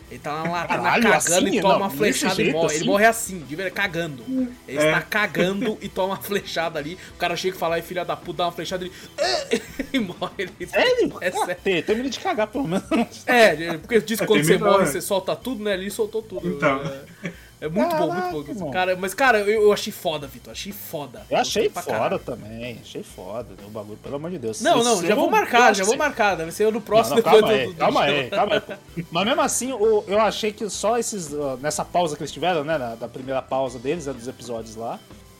[0.09, 1.57] Ele tá na latrina Caralho, cagando assim?
[1.57, 2.67] e toma Não, uma flechada e jeito, morre.
[2.67, 2.85] Ele assim?
[2.87, 4.23] morre assim, de verdade, cagando.
[4.65, 4.87] Ele É.
[4.87, 6.97] está cagando e toma uma flechada ali.
[7.13, 8.93] O cara chega e fala, "Ai, filha da puta, dá uma flechada ele.
[9.91, 10.31] e morre.
[10.37, 11.13] Ele, Sério?
[11.19, 11.57] É sério.
[11.61, 12.85] Tem- Termina de cagar, pelo menos.
[13.27, 15.73] É, porque diz que É, quando você morre, você solta tudo, né?
[15.73, 16.47] Ali soltou tudo.
[16.47, 16.81] Então.
[17.25, 18.51] É, é muito bom, muito Caraca, bom.
[18.51, 18.71] irmão.
[18.71, 20.51] Cara, mas, cara, eu, eu achei foda, Vitor.
[20.51, 21.23] Achei foda.
[21.29, 22.19] Eu achei foda caralho.
[22.19, 24.61] também, achei foda, né, o bagulho, pelo amor de Deus.
[24.61, 26.35] Não, não, já eu- vou eu marcar, já vou marcar.
[26.35, 28.55] Deve ser no Não, próximo não, depois calma do, aí, do- do- calma aí, calma
[28.95, 29.05] aí.
[29.11, 31.29] Mas mesmo assim, o- eu achei que só esses.
[31.61, 32.77] Nessa pausa que eles tiveram, né?
[32.77, 34.99] na- Da primeira pausa deles, né, dos episódios lá.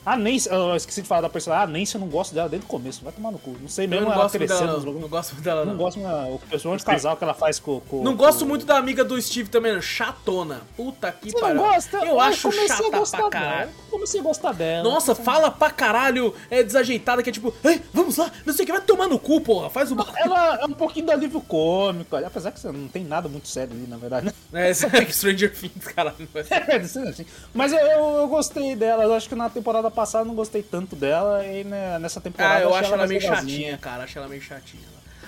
[0.10, 1.66] A Nancy, eu esqueci de falar da personagem.
[1.66, 3.58] A Nancy eu não gosto dela desde o começo, vai tomar no cu.
[3.62, 4.93] Não sei Eu mesmo não ela crescendo dela, não.
[5.01, 5.78] Não gosto muito dela, Não não.
[5.78, 7.82] gosto né, o personagem de casal que ela faz com.
[7.82, 9.82] com Não gosto com- muito da amiga do Steve também, não.
[9.82, 10.62] Chatona.
[10.78, 11.55] Puta que Você pariu.
[11.62, 11.97] não gosta?
[12.05, 13.45] Eu acho comecei chata a gostar pra dela.
[13.51, 13.72] caralho.
[13.91, 14.84] Comecei a gostar dela.
[14.89, 18.66] Nossa, fala pra caralho, é desajeitada, que é tipo, Ei, vamos lá, não sei o
[18.66, 20.16] que, vai tomar no cu, porra, faz o bagulho.
[20.20, 23.74] Ela é um pouquinho do alívio cômico, apesar que você não tem nada muito sério
[23.76, 24.28] ali, na verdade.
[24.28, 24.34] né?
[24.68, 26.16] É, isso é Stranger Things, caralho.
[26.49, 27.26] É, é assim.
[27.53, 29.03] Mas eu, eu, eu gostei dela.
[29.03, 31.43] Eu acho que na temporada passada eu não gostei tanto dela.
[31.45, 33.52] E né, nessa temporada Ah, eu acho ela mais meio legalzinha.
[33.58, 34.84] chatinha, cara, acho ela meio chatinha.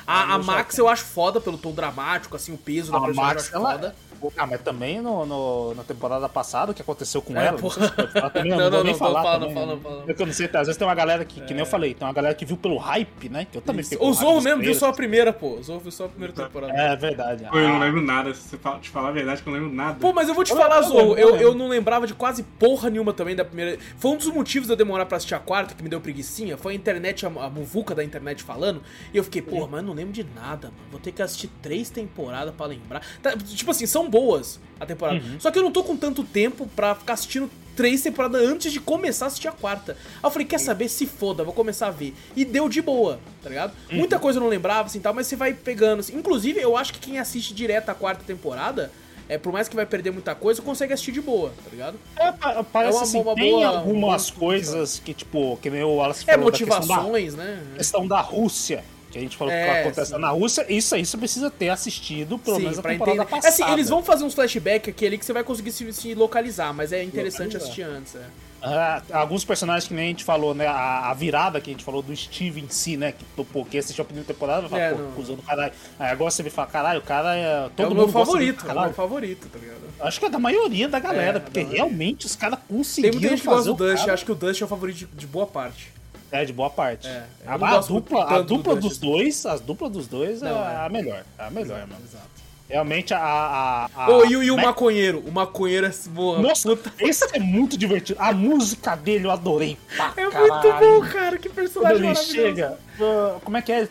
[0.05, 3.01] A, a meio Max eu acho foda pelo tom dramático, assim, o peso da A
[3.01, 3.71] personagem Max, eu acho ela...
[3.73, 3.95] foda.
[4.37, 7.93] Ah, mas também no, no- na temporada passada, o que aconteceu com É, ela, porra.
[8.45, 9.81] não Não, não, não, falar fala, não também, fala, né?
[9.83, 10.03] fala.
[10.19, 12.13] Eu não sei, às vezes tem uma galera que, que nem eu falei, tem uma
[12.13, 13.45] galera que viu pelo hype, né?
[13.51, 15.55] Que eu também fiquei O Zorro mesmo viu só a primeira, pô.
[15.55, 16.73] O Zorro viu só a primeira temporada.
[16.73, 17.45] É verdade.
[17.49, 18.33] Pô, eu não lembro nada.
[18.33, 19.97] Se você fala- te falar a verdade, que eu não lembro nada.
[19.99, 22.89] Pô, mas eu vou te Eu falar, Zorro, eu eu, não lembrava de quase porra
[22.89, 23.77] nenhuma também da primeira.
[23.97, 26.57] Foi um dos motivos de eu demorar pra assistir a quarta, que me deu preguicinha.
[26.57, 28.81] Foi a internet, a, a muvuca da internet falando.
[29.13, 30.79] E eu fiquei, porra, mas eu não lembro de nada, mano.
[30.91, 33.01] Vou ter que assistir três temporadas pra lembrar.
[33.21, 35.21] Tá, tipo assim, são boas a temporada.
[35.39, 38.79] Só que eu não tô com tanto tempo pra ficar assistindo três temporadas antes de
[38.79, 39.93] começar a assistir a quarta.
[39.93, 40.89] Aí eu falei, quer saber?
[40.89, 42.13] Se foda, vou começar a ver.
[42.35, 43.73] E deu de boa, tá ligado?
[43.89, 45.99] Muita coisa eu não lembrava, assim, tal, mas você vai pegando.
[46.01, 46.15] Assim.
[46.17, 48.91] Inclusive, eu acho que quem assiste direto a quarta temporada,
[49.29, 51.97] é, por mais que vai perder muita coisa, consegue assistir de boa, tá ligado?
[52.17, 55.69] É, pa- parece É uma- assim, uma tem boa- algumas um coisas que, tipo, que
[55.69, 57.63] nem o Wallace É, falou da motivações, né?
[57.77, 60.19] questão da Rússia, que a gente falou É, que acontece sim.
[60.19, 63.29] na Rússia, isso aí você precisa ter assistido pelo menos a temporada entender.
[63.41, 63.47] passada.
[63.53, 66.73] Assim, eles vão fazer uns flashbacks aqui ali que você vai conseguir se, se localizar,
[66.73, 67.63] mas é interessante Localizar.
[67.63, 68.25] assistir antes, é.
[68.61, 70.67] Ah, alguns personagens que nem a gente falou, né?
[70.67, 73.13] A, a virada que a gente falou do Steve em si, né?
[73.13, 75.71] Que, pô, quem assistiu a primeira temporada vai falar, É, pô, cuzão do caralho.
[75.97, 77.69] Aí agora você vê e fala, caralho, o cara é.
[77.69, 79.79] Todo é o meu favorito, dele é o meu favorito, tá ligado?
[80.01, 83.29] Acho que é da maioria da galera, É, porque realmente os caras Tem conseguiram muita
[83.29, 85.47] gente que gosta do Dust, acho que o Dust é o favorito de, de boa
[85.47, 85.89] parte.
[86.31, 87.07] É, de boa parte.
[87.07, 90.49] É, a, a dupla, a do dupla Dust, dos dois, as duplas dos dois é
[90.49, 90.75] Não, é.
[90.85, 91.23] a melhor.
[91.37, 92.01] É a melhor, mano.
[92.05, 92.29] Exato.
[92.69, 93.19] Realmente a.
[93.19, 95.23] a, a Ô, e, o- e o Mac- maconheiro?
[95.25, 95.91] O maconheiro é.
[96.13, 96.93] Porra, Nossa, puta.
[96.99, 98.19] esse é muito divertido.
[98.21, 99.75] A música dele eu adorei.
[99.95, 100.53] Pra É caralho.
[100.53, 101.37] muito bom, cara.
[101.39, 102.31] Que Quando personagem ele maravilhoso.
[102.31, 102.77] chega.
[103.01, 103.87] ah, como é que é?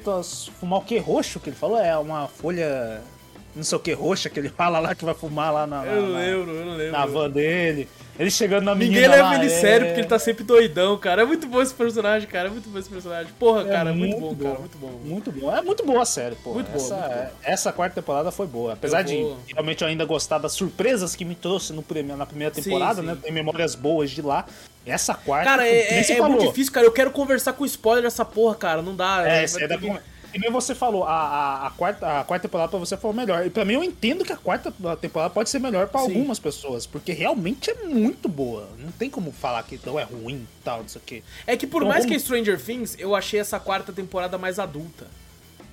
[0.60, 1.76] Fumar o que roxo que ele falou?
[1.76, 3.00] É uma folha.
[3.58, 5.86] Não sei o que roxa que ele fala lá que vai fumar lá na, na,
[5.92, 6.92] Eu não lembro, eu não lembro.
[6.92, 7.88] na van dele.
[8.18, 9.00] Ele chegando na menina.
[9.00, 11.22] Ninguém leva lá, ele é- sério porque ele tá sempre doidão, cara.
[11.22, 12.48] É muito bom esse personagem, cara.
[12.48, 13.32] É muito bom esse personagem.
[13.38, 14.58] Porra, cara, é muito, bom, cara.
[14.58, 14.90] Muito bom.
[15.04, 15.56] Muito bom.
[15.56, 16.54] É muito boa a série, pô.
[16.54, 17.30] Muito boa, essa, muito boa.
[17.44, 18.72] essa quarta temporada foi boa.
[18.72, 22.14] Apesar Eu de vou- realmente eu ainda gostar das surpresas que me trouxe no prime-
[22.14, 23.06] na primeira Sim, temporada, sim.
[23.06, 23.16] né?
[23.22, 24.46] Tem memórias boas de lá.
[24.86, 25.44] Essa quarta.
[25.50, 26.86] Cara, é, é- é muito difícil, cara.
[26.86, 28.82] Eu quero conversar com spoiler dessa porra, cara.
[28.82, 29.22] Não dá.
[29.28, 29.76] É, aí ter dá
[30.38, 33.44] que- nem você falou, a, a, a quarta, a quarta temporada pra você foi melhor.
[33.46, 36.06] E pra mim eu entendo que a quarta temporada pode ser melhor pra Sim.
[36.14, 38.68] algumas pessoas, porque realmente é muito boa.
[38.78, 41.22] Não tem como falar que não é ruim e tal, não sei o quê.
[41.46, 44.58] É que por Então, mais vamos- que Stranger Things, eu achei essa quarta temporada mais
[44.58, 45.06] adulta.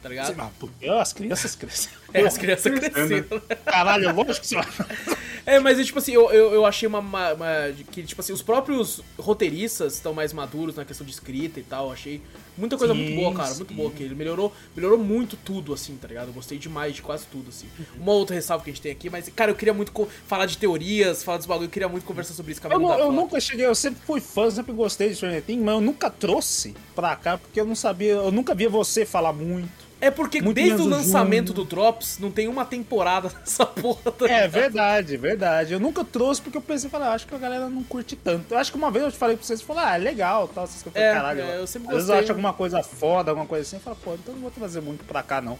[0.01, 0.35] Tá ligado?
[0.39, 1.91] Ah, porque as crianças crescem.
[2.23, 3.23] É, as crianças crescendo.
[3.25, 3.41] cresceram.
[3.65, 4.55] Caralho, lógico que.
[5.47, 8.41] É, mas tipo assim, eu, eu, eu achei uma, uma- uma- que, tipo assim, os
[8.41, 11.91] próprios roteiristas estão mais maduros na questão de escrita e tal.
[11.91, 12.19] Achei
[12.57, 13.53] muita coisa Sim, muito boa, cara.
[13.53, 13.75] Muito sim.
[13.75, 13.91] boa.
[13.91, 16.29] Que ele melhorou, melhorou muito tudo, assim, tá ligado?
[16.29, 17.67] Eu gostei demais de quase tudo, assim.
[17.95, 19.91] Uma outra ressalva que a gente tem aqui, mas, cara, eu queria muito
[20.25, 22.97] falar de teorias, falar dos bagulho, eu queria muito conversar sobre isso, Eu, mas não
[22.99, 26.09] eu nunca cheguei, eu sempre fui fã, sempre gostei de Stranger Things, mas eu nunca
[26.09, 29.69] trouxe pra cá, porque eu não sabia, eu nunca via você falar muito.
[30.05, 31.65] É porque muito desde o lançamento Júnior.
[31.65, 34.11] do Drops, não tem uma temporada nessa porra.
[34.11, 35.73] tá É verdade, verdade.
[35.73, 38.53] Eu nunca trouxe porque eu pensei, falei, ah, acho que a galera não curte tanto.
[38.53, 40.65] Eu acho que uma vez eu te falei pra vocês, falei, ah, é legal, tal,
[40.67, 40.85] coisas.
[40.85, 42.15] Eu É, falei, caralho, é, eu sempre às vezes gostei.
[42.15, 44.81] eu acho alguma coisa foda, alguma coisa assim, eu falo, pô, então não vou trazer
[44.81, 45.57] muito pra cá, não.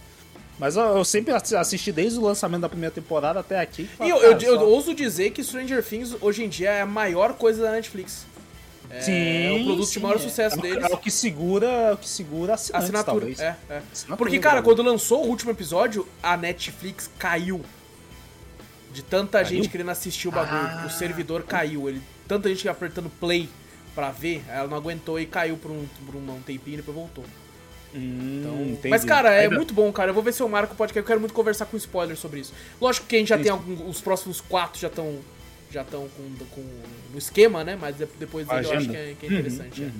[0.57, 3.89] Mas eu, eu sempre assi- assisti desde o lançamento da primeira temporada até aqui.
[3.99, 6.81] E eu, eu, cara, eu só- ouso dizer que Stranger Things hoje em dia é
[6.81, 8.25] a maior coisa da Netflix.
[8.89, 10.19] É, Sim, é o produto sim, de maior é.
[10.19, 10.83] sucesso é, o- deles.
[10.89, 13.17] É o que segura, é o que segura assinantes, Assinatura.
[13.19, 13.39] talvez.
[13.39, 13.81] É, é.
[13.91, 17.61] Assinatura, Porque, cara, quando lançou o último episódio, a Netflix caiu.
[18.93, 19.57] De tanta Caiu?
[19.57, 20.61] gente querendo assistir o bagulho.
[20.61, 20.85] Ah.
[20.87, 21.89] O servidor caiu.
[21.89, 23.49] Ele, tanta gente apertando play
[23.93, 27.25] pra ver, ela não aguentou e caiu por um, por um tempinho e depois voltou.
[27.93, 30.09] Hum, Então, mas, cara, é Ainda- muito bom, cara.
[30.09, 30.97] Eu vou ver se eu marco o podcast.
[30.99, 32.53] Eu quero muito conversar com spoiler sobre isso.
[32.79, 33.43] Lógico que a gente já Sim.
[33.43, 35.19] tem algum, os próximos quatro já estão
[35.75, 36.61] já estão com, com
[37.11, 37.77] no esquema, né?
[37.79, 39.83] Mas de- depois dele eu acho que é, que é interessante.
[39.83, 39.91] é.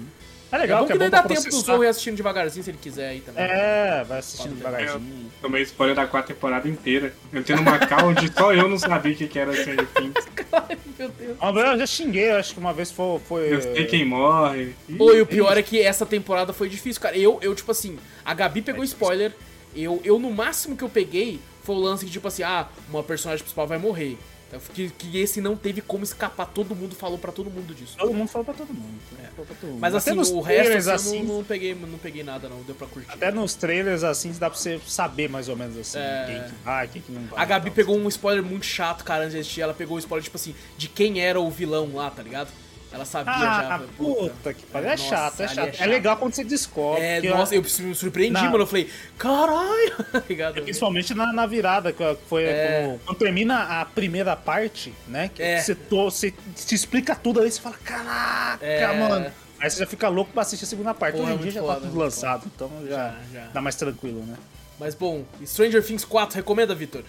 [0.52, 1.60] É É legal, bom que que é daí bom dá tempo do.
[1.60, 3.44] Zorro ir assistindo devagarzinho se ele quiser aí também.
[3.44, 5.32] É, vai assistindo Pode devagarzinho.
[5.42, 7.14] Tomei spoiler da quarta temporada inteira.
[7.34, 10.14] Eu tenho uma cal onde só eu não sabia o que que era Stranger Things.
[10.54, 11.38] Ai, meu Deus.
[11.42, 13.20] Uma vez eu já xinguei, eu acho que uma vez foi.
[13.28, 14.76] foi Eu sei quem morre.
[14.88, 17.18] Ih, Oi, o pior é que essa temporada foi difícil, cara.
[17.18, 19.34] Eu, eu tipo assim, a Gabi pegou É spoiler.
[19.76, 23.04] Eu, eu, no máximo que eu peguei, foi o lance que, tipo assim, ah, uma
[23.04, 24.18] personagem principal vai morrer.
[24.56, 27.96] Então, que, que esse não teve como escapar, todo mundo falou pra todo mundo disso.
[27.98, 29.00] Todo mundo falou pra todo mundo.
[29.36, 29.80] falou pra todo mundo.
[29.80, 32.62] Mas assim, o resto trailers, assim, eu assim, não, não peguei, não peguei nada, não,
[32.64, 33.12] deu pra curtir.
[33.12, 36.26] Até nos trailers assim dá pra você saber mais ou menos assim É.
[36.28, 37.42] quem que vai, quem que não vai.
[37.42, 39.62] A Gabi pegou um spoiler muito chato, cara, antes de assistir.
[39.62, 42.50] Ela pegou o spoiler, tipo assim, de quem era o vilão lá, tá ligado?
[42.96, 43.76] Ela sabia já.
[43.76, 44.90] Ah, puta que pariu.
[44.90, 45.66] É chato, é ali chato.
[45.66, 45.88] é É, chato.
[45.90, 47.02] legal quando você descobre.
[47.04, 48.64] É, nossa, eu me surpreendi, Na- mano.
[48.64, 50.62] Eu falei, caralho, tá ligado?
[50.62, 52.82] Principalmente na, na virada, que foi É.
[52.88, 55.30] quando, quando termina a primeira parte, né?
[55.34, 55.62] Que É.
[55.62, 58.88] você, to, você te explica tudo ali, você fala, caraca, É.
[58.98, 59.32] mano.
[59.60, 61.18] Aí você já fica louco pra assistir a segunda parte.
[61.18, 63.46] Porra, Hoje em dia já foda, tá tudo lançado, então já, Já, já.
[63.54, 64.36] dá mais tranquilo, né?
[64.80, 67.04] Mas bom, Stranger Things 4, recomenda, Vitor?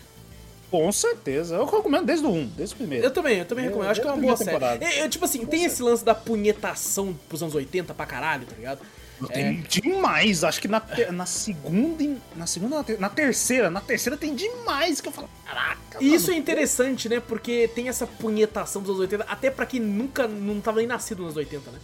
[0.71, 1.55] Com certeza.
[1.57, 3.05] Eu recomendo desde o 1, desde o primeiro.
[3.05, 3.91] Eu também, eu também Eu- recomendo.
[3.91, 4.75] Acho que é uma eu boa primeira série.
[4.77, 5.01] temporada.
[5.01, 8.55] É, é, tipo assim, tem esse lance da punhetação pros anos 80 pra caralho, tá
[8.57, 8.81] ligado?
[9.33, 12.05] Tem demais, acho que na, na segunda,
[12.35, 15.97] na segunda, na, ter- na terceira, na terceira tem demais que eu falo, caraca.
[16.03, 17.19] E isso é interessante, né?
[17.19, 21.19] Porque tem essa punhetação dos anos 80, até pra quem nunca não tava nem nascido
[21.23, 21.79] nos anos 80, né?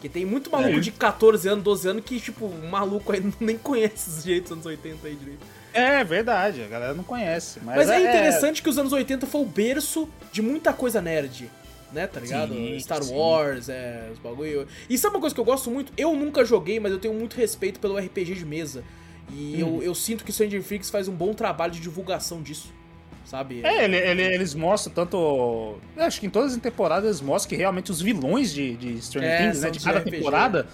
[0.00, 0.80] Que tem muito maluco É.
[0.80, 4.66] de 14 anos, 12 anos que, tipo, maluco aí nem conhece os jeitos dos anos
[4.66, 5.40] 80 aí direito.
[5.72, 7.60] É verdade, a galera não conhece.
[7.62, 11.50] Mas, Mas é interessante que os anos 80 foi o berço de muita coisa nerd.
[11.90, 12.52] Né, tá ligado?
[12.52, 13.14] Sim, Star sim.
[13.16, 14.68] Wars, é, os bagulho.
[14.90, 15.90] E sabe uma coisa que eu gosto muito?
[15.96, 18.84] Eu nunca joguei, mas eu tenho muito respeito pelo RPG de mesa.
[19.32, 19.78] E Hum.
[19.78, 22.74] eu, eu sinto que Stranger Things faz um bom trabalho de divulgação disso.
[23.24, 23.62] Sabe?
[23.64, 25.16] É, ele- ele- eles mostram tanto.
[25.96, 29.00] eu Acho que em todas as temporadas eles mostram que realmente os vilões de, de
[29.02, 29.70] Stranger É, Things, né?
[29.70, 30.16] De de cada RPG.
[30.18, 30.66] temporada,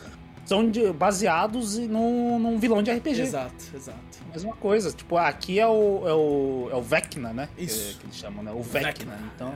[0.45, 3.21] são de- baseados num, num vilão de RPG.
[3.23, 3.99] Exato, exato.
[4.33, 4.93] Mesma coisa.
[4.93, 7.49] Tipo, aqui é o, é o, é o Vecna, né?
[7.57, 7.95] Isso.
[7.95, 8.53] Que, que eles chamam, né?
[8.53, 8.89] O Vecna.
[8.93, 9.19] Vecna.
[9.35, 9.55] Então.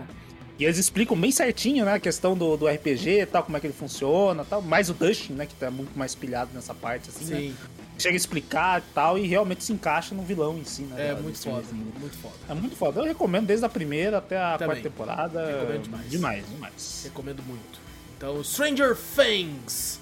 [0.59, 1.95] E eles explicam bem certinho, né?
[1.95, 4.61] A questão do, do RPG e tal, como é que ele funciona e tal.
[4.63, 5.47] Mais o Dustin, né?
[5.47, 7.37] Que tá muito mais pilhado nessa parte, assim, né?
[7.41, 7.57] Sim,
[7.99, 11.09] Chega a explicar e tal, e realmente se encaixa no vilão em si, né?
[11.11, 12.01] é da- muito foda, Stranger Things.
[12.01, 12.35] muito foda.
[12.49, 13.01] É muito foda.
[13.01, 14.67] Eu recomendo desde a primeira até a Também.
[14.77, 15.45] quarta temporada.
[15.47, 16.11] Recomendo demais.
[16.11, 17.01] Demais, demais.
[17.05, 17.81] Recomendo muito.
[18.17, 20.01] Então, Stranger Things.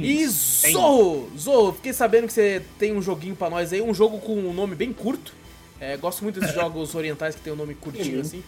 [0.00, 0.64] Things.
[0.64, 0.72] E.
[0.72, 1.30] Zorro!
[1.38, 4.52] Zorro, fiquei sabendo que você tem um joguinho pra nós aí, um jogo com um
[4.52, 5.34] nome bem curto.
[5.80, 8.20] É, gosto muito desses jogos orientais que tem um nome curtinho Uhum.
[8.20, 8.42] assim.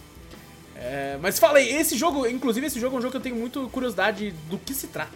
[0.77, 3.37] É, mas fala aí, esse jogo, inclusive esse jogo é um jogo que eu tenho
[3.37, 5.13] muito curiosidade do que se trata.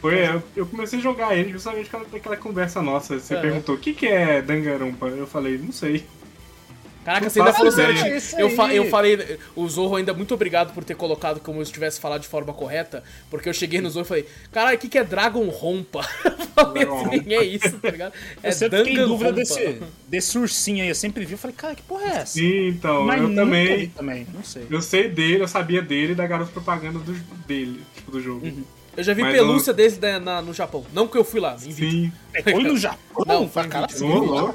[0.00, 3.18] Foi, eu, eu comecei a jogar ele justamente com aquela conversa nossa.
[3.18, 3.40] Você É.
[3.40, 5.06] perguntou o que, que é Dangarumpa?
[5.08, 6.04] Eu falei, não sei.
[7.08, 8.06] Caraca, você ainda falou certinho.
[8.06, 11.64] É isso Eu, fa- eu falei, o Zorro ainda muito obrigado por ter colocado como
[11.64, 14.76] se eu tivesse falado de forma correta, porque eu cheguei no Zorro e falei, caralho,
[14.76, 16.00] o que, que é Dragon Rompa?
[16.58, 18.12] Assim, é isso, tá ligado?
[18.42, 20.88] É Eu sempre fiquei em dúvida desse, desse ursinho aí.
[20.90, 21.32] Eu sempre vi.
[21.32, 22.26] Eu falei, cara, que porra é essa?
[22.26, 23.88] Sim, então, Mas eu nunca vi também.
[23.90, 24.26] também.
[24.34, 24.66] Não sei.
[24.70, 27.12] Eu sei dele, eu sabia dele e da garota propaganda do,
[27.46, 28.44] dele, tipo, do jogo.
[28.44, 28.64] Uhum.
[28.98, 30.84] Eu já vi Mas pelúcia desse né, na- no Japão.
[30.92, 31.90] Não que eu fui lá, em vídeo.
[31.90, 32.12] Sim.
[32.42, 33.24] Foi no Japão?
[33.24, 34.06] Não, foi cara vídeo.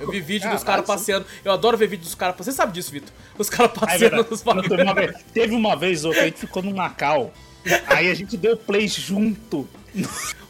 [0.01, 0.49] Eu vi vídeo.
[0.49, 1.25] Eu dos caras passeando.
[1.45, 2.35] Eu adoro ver vídeo dos caras.
[2.37, 3.09] Você sabe disso, Vitor?
[3.37, 4.29] Os caras É passeando verdade.
[4.29, 5.21] nos bagulhos.
[5.33, 7.31] teve, uma vez, a gente ficou no Macau.
[7.87, 9.65] Aí a gente deu play junto.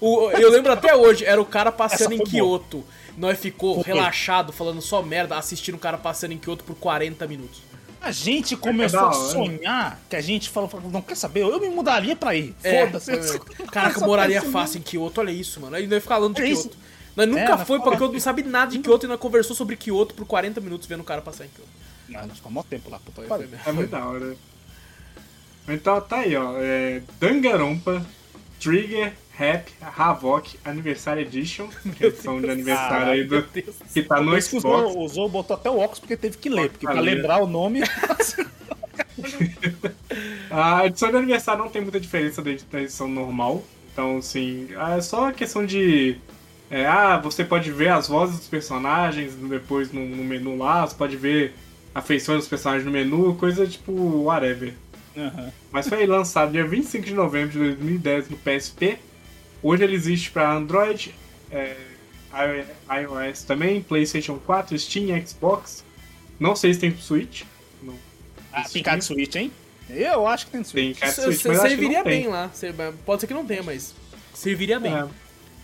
[0.01, 2.23] O- eu lembro até hoje, era o cara passeando em.
[2.23, 2.83] Kyoto.
[3.15, 7.61] Nós ficou relaxado, falando só merda, assistindo um cara passeando em Kyoto por 40 minutos.
[8.03, 11.59] A gente começou da a sonhar que a gente falou, falou, não quer saber, eu
[11.59, 12.53] me mudaria pra ir.
[12.61, 13.11] É, Foda-se.
[13.11, 13.39] mesmo.
[13.71, 15.75] Caraca, eu moraria fácil em Kyoto, olha isso, mano.
[15.77, 16.63] Aí nós ficamos falando de É isso.
[16.69, 16.77] Kyoto.
[17.15, 17.95] Nós nunca É, foi pra.
[17.95, 20.99] Kyoto, não sabe nada de Kyoto e nós conversou sobre Kyoto por 40 minutos vendo
[20.99, 21.69] o cara passar em Kyoto.
[22.09, 23.49] Não, a gente ficou mó tempo lá, puta Foi.
[23.65, 24.35] É muito da hora.
[25.69, 26.55] Então tá aí, ó.
[26.57, 28.05] É Danganronpa,
[28.59, 34.39] Trigger, Rap, Havok, Aniversário Edition, que é edição de aniversário aí do, que tá no
[34.39, 34.63] Xbox.
[34.63, 37.81] usou, usou, botou até o óculos porque teve que ler, porque pra lembrar o nome.
[40.51, 43.63] A edição de aniversário não tem muita diferença da edição normal.
[43.91, 46.17] Então, assim, é só questão de.
[46.69, 50.95] é, ah, você pode ver as vozes dos personagens depois no, no menu lá, você
[50.95, 51.55] pode ver
[51.93, 53.91] a feição dos personagens no menu, coisa tipo
[54.23, 54.73] whatever.
[55.17, 55.51] Aham.
[55.71, 58.99] Mas foi lançado dia 25 de novembro de 2010 no PSP.
[59.63, 61.15] Hoje ele existe para Android,
[61.49, 61.75] é,
[63.01, 65.83] iOS também, PlayStation 4, Steam, Xbox.
[66.39, 67.43] Não sei se tem Switch.
[67.81, 67.95] Não.
[68.51, 69.51] Ah, tem cara de Switch, hein?
[69.89, 70.99] Eu acho que tem Switch.
[70.99, 72.21] Tem cara de Isso- Switch, mas acho que serviria não tem.
[72.21, 72.51] bem lá.
[73.05, 73.93] Pode ser que não tenha, mas
[74.33, 74.93] serviria bem.
[74.93, 75.07] É,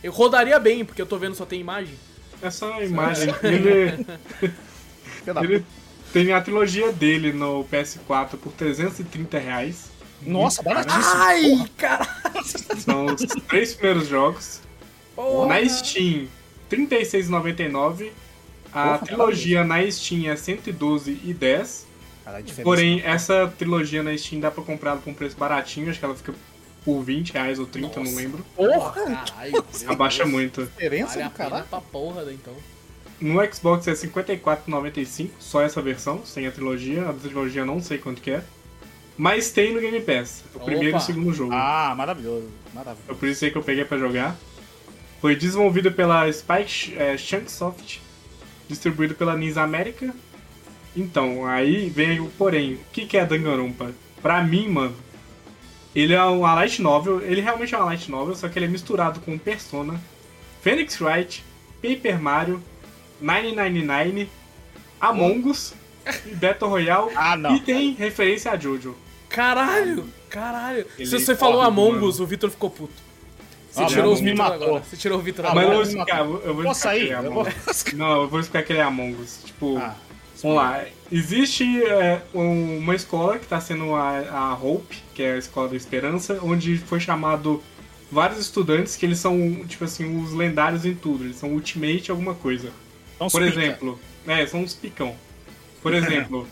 [0.02, 1.94] Eu rodaria bem, porque eu tô vendo só tem imagem.
[2.42, 3.34] é só a imagem.
[3.44, 4.06] Ele,
[5.44, 5.66] ele
[6.14, 9.89] tem a trilogia dele no PS4 por 330 reais.
[10.22, 11.04] Nossa, baratíssimo.
[11.16, 12.08] Ai, cara.
[12.78, 14.62] São os três primeiros jogos.
[15.48, 16.28] Na Steam,
[16.70, 18.12] R$ 36,99.
[18.72, 21.86] A Porra, trilogia na Steam é 112,10.
[22.24, 22.64] Cara, a diferença.
[22.64, 25.90] Porém, essa trilogia na Steam dá pra comprar ela por um preço baratinho.
[25.90, 26.34] Acho que ela fica
[26.86, 28.16] por 20 reais ou 30, eu não Nossa.
[28.16, 28.46] lembro.
[28.56, 28.92] Porra,
[29.26, 29.66] Caralho.
[29.88, 30.66] Abaixa muito.
[30.66, 31.66] diferença Vale a do caralho.
[31.66, 32.54] pra porra, né, então.
[33.20, 37.10] No Xbox é R$ 54,95, só essa versão, sem a trilogia.
[37.10, 38.44] A trilogia eu não sei quanto que é.
[39.20, 40.98] Mas tem no Game Pass, o primeiro e Opa.
[41.00, 41.52] o segundo jogo.
[41.54, 42.48] Ah, maravilhoso.
[42.72, 43.20] É Maravilhoso.
[43.20, 44.34] por isso aí que eu peguei pra jogar.
[45.20, 47.18] Foi desenvolvido pela Spike é,
[48.70, 50.16] distribuído pela NIS América.
[50.96, 52.76] Então, aí vem o porém.
[52.76, 53.92] O que, que é Danganronpa?
[54.22, 54.96] Pra mim, mano,
[55.94, 57.22] ele é uma light novel.
[57.22, 60.00] Ele realmente é uma light novel, só que ele é misturado com Persona,
[60.62, 61.44] Phoenix Wright,
[61.82, 62.64] Paper Mario,
[63.20, 64.30] 999,
[65.02, 65.74] Among Us
[66.26, 67.12] e Battle Royale.
[67.18, 67.54] Ah, não.
[67.54, 68.96] E tem referência a Jojo.
[69.30, 70.86] Caralho, caralho.
[70.98, 72.04] Ele Se você falou Among.
[72.06, 72.94] Us, o Vitor ficou puto.
[73.72, 74.68] Você Ah, tirou mano, o me matou.
[74.68, 74.84] agora.
[74.84, 75.76] Você tirou o Vitor Ah, Mas eu agora.
[75.76, 76.26] vou explicar, eu
[76.56, 77.12] vou Posso explicar sair?
[77.26, 77.48] Eu vou-.
[77.94, 79.40] Não, eu vou explicar que ele é Among Us.
[79.46, 79.96] Tipo, Ah,
[80.42, 80.84] vamos lá.
[81.12, 85.70] Existe é, um- uma escola que está sendo a, a Hope, que é a escola
[85.70, 87.62] da esperança, onde foi chamado
[88.12, 91.24] vários estudantes que eles são, tipo assim, os lendários em tudo.
[91.24, 92.72] Eles são ultimate alguma coisa.
[93.16, 93.68] então Por explica.
[93.68, 95.16] exemplo, é, são uns picão.
[95.82, 96.48] Por exemplo,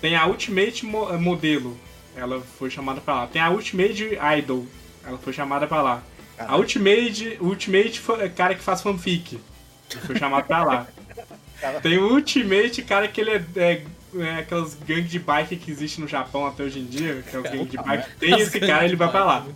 [0.00, 1.76] tem a Ultimate Mo- Modelo,
[2.16, 3.26] ela foi chamada pra lá.
[3.26, 4.66] Tem a Ultimate Idol,
[5.04, 6.02] ela foi chamada pra lá.
[6.38, 6.56] A.
[6.56, 8.00] Ultimate, Ultimate
[8.34, 9.38] cara que faz fanfic,
[9.90, 10.86] ele foi chamado pra lá.
[11.82, 13.82] Tem o Ultimate cara que ele é, é,
[14.18, 17.38] é aquelas gangues de bike que existe no Japão até hoje em dia, que é
[17.38, 18.08] os gangues de bike.
[18.18, 19.46] Tem esse cara, ele vai pra lá.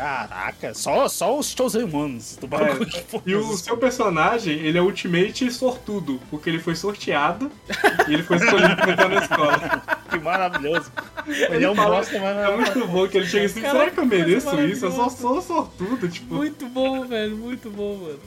[0.00, 2.88] Caraca, só, só os Chosen Ones do bagulho.
[2.90, 7.52] É, e o seu personagem, ele é Ultimate sortudo, porque ele foi sorteado
[8.08, 9.82] e ele foi escolhido pra entrar na escola.
[10.10, 10.90] Que maravilhoso.
[11.26, 13.90] Ele é um fala- bosta, mas É muito bom que ele chega assim, Caraca, será
[13.90, 14.86] que eu mereço isso?
[14.86, 16.34] Eu só sou sortudo, tipo.
[16.34, 17.36] Muito bom, velho.
[17.36, 18.18] Muito bom, mano.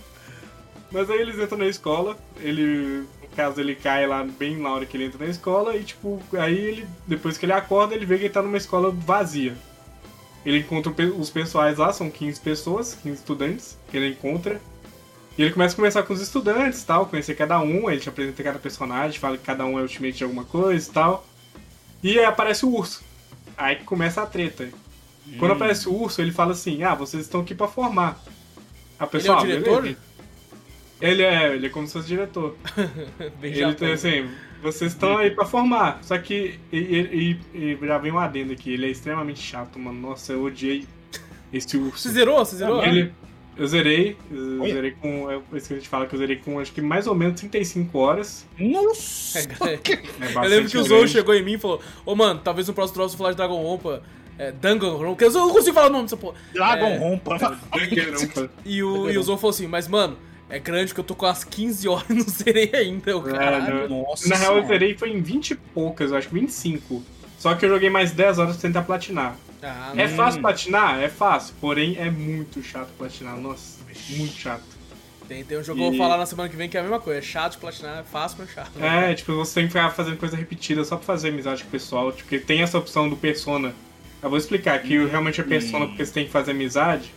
[0.91, 3.04] Mas aí eles entram na escola, ele.
[3.20, 6.22] No caso, ele cai lá bem na hora que ele entra na escola, e tipo,
[6.38, 6.88] aí ele.
[7.08, 9.56] Depois que ele acorda, ele vê que ele tá numa escola vazia.
[10.45, 14.60] Ele encontra o os pessoais lá, são 15 pessoas, 15 estudantes que ele encontra.
[15.38, 18.44] E ele começa a conversar com os estudantes tal, conhecer cada um, ele te apresenta
[18.44, 21.26] cada personagem, fala que cada um é ultimate de alguma coisa e tal.
[22.03, 23.03] E aí aparece o urso.
[23.57, 24.70] Aí que começa a treta.
[25.40, 25.56] Quando Hum.
[25.56, 28.22] aparece o urso, ele fala assim: Ah, vocês estão aqui pra formar.
[28.99, 29.82] A Ele é pessoa, o "Ah, diretor?
[29.82, 29.99] beleza."
[31.02, 32.56] Ele é, ele é como se fosse diretor.
[33.41, 34.30] Ele tem assim,
[34.64, 35.99] vocês estão aí pra formar.
[36.02, 39.99] Só que e, e- e- já vem um adendo aqui, ele é extremamente chato, mano.
[39.99, 40.88] Nossa, eu odiei
[41.52, 41.98] esse urso.
[41.99, 42.44] Você zerou?
[42.44, 42.84] Você zerou?
[42.84, 43.11] Ele,
[43.56, 45.30] eu zerei, eu zerei com.
[45.30, 47.40] É isso que a gente fala que eu zerei com acho que mais ou menos
[47.40, 48.48] 35 horas.
[48.57, 49.40] Nossa!
[49.40, 49.44] É,
[50.26, 52.73] É Eu lembro que o Zou chegou em mim e falou: Ô mano, talvez no
[52.73, 54.02] próximo troço eu falar de Dragon Rompa.
[54.35, 56.35] É, Danganronpa, porque eu não consigo falar o nome dessa porra.
[56.52, 57.38] Dragon É, Rompa.
[57.38, 58.49] Danganronpa.
[58.65, 60.18] E o, e o Zou falou assim: Mas mano,
[60.56, 63.12] é grande porque eu tô com as 15 horas e não zerei ainda.
[63.12, 63.90] É, caralho.
[63.90, 67.04] não- Nossa Na real, eu zerei foi em 20 e poucas, eu acho que 25.
[67.38, 69.36] Só que eu joguei mais 10 horas pra tentar platinar.
[69.62, 71.00] Ah, É fácil platinar?
[71.02, 73.38] É fácil, porém é muito chato platinar.
[73.38, 74.64] Nossa, muito chato.
[75.28, 76.82] Tem, tem um jogo que eu vou E- falar na semana que vem que é
[76.82, 77.20] a mesma coisa.
[77.20, 78.72] É chato de platinar, é fácil, mas chato.
[78.82, 81.72] É, tipo, você tem que ficar fazendo coisa repetida só pra fazer amizade com o
[81.72, 82.12] pessoal.
[82.12, 83.74] Tipo, porque tem essa opção do Persona.
[84.22, 87.14] Eu vou explicar que realmente é Persona porque você tem que fazer amizade.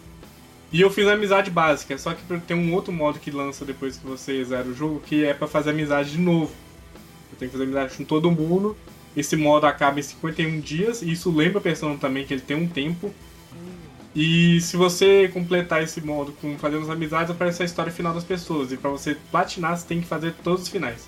[0.72, 3.96] E eu fiz a amizade básica, só que tem um outro modo que lança depois
[3.96, 6.52] que você zera o jogo, que é pra fazer amizade de novo.
[7.30, 8.76] Você tem que fazer amizade com todo mundo.
[9.16, 12.56] Esse modo acaba em 51 dias, e isso lembra a Persona também que ele tem
[12.56, 13.14] um tempo.
[14.14, 18.24] E se você completar esse modo com fazendo as amizades, aparece a história final das
[18.24, 18.72] pessoas.
[18.72, 21.06] E pra você platinar, você tem que fazer todos os finais.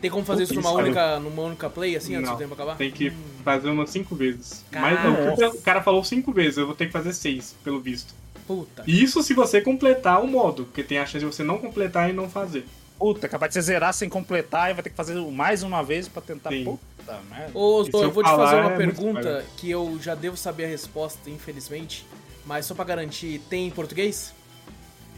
[0.00, 2.54] Tem como fazer isso numa isso, única, numa única play, assim, antes Não, do tempo
[2.54, 2.76] acabar?
[2.76, 3.12] Tem que
[3.44, 4.64] fazer umas cinco vezes.
[4.72, 8.12] Mas o cara falou cinco vezes, eu vou ter que fazer seis, pelo visto.
[8.46, 8.84] Puta.
[8.86, 12.10] E Isso se você completar o modo, porque tem a chance de você não completar
[12.10, 12.64] e não fazer.
[12.98, 16.08] Puta, capaz de você zerar sem completar e vai ter que fazer mais uma vez
[16.08, 16.50] pra tentar.
[16.50, 16.64] Sim.
[16.64, 17.50] Puta merda.
[17.52, 20.66] Ô, Zô, eu eu vou te fazer uma é pergunta que eu já devo saber
[20.66, 22.06] a resposta, infelizmente.
[22.44, 24.32] Mas só pra garantir, tem em português?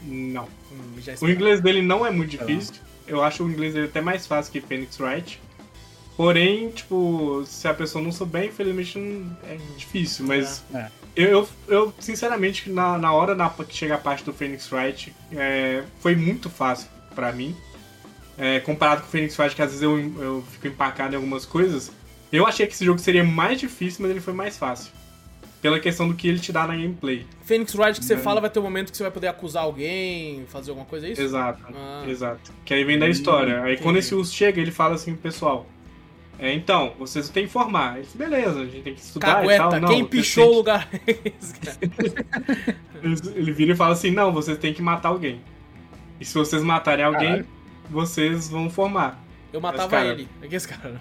[0.03, 0.47] Não.
[0.71, 2.75] Hum, já O inglês dele não é muito difícil.
[3.07, 5.39] Eu acho o inglês dele até mais fácil que Phoenix Wright.
[6.17, 8.97] Porém, tipo, se a pessoa não souber, infelizmente
[9.43, 10.25] é difícil.
[10.25, 10.89] Mas É.
[11.15, 15.13] eu, eu, eu, sinceramente, na, na hora na, que chega a parte do Phoenix Wright,
[15.31, 17.55] é, foi muito fácil pra mim.
[18.37, 21.45] É, comparado com o Phoenix Wright, que às vezes eu, eu fico empacado em algumas
[21.45, 21.91] coisas.
[22.31, 24.91] Eu achei que esse jogo seria mais difícil, mas ele foi mais fácil.
[25.61, 27.25] Pela questão do que ele te dá na gameplay.
[27.43, 28.21] Phoenix Wright que você Não.
[28.21, 31.11] fala vai ter um momento que você vai poder acusar alguém, fazer alguma coisa, é
[31.11, 31.21] isso?
[31.21, 32.03] Exato, Ah.
[32.07, 32.51] exato.
[32.65, 33.61] Que aí vem da história.
[33.63, 33.81] Aí entendi.
[33.83, 35.65] quando esse urso chega, ele fala assim pessoal.
[36.37, 37.97] É, então, vocês têm que informar.
[37.97, 39.79] Ele beleza, a gente tem que estudar e Cagueta, tal.
[39.81, 40.89] Não, quem vocês pichou têm o lugar?
[40.99, 45.39] Que- Ele, ele vira e fala assim, não, vocês têm que matar alguém.
[46.19, 47.47] E se vocês matarem alguém, Caralho.
[47.89, 49.23] vocês vão formar.
[49.53, 50.27] Eu matava cara- ele.
[50.41, 50.99] É que esse cara.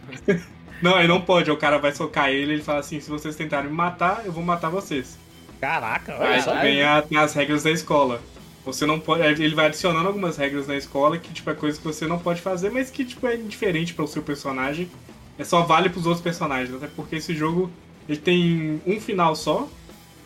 [0.82, 3.70] Não, aí não pode, o cara vai socar ele ele fala assim, se vocês tentarem
[3.70, 5.18] me matar, eu vou matar vocês.
[5.60, 6.54] Caraca, olha Aí só.
[6.60, 8.20] Tem as regras da escola.
[8.64, 9.22] Você não pode.
[9.22, 12.40] Ele vai adicionando algumas regras na escola que, tipo, é coisa que você não pode
[12.40, 14.90] fazer, mas que, tipo, é indiferente para o seu personagem.
[15.38, 16.74] É só vale pros outros personagens.
[16.74, 17.70] Até porque esse jogo
[18.08, 19.68] ele tem um final só.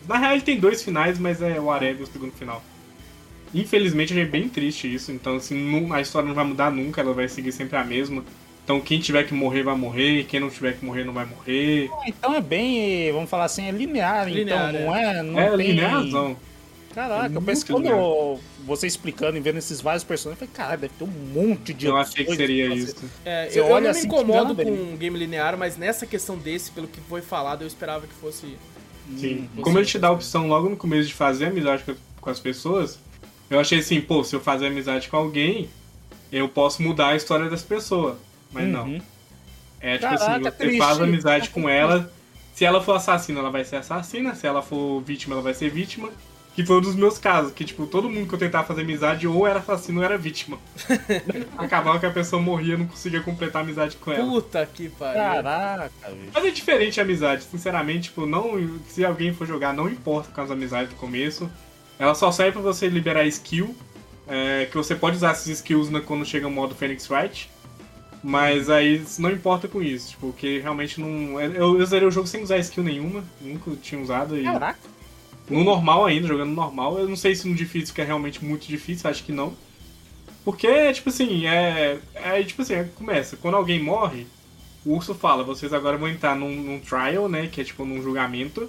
[0.08, 2.62] Na real ele tem dois finais, mas é o Areve o segundo final.
[3.54, 5.10] Infelizmente achei bem triste isso.
[5.10, 8.22] Então, assim, não- a história não vai mudar nunca, ela vai seguir sempre a mesma.
[8.64, 11.88] Então quem tiver que morrer vai morrer, quem não tiver que morrer não vai morrer.
[12.06, 15.22] Então é bem, vamos falar assim, é linear, Linear, então, não é?
[15.22, 15.68] Não é, tem...
[15.68, 16.36] linearzão.
[16.98, 20.56] Caraca, eu penso que quando eu- você explicando e vendo esses vários personagens, eu falei,
[20.56, 22.96] caralho, deve ter um monte de Eu achei que seria isso.
[23.24, 26.72] É, eu, eu não assim, me incomodo nada, com game linear, mas nessa questão desse,
[26.72, 28.56] pelo que foi falado, eu esperava que fosse.
[29.16, 29.48] Sim.
[29.56, 31.84] Hum, Como ele te dá a opção logo no começo de fazer amizade
[32.20, 32.98] com, as pessoas,
[33.48, 35.70] eu achei assim, pô, se eu fazer amizade com alguém,
[36.32, 38.16] eu posso mudar a história das pessoas.
[38.50, 38.86] Mas não.
[38.88, 39.00] Uhum.
[39.80, 40.78] É tipo Caraca, assim, você triste.
[40.78, 42.12] faz amizade com ela.
[42.56, 44.34] Se ela for assassina, ela vai ser assassina.
[44.34, 46.10] Se ela for vítima, ela vai ser vítima.
[46.58, 49.28] Que foi um dos meus casos, que tipo, todo mundo que eu tentava fazer amizade
[49.28, 50.58] ou era assassino ou era vítima.
[51.56, 54.24] Acabava que a pessoa morria, eu não conseguia completar a amizade com ela.
[54.28, 55.14] Puta que pariu.
[55.20, 56.30] Caraca, bicho.
[56.34, 58.54] Mas é diferente a amizade, sinceramente, tipo, não,
[58.88, 61.48] se alguém for jogar, não importa com as amizades do começo.
[61.96, 63.72] Ela só serve pra você liberar skill,
[64.26, 67.48] é, que você pode usar essas skills na- quando chega o modo Phoenix Wright.
[68.20, 71.40] Mas aí não importa com isso, tipo, porque realmente não.
[71.40, 74.36] Eu, eu zerei o jogo sem usar skill nenhuma, nunca tinha usado.
[74.36, 74.97] E Caraca.
[75.50, 76.98] No normal ainda, jogando normal.
[76.98, 79.52] Eu não sei se no difícil, que é realmente muito difícil, acho que não.
[80.44, 81.98] Porque, tipo assim, é.
[82.14, 83.36] É tipo assim, é- começa.
[83.36, 84.26] Quando alguém morre,
[84.84, 87.48] o urso fala, vocês agora vão entrar num, num trial, né?
[87.48, 88.68] Que é tipo num julgamento.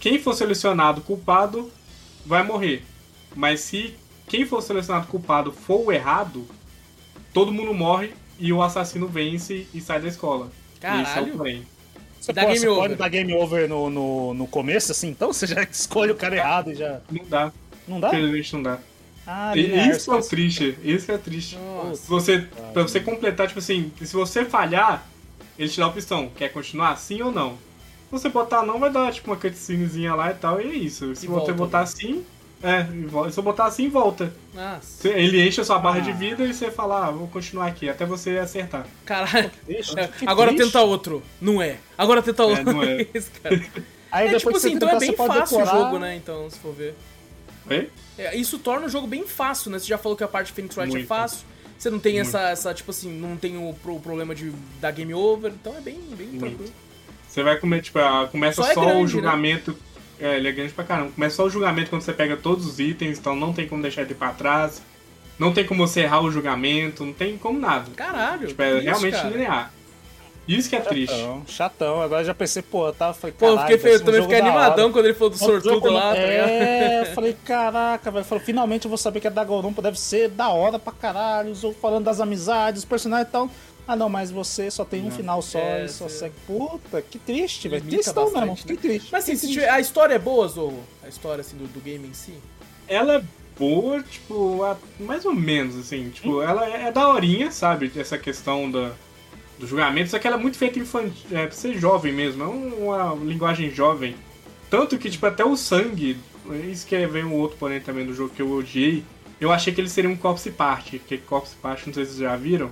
[0.00, 1.70] Quem for selecionado culpado
[2.24, 2.84] vai morrer.
[3.34, 3.94] Mas se
[4.28, 6.46] quem for selecionado culpado for o errado,
[7.32, 10.50] todo mundo morre e o assassino vence e sai da escola.
[10.76, 11.34] Esse é Caralho.
[11.34, 11.66] o trem.
[12.24, 12.82] Você, Dá pode, game você over.
[12.82, 16.36] pode dar game over no, no, no começo, assim, então você já escolhe o cara
[16.36, 17.00] errado e já.
[17.10, 17.52] Não dá.
[17.86, 18.08] Não dá?
[18.08, 18.78] Infelizmente não dá.
[19.26, 20.78] Ah, E- linear, isso é o triste.
[20.82, 21.56] Isso é triste.
[21.56, 21.96] Nossa.
[22.02, 25.06] Se você, pra você completar, tipo assim, se você falhar,
[25.58, 27.52] ele te dá a opção, quer continuar sim ou não.
[27.52, 31.14] Se você botar não, vai dar tipo uma cutscenezinha lá e tal, e é isso.
[31.14, 31.86] Se E você volta, botar né?
[31.86, 32.24] sim,
[32.64, 34.32] é, se eu botar assim, volta.
[34.54, 35.08] Nossa.
[35.08, 36.00] Ele enche a sua barra Ah.
[36.00, 38.86] de vida e você fala, ah, vou continuar aqui, até você acertar.
[39.04, 39.50] Caralho.
[39.68, 39.80] É,
[40.26, 40.66] agora triste.
[40.72, 41.22] tenta outro.
[41.40, 41.76] Não é.
[41.98, 42.64] Agora tenta outro.
[42.64, 43.06] não é.
[43.14, 43.62] Esse cara.
[44.10, 45.66] Aí É depois tipo assim, então é bem fácil o decorar.
[45.84, 46.16] jogo, né?
[46.16, 46.94] Então, se for ver.
[47.68, 47.90] Oi?
[48.16, 49.78] É, isso torna o jogo bem fácil, né?
[49.78, 51.46] Você já falou que a parte de Phoenix Wright é fácil.
[51.76, 52.28] Você não tem Muito.
[52.28, 55.80] essa, essa, tipo assim, não tem o pro- problema de dar game over, então é
[55.80, 56.72] bem, bem tranquilo.
[57.28, 59.26] Você vai comer, tipo, ah, começa Só só, é grande, o né?
[60.18, 61.10] É, ele é grande pra caramba.
[61.12, 64.02] Começa só o julgamento quando você pega todos os itens, então não tem como deixar
[64.02, 64.82] ele pra trás.
[65.38, 67.90] Não tem como você errar o julgamento, não tem como nada.
[67.96, 68.48] Caralho.
[68.48, 69.28] Tipo, é isso, realmente cara?
[69.28, 69.72] linear.
[70.46, 71.16] Isso que é triste.
[71.16, 72.02] Chatão, chatão.
[72.02, 73.14] Agora já pensei, pô, eu tava.
[73.14, 75.30] Falei, Pô, eu caralho, fiquei, eu ser um também fiquei da animadão quando ele falou
[75.30, 76.48] do sortudo lá, tá ligado?
[76.48, 78.24] É, eu falei, caraca, velho.
[78.24, 81.50] Falei, finalmente eu vou saber que é Danganronpa, deve ser da hora pra caralho.
[81.50, 83.50] Os outros falando das amizades, dos personagens e tal.
[83.86, 86.34] Ah, não, mas você só tem um final só É, e só segue.
[86.46, 87.84] Puta, que triste, velho.
[87.84, 88.56] Tristão bastante, mesmo, né?
[88.56, 89.08] fiquei triste.
[89.12, 89.52] Mas assim, triste.
[89.54, 90.82] tiver- a história é boa, Zorro?
[91.02, 92.32] A história assim do, do game em si?
[92.88, 93.22] Ela é
[93.58, 96.08] boa, tipo, a- mais ou menos, assim.
[96.10, 97.92] Tipo, ela é, é daorinha, sabe?
[97.96, 98.92] Essa questão da,
[99.58, 100.10] do julgamento.
[100.10, 102.42] Só que ela é muito feita infantil, é, pra ser jovem mesmo.
[102.42, 104.16] É um- uma linguagem jovem.
[104.70, 106.16] Tanto que, tipo, até o sangue.
[106.70, 109.04] Isso que vem um outro porém também do jogo que eu odiei.
[109.40, 110.98] Eu achei que ele seria um Corpse Party.
[110.98, 112.70] Que Corpse Party, não sei se vocês já viram.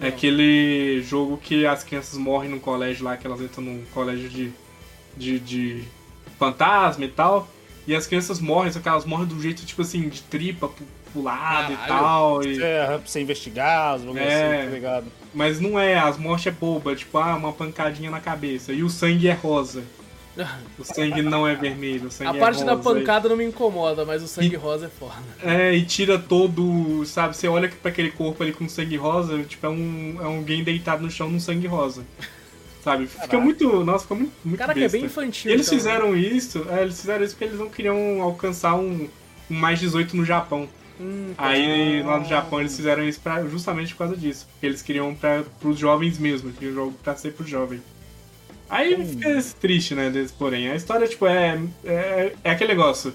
[0.00, 4.28] É aquele jogo que as crianças morrem num colégio lá, que elas entram num colégio
[4.28, 4.50] de,
[5.16, 5.84] de, de
[6.38, 7.48] fantasma e tal.
[7.86, 10.86] E as crianças morrem, só que elas morrem do jeito, tipo assim, de tripa pro,
[11.12, 11.92] pro lado e Caralho.
[12.00, 12.42] tal.
[12.44, 14.56] e- É, pra você investigar, os bagulhos É.
[14.60, 15.06] assim, tá ligado?
[15.34, 18.72] Mas não é, as mortes é boba, tipo, ah, uma pancadinha na cabeça.
[18.72, 19.82] E o sangue é rosa.
[20.78, 22.94] O sangue não é vermelho, o sangue A é parte da rosa.
[22.94, 25.14] pancada não me incomoda, mas o sangue rosa é foda.
[25.42, 29.66] É, e tira todo, sabe, você olha pra aquele corpo ali com sangue rosa, tipo,
[29.66, 32.04] é um é alguém deitado no chão num sangue rosa.
[32.82, 33.06] Sabe?
[33.06, 33.40] Fica Caraca.
[33.40, 34.96] muito, nossa, fica muito, muito Caraca, é besta.
[34.96, 35.50] bem infantil.
[35.50, 35.82] E eles então, né?
[35.84, 39.06] fizeram isso, é, eles fizeram isso porque eles não queriam alcançar um,
[39.50, 40.66] um mais 18 no Japão.
[40.98, 44.46] Hum, Aí lá no Japão eles fizeram isso pra, justamente por causa disso.
[44.52, 47.82] Porque eles queriam pra, pros jovens mesmo, que o jogo pra ser pro jovem.
[48.70, 49.04] Aí Hum.
[49.06, 50.70] fica triste, né, porém.
[50.70, 53.12] A história, tipo, é, é, é aquele negócio.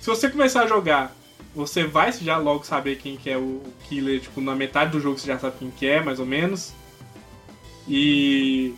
[0.00, 1.14] Se você começar a jogar,
[1.54, 5.18] você vai já logo saber quem que é o killer, tipo, na metade do jogo
[5.18, 6.72] você já sabe quem que é, mais ou menos.
[7.86, 8.74] E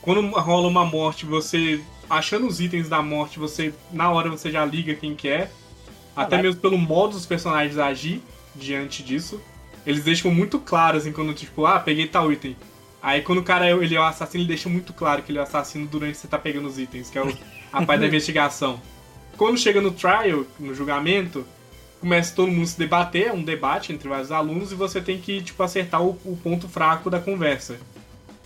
[0.00, 4.64] quando rola uma morte, você achando os itens da morte, você na hora você já
[4.64, 5.50] liga quem que é.
[6.14, 8.22] Até mesmo pelo modo dos personagens agir
[8.54, 9.40] diante disso.
[9.86, 12.56] Eles deixam muito claro, assim, quando, tipo, ah, peguei tal item.
[13.06, 15.38] Aí quando o cara é- ele é o assassino, ele deixa muito claro que ele
[15.38, 17.32] é o assassino durante que você tá pegando os itens, que é o,
[17.72, 18.80] a parte da investigação.
[19.36, 21.46] Quando chega no trial, no julgamento,
[22.00, 25.18] começa todo mundo a se debater, é um debate entre vários alunos, e você tem
[25.20, 27.78] que, tipo, acertar o, o ponto fraco da conversa.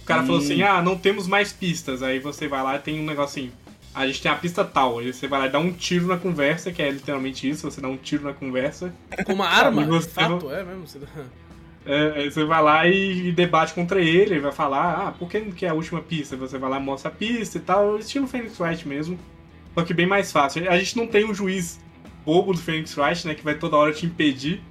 [0.03, 0.45] O cara falou Hum.
[0.45, 2.03] assim, ah, não temos mais pistas.
[2.03, 3.53] Aí você vai lá e tem um negocinho.
[3.95, 4.99] A gente tem a pista tal.
[4.99, 7.81] Aí você vai lá e dá um tiro na conversa, que é literalmente isso, você
[7.81, 8.93] dá um tiro na conversa.
[9.25, 10.87] Com uma arma, você fato, é mesmo.
[10.87, 10.99] Você-
[11.87, 15.29] É, aí você vai lá e, e debate contra ele, ele vai falar, ah, por
[15.29, 16.37] que não quer a última pista?
[16.37, 19.19] Você vai lá e mostra a pista e tal, estilo Phoenix Wright mesmo.
[19.75, 20.71] Só que bem mais fácil.
[20.71, 21.81] A gente não tem um juiz
[22.25, 24.63] bobo do Phoenix Wright, né, que vai toda hora te impedir.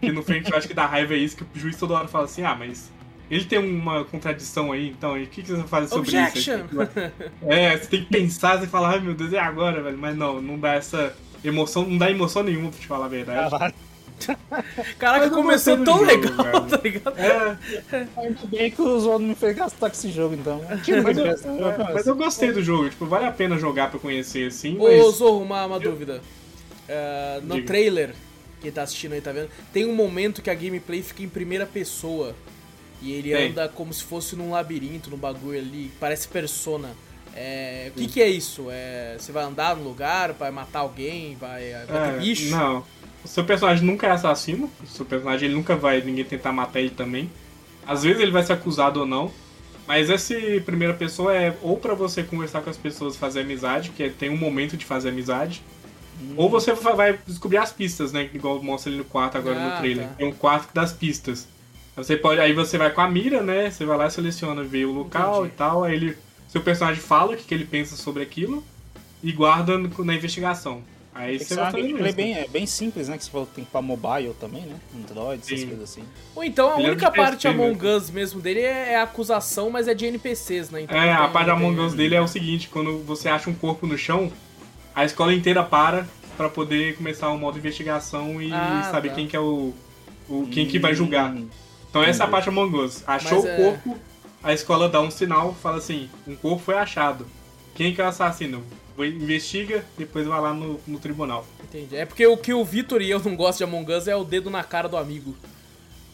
[0.00, 2.26] Que no Phoenix Wright que dá raiva é isso, que o juiz toda hora fala
[2.26, 2.90] assim, ah, mas
[3.30, 6.60] ele tem uma contradição aí, então, e o que, que você vai fazer sobre Objection!
[6.64, 7.12] isso?
[7.46, 9.98] É, você tem que pensar, você fala, ai meu Deus, é agora, velho.
[9.98, 11.14] Mas não, não dá essa
[11.44, 13.50] emoção, não dá emoção nenhuma pra te falar a verdade.
[13.50, 13.74] Caralho.
[14.98, 17.18] Caraca, eu começou tão jogo, legal, tá ligado?
[17.18, 17.56] É,
[18.16, 20.60] Ainda bem que os outros me fez gastar com esse jogo, então.
[20.84, 21.36] Tira Mas eu, é,
[21.94, 25.16] mas eu gostei do jogo, tipo, vale a pena jogar pra conhecer assim, Ô, mas.
[25.16, 26.20] Zorro, uma, uma dúvida.
[26.88, 27.66] É, no Diga.
[27.66, 28.14] trailer,
[28.60, 31.66] quem tá assistindo aí tá vendo, tem um momento que a gameplay fica em primeira
[31.66, 32.34] pessoa.
[33.00, 33.50] E ele Tem.
[33.50, 36.90] anda como se fosse num labirinto, num bagulho ali, parece persona.
[37.34, 38.66] É, o que, que é isso?
[38.68, 42.50] É, você vai andar no lugar, vai matar alguém, vai, vai ter É, bicho?
[42.50, 42.84] Não.
[43.24, 44.70] O seu personagem nunca é assassino.
[44.82, 47.30] O seu personagem ele nunca vai ninguém tentar matar ele também.
[47.86, 49.30] Às vezes ele vai ser acusado ou não.
[49.86, 54.02] Mas esse primeira pessoa é ou pra você conversar com as pessoas, fazer amizade, que
[54.02, 55.62] é- tem um momento de fazer amizade.
[56.36, 58.28] Ou você vai descobrir as pistas, né?
[58.34, 60.08] Igual mostra ali no quarto agora Ah, no trailer.
[60.08, 60.14] tá.
[60.14, 61.46] Tem um quarto das pistas.
[61.96, 63.70] Você pode, aí você vai com a mira, né?
[63.70, 65.54] Você vai lá e seleciona, vê o local Entendi.
[65.54, 65.84] e tal.
[65.84, 66.16] Aí ele,
[66.48, 68.62] seu personagem fala o que, que ele pensa sobre aquilo
[69.22, 70.82] e guarda na investigação.
[71.20, 72.16] Aí que você vai gameplay isso.
[72.16, 73.18] bem, é bem simples, né?
[73.18, 74.76] Que você falou que tem pra mobile também, né?
[74.96, 75.66] Android, essas Sim.
[75.66, 76.04] coisas assim.
[76.36, 78.96] Ou então a Ele é única de parte PC Among Us mesmo dele é, é
[78.96, 80.82] a acusação, mas é de NPCs, né?
[80.82, 83.54] Então É, não a parte Among Us dele é o seguinte, quando você acha um
[83.54, 84.30] corpo no chão,
[84.94, 89.16] a escola inteira para pra poder começar o modo de investigação e Ah, saber tá.
[89.16, 89.74] quem que é o,
[90.28, 91.32] o quem que vai julgar.
[91.32, 91.48] Hum,
[91.90, 93.02] Então essa é a parte Among Us.
[93.08, 93.98] Achou Mas o é- corpo,
[94.40, 97.26] a escola dá um sinal, fala assim, um corpo foi achado.
[97.74, 98.62] Quem que é o assassino?
[99.06, 101.46] Investiga, depois vai lá no, no tribunal.
[101.64, 101.96] Entendi.
[101.96, 104.24] É porque o que o Vitor e eu não gostam de Among Us é o
[104.24, 105.34] dedo na cara do amigo.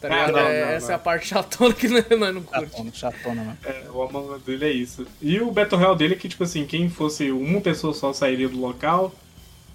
[0.00, 0.32] Tá Ah, ligado?
[0.32, 0.92] não, É- não, essa não.
[0.92, 2.70] é a parte chatona que nós não curte.
[2.70, 3.58] Chatona, chatona, mano.
[3.64, 5.06] É, o Among Us dele é isso.
[5.22, 8.48] E o Battle Royale dele é que, tipo assim, quem fosse uma pessoa só sairia
[8.48, 9.14] do local.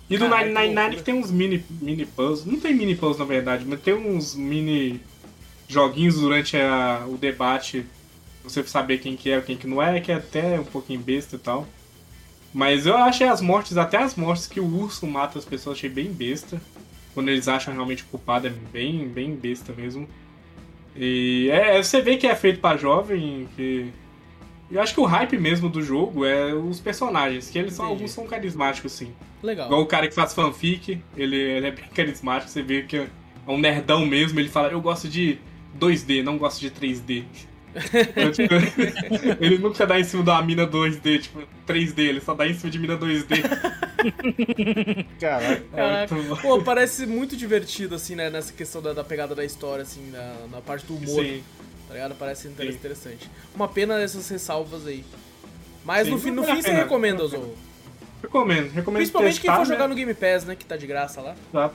[0.09, 0.95] E do que 999 loucura.
[0.97, 2.45] que tem uns mini, mini puzzles.
[2.45, 4.99] Não tem mini puzzles, na verdade, mas tem uns mini
[5.67, 7.85] joguinhos durante a- o debate.
[8.43, 11.35] Você saber quem que é, quem que não é, que é até um pouquinho besta
[11.35, 11.67] e tal.
[12.53, 15.89] Mas eu achei as mortes, até as mortes que o urso mata as pessoas, achei
[15.89, 16.61] bem besta.
[17.13, 20.07] Quando eles acham realmente o culpado, é bem, bem besta mesmo.
[20.95, 23.91] E é, você vê que é feito pra jovem, que.
[24.71, 28.11] Eu acho que o hype mesmo do jogo é os personagens, que eles são, alguns
[28.11, 29.11] são carismáticos, sim.
[29.41, 29.65] Legal.
[29.65, 33.07] Igual o cara que faz fanfic, ele, ele é bem carismático, você vê que é
[33.47, 35.39] um nerdão mesmo, ele fala, eu gosto de
[35.79, 37.23] 2D, não gosto de 3D.
[37.75, 38.53] Então, tipo,
[39.39, 42.53] ele nunca dá em cima de uma mina 2D, tipo, 3D, ele só dá em
[42.53, 43.41] cima de mina 2D.
[45.19, 45.63] Caraca.
[45.75, 46.15] Caraca.
[46.15, 46.41] É muito bom.
[46.41, 48.29] Pô, parece muito divertido, assim, né?
[48.29, 51.23] Nessa questão da, da pegada da história, assim, na, na parte do humor.
[51.23, 51.43] Sim.
[51.87, 52.15] Tá ligado?
[52.15, 52.73] Parece inter- Sim.
[52.73, 53.29] interessante.
[53.55, 55.03] Uma pena essas ressalvas aí.
[55.83, 57.55] Mas Sim, no fim, no fim você recomenda, Zorro.
[58.21, 59.75] Recomendo, recomendo Principalmente quem testar, for né?
[59.75, 60.55] jogar no Game Pass, né?
[60.55, 61.35] Que tá de graça lá.
[61.51, 61.71] Tá.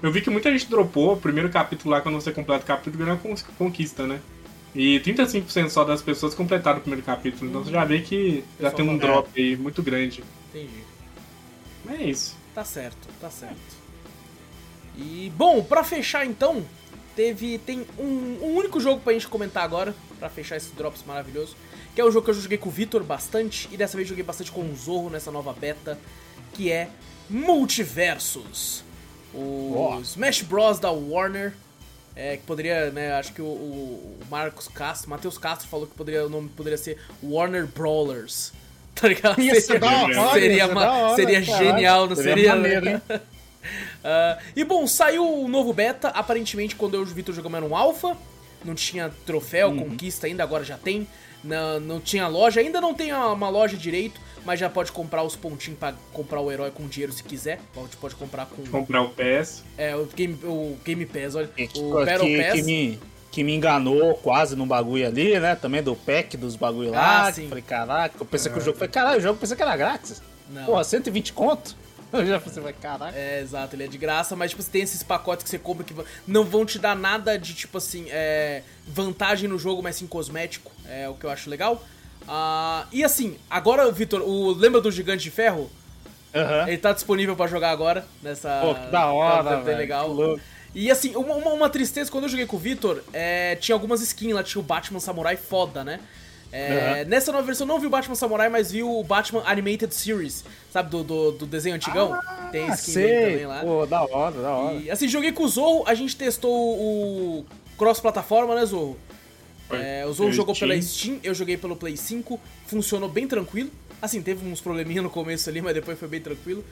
[0.00, 3.04] Eu vi que muita gente dropou o primeiro capítulo lá, quando você completa o capítulo,
[3.04, 3.18] ganha
[3.58, 4.20] conquista, né?
[4.80, 8.70] E 35% só das pessoas completaram o primeiro capítulo, então você já vê que já
[8.70, 10.22] tem um tá- drop aí muito grande.
[10.50, 10.84] Entendi.
[11.84, 12.36] Mas é isso.
[12.54, 13.56] Tá certo, tá certo.
[14.96, 16.64] E, bom, pra fechar então,
[17.16, 17.58] teve.
[17.58, 18.04] Tem um,
[18.40, 21.56] um único jogo pra gente comentar agora, pra fechar esse Drops maravilhoso.
[21.94, 24.22] Que é o jogo que eu joguei com o Vitor bastante, e dessa vez joguei
[24.22, 25.98] bastante com o Zorro nessa nova beta,
[26.54, 26.88] que é
[27.28, 28.84] Multiversus.
[29.34, 30.00] O Ó.
[30.00, 30.78] Smash Bros.
[30.78, 31.52] da Warner.
[32.20, 36.26] É, que poderia, né, acho que o, o Marcos Castro, Matheus Castro falou que poderia,
[36.26, 38.52] o nome poderia ser Warner Brawlers.
[39.00, 39.40] Tá ligado?
[39.40, 42.34] Ia ser Seria- da hora, seria, ia ser ma- da hora, seria genial, não Seria
[42.34, 42.54] seria?
[42.56, 43.02] maneiro, hein?
[44.02, 46.08] Ah, e bom, saiu o novo beta.
[46.08, 48.16] Aparentemente, quando eu e o Vitor jogamos era um alpha.
[48.64, 49.90] Não tinha troféu, Uhum.
[49.90, 51.06] conquista ainda, agora já tem.
[51.44, 55.36] Não, não tinha loja, ainda não tem uma loja direito, mas já pode comprar os
[55.36, 57.60] pontinhos pra comprar o herói com dinheiro se quiser.
[57.72, 59.62] Pode, pode comprar com Comprar o PS.
[59.76, 61.48] é, o, game, o Game Pass, olha.
[61.48, 62.52] Que, O Battle que, Pass.
[62.54, 63.00] que me,
[63.30, 65.54] que me enganou quase num bagulho ali, né?
[65.54, 67.26] Também do pack dos bagulho lá.
[67.26, 67.48] Ah, que sim.
[67.48, 68.76] Falei, caraca, eu pensei que o jogo.
[68.78, 70.20] Falei, caralho, o jogo pensei que era grátis.
[70.50, 70.64] Não.
[70.64, 71.76] Porra, 120 conto?
[72.10, 73.14] Eu já pensei, falei, caraca.
[73.18, 75.84] É, exato, ele é de graça, mas tipo, você tem esses pacotes que você compra
[75.84, 75.94] que
[76.26, 80.72] não vão te dar nada de, tipo assim, é, vantagem no jogo, mas sim cosmético,
[80.88, 81.82] é o que eu acho legal.
[82.26, 85.70] Ah, e assim, agora, Vitor, o, lembra do Gigante de Ferro?
[86.34, 86.68] Aham.
[86.68, 88.60] Ele tá disponível pra jogar agora, nessa...
[88.60, 90.38] Pô, que da hora, tá velho, legal.
[90.74, 94.34] E assim, uma, uma, tristeza, quando eu joguei com o Vitor, é, tinha algumas skins
[94.34, 96.00] lá, tinha o Batman Samurai foda, né?
[96.50, 99.94] É, Nessa nova versão eu não vi o Batman Samurai, mas vi o Batman Animated
[99.94, 102.18] Series, sabe, do, do, do desenho antigão?
[102.50, 103.30] Tem Ah, skin dele sei.
[103.30, 103.60] também lá.
[103.60, 104.74] Pô, da hora, da hora.
[104.76, 107.46] E, assim, joguei com o Zorro, a gente testou o
[107.76, 108.96] cross-plataforma, né, Zorro?
[109.70, 111.18] É, o Zorro Pelo jogou pela Steam.
[111.22, 113.70] Eu joguei pelo Play 5, funcionou bem tranquilo.
[114.00, 116.64] Assim, teve uns probleminha no começo ali, mas depois foi bem tranquilo.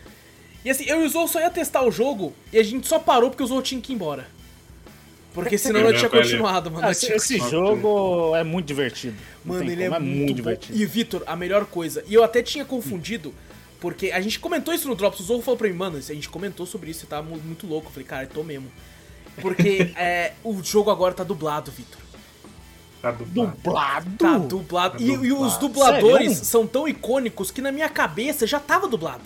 [0.64, 2.98] E assim, eu e o Zorro só ia testar o jogo e a gente só
[2.98, 4.26] parou porque o Zorro tinha que ir embora.
[5.34, 6.86] Porque senão eu tinha continuado, mano.
[6.86, 9.16] Eu esse, tinha- esse jogo é muito divertido.
[9.44, 10.34] Não Mano, ele é como, muito, bom.
[10.34, 10.78] divertido.
[10.78, 13.32] E Vitor, a melhor coisa, e eu até tinha confundido,
[13.80, 16.28] porque a gente comentou isso no Drops, o Zorro falou pra mim, mano, a gente
[16.28, 17.88] comentou sobre isso, você tá mu- muito louco.
[17.88, 18.66] Eu falei, cara, eu tô mesmo.
[19.40, 22.00] Porque é, o jogo agora tá dublado, Vitor.
[23.06, 23.56] Tá dublado.
[23.62, 24.10] Dublado?
[24.18, 24.98] Tá dublado.
[24.98, 25.60] Tá E, e os dublado.
[25.60, 26.44] dubladores Sério?
[26.44, 29.22] são tão icônicos que na minha cabeça já tava dublado.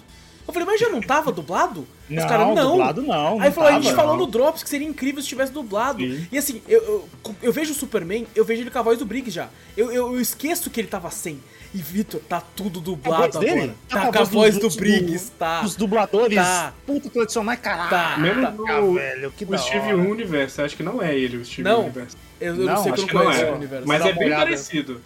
[0.50, 1.80] Eu falei, mas já não tava dublado?
[2.08, 2.70] Os Não, caras, não.
[2.72, 5.28] dublado não, Aí não falou, a gente tava, falou no Drops que seria incrível se
[5.28, 6.00] tivesse dublado.
[6.00, 6.26] Sim.
[6.32, 7.08] E assim, eu, eu,
[7.42, 9.48] eu vejo o Superman, eu vejo ele com a voz do Briggs já.
[9.76, 11.40] Eu, eu, eu esqueço que ele tava sem.
[11.72, 13.60] E Vitor, tá tudo A dublado voz dele?
[13.60, 13.74] agora.
[13.88, 15.60] Tá, com a voz do, Briggs, tá.
[15.60, 16.74] Dos dubladores Tá.
[16.84, 17.90] puto tradicionais, caralho.
[17.90, 18.16] Tá.
[18.18, 19.92] Mesmo Caraca, o, velho, que o Steve.
[19.94, 21.82] Universe, acho que não é ele, o Steve Não.
[21.82, 22.16] Universe.
[22.40, 23.50] Eu, eu não, Não, sei que eu não que não conheço é.
[23.52, 23.86] o universo.
[23.86, 24.42] Mas Dá é bem olhada.
[24.46, 25.00] parecido.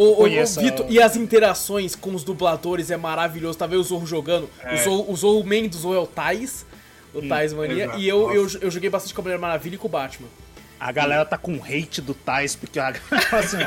[0.00, 0.26] O, o,
[0.60, 3.58] Vitor, e as interações com os dubladores é maravilhoso.
[3.58, 4.48] Tá vendo o Zorro jogando?
[4.62, 4.74] É.
[4.74, 6.64] O, Zorro, o Zorro main do Zorro é o Tais.
[7.12, 7.86] O Tais Mania.
[7.86, 7.98] exato.
[7.98, 10.28] E eu, eu, eu joguei bastante com a Mulher Maravilha e com o Batman.
[10.80, 12.88] A galera tá com hate do Tais, porque a
[13.32, 13.58] assim,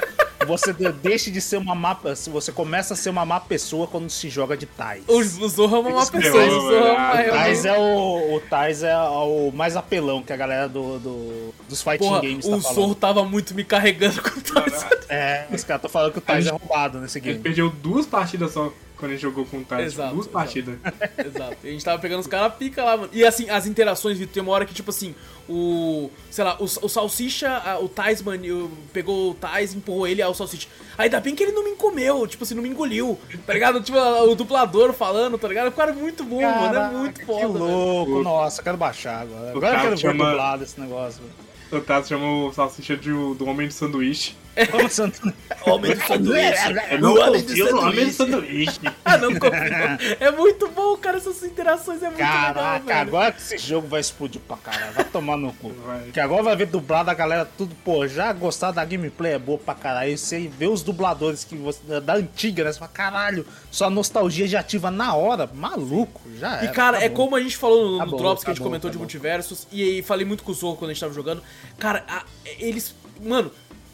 [0.48, 1.98] você de- deixa de ser uma má...
[2.28, 5.04] Você começa a ser uma má pessoa quando se joga de Tais.
[5.08, 6.44] O, o Zorro é uma má pessoa.
[6.44, 9.76] é, O Zorro é uma- é O Tais é o, o Tais é o mais
[9.76, 12.96] apelão que a galera do, do- dos fighting Porra, games o tá Zorro falando.
[12.96, 14.86] tava muito me carregando com o Tais.
[15.10, 17.40] É, os caras estão falando que o Tais é roubado nesse game.
[17.40, 18.72] perdeu duas partidas só
[19.02, 19.82] quando a gente jogou com o Tyson.
[19.84, 20.30] Exato, Duas exato.
[20.34, 20.76] partidas.
[21.26, 21.58] Exato.
[21.64, 23.10] E a gente tava pegando os caras pica lá, mano.
[23.12, 25.14] E assim, as interações, Vitor, tem uma hora que, tipo assim,
[25.50, 26.10] o.
[26.30, 30.22] Sei lá, o, o Salsicha, a- o Tais, mano, eu- pegou o Tais, empurrou ele
[30.22, 30.68] ao Salsicha.
[30.98, 33.20] Ainda bem que ele não me comeu, tipo assim, não me engoliu.
[33.46, 33.82] Tá ligado?
[33.82, 35.68] Tipo, o dublador falando, tá ligado?
[35.68, 36.66] O cara é muito bom, mano.
[36.68, 37.58] É Caraca, muito Que foda, velho.
[37.60, 39.50] louco, nossa, quero baixar agora.
[39.50, 41.22] Agora eu cara quero ver chama- dublado esse negócio.
[41.22, 41.82] velho.
[41.82, 44.36] O Tato chamou o salsicha de, do homem de sanduíche.
[44.72, 45.34] Vamos, Santo-
[45.66, 46.44] Homem do sanduíche.
[46.90, 48.14] É, O homem do no homem do sanduíche.
[48.14, 48.80] sanduíche.
[49.06, 50.18] Ah, não confio.
[50.20, 51.18] É muito bom, cara.
[51.18, 53.00] Essas interações é muito legal, Caraca, velho.
[53.00, 54.94] agora que esse jogo vai explodir pra caralho.
[54.94, 55.70] Vai tomar no cu.
[55.86, 56.12] Vai.
[56.12, 59.58] Que agora vai ver dublado a galera tudo, pô, já gostar da gameplay é boa
[59.58, 60.18] pra caralho.
[60.18, 62.72] Você vê os dubladores que você, da antiga, né?
[62.72, 65.50] Você fala, caralho, sua nostalgia já ativa na hora.
[65.54, 67.26] Maluco, já E era, cara, é acabou.
[67.26, 68.90] como a gente falou no, Tá no bom, Drops que tá a gente bom, comentou
[68.90, 69.04] tá de bom.
[69.04, 71.42] multiversos, e aí falei muito com o Zorro quando a gente tava jogando.
[71.78, 72.24] Cara, a-
[72.60, 72.96] eles.
[73.22, 73.52] Mano,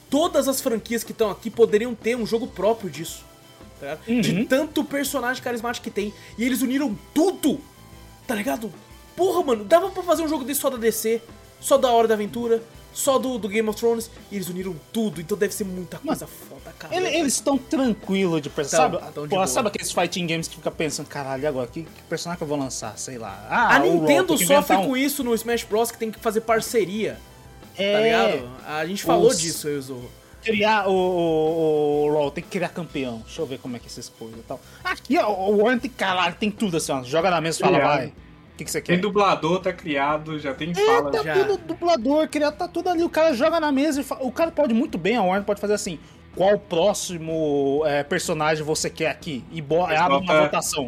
[0.10, 3.24] todas as franquias que estão aqui poderiam ter um jogo próprio disso.
[3.80, 4.22] Tá ligado?
[4.22, 6.14] De tanto personagem carismático que tem.
[6.38, 7.60] E eles uniram tudo!
[8.26, 8.72] Tá ligado?
[9.16, 11.22] Porra, mano, dava pra fazer um jogo desse só da DC,
[11.60, 12.62] só da Hora da Aventura,
[12.94, 14.10] só do, do Game of Thrones.
[14.32, 16.96] E eles uniram tudo, então deve ser muita coisa foda, cara.
[16.96, 18.78] Ele- eles estão tranquilos de pensar.
[18.78, 21.68] Sabe, tão de sabe aqueles fighting games que fica pensando, caralho, e agora?
[21.68, 22.98] Que, que personagem que eu vou lançar?
[22.98, 23.48] Sei lá.
[23.50, 25.90] Ah, A Nintendo sofre um- com isso no Smash Bros.
[25.92, 27.20] que tem que fazer parceria,
[27.78, 28.50] É, tá ligado?
[28.68, 30.12] A gente falou Os- disso, eu e o Zorro.
[30.44, 33.22] Criar o, o, o LoL, tem que criar campeão.
[33.26, 34.60] Deixa eu ver como é que essas coisas e tal.
[34.84, 37.04] Aqui, ó, o Warren tem, caralho, tem tudo assim, ó.
[37.04, 37.98] Joga na mesa e fala, Criado.
[37.98, 38.08] vai.
[38.08, 38.94] O que, que você quer?
[38.94, 41.12] Tem dublador, tá criado, já tem fala.
[41.12, 41.34] Tá Já.
[41.46, 43.04] tudo dublador, criado, tá tudo ali.
[43.04, 45.60] O cara joga na mesa e fala, O cara pode muito bem, a Warner pode
[45.62, 46.00] fazer assim.
[46.36, 49.44] Qual próximo é, personagem você quer aqui?
[49.52, 50.86] E Pessoal abre uma tá- votação.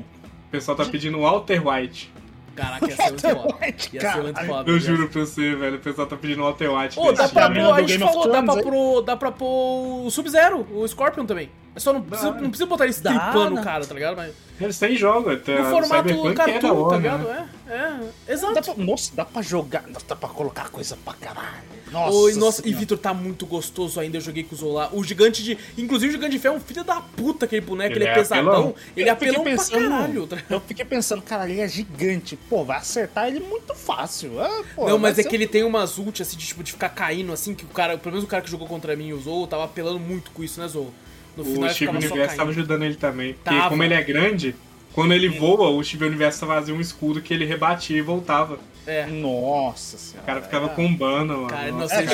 [0.47, 2.11] O pessoal tá pedindo Walter White.
[2.59, 3.57] Caraca, ia ser muito foda.
[3.93, 4.71] Ia ser muito foda.
[4.71, 5.75] Eu juro pra você, velho.
[5.77, 6.99] O pessoal tá pedindo Walter White.
[6.99, 11.25] Ô, dá pra pôr, a gente falou, pra, dá pra pôr o Sub-Zero, o Scorpion
[11.25, 11.49] também.
[11.75, 13.61] É só não precisa, não precisa botar ele Dá, stripando né?
[13.61, 14.17] o cara, tá ligado?
[14.17, 17.23] Mas Eles têm jogo, até no formato Cyberpunk é cartoon, tá Warner, ligado?
[17.27, 17.49] né?
[17.69, 17.97] É, é,
[18.27, 18.61] Dá exato.
[18.73, 21.69] pra, nossa, dá pra jogar, dá pra colocar coisa pra caralho.
[21.91, 22.73] Nossa, Oi, nossa, e.
[22.73, 24.89] Vitor tá muito gostoso ainda, eu joguei com o Zola.
[24.93, 25.57] O gigante de.
[25.77, 28.11] Inclusive o gigante de ferro é um filho da puta aquele boneco, ele, Ele é,
[28.11, 28.75] é pesadão, apelão.
[28.95, 30.27] ele é Eu fiquei apelão pra pensando- caralho.
[30.27, 30.37] tá?
[30.49, 32.35] Eu fiquei pensando, caralho, ele é gigante.
[32.49, 34.39] Pô, vai acertar ele muito fácil.
[34.39, 36.89] Ah, pô, Não, mas é que ele tem umas ult assim de tipo de ficar
[36.89, 39.19] caindo assim, que o cara, pelo menos o cara que jogou contra mim e o
[39.21, 40.91] Zou, tava apelando muito com isso, né, Zou?
[41.37, 42.59] No final O ele Steve ficava só Universo tava caindo.
[42.59, 43.33] ajudando ele também.
[43.33, 43.69] Porque Tava.
[43.69, 44.55] como ele é grande,
[44.93, 48.59] quando ele voa, o Steve Universo fazia um escudo que ele rebatia e voltava.
[48.87, 49.05] É.
[49.05, 50.23] Nossa senhora.
[50.23, 50.69] O cara ficava é.
[50.69, 51.47] combando, mano.
[51.47, 52.13] Cara, não É, sei, isso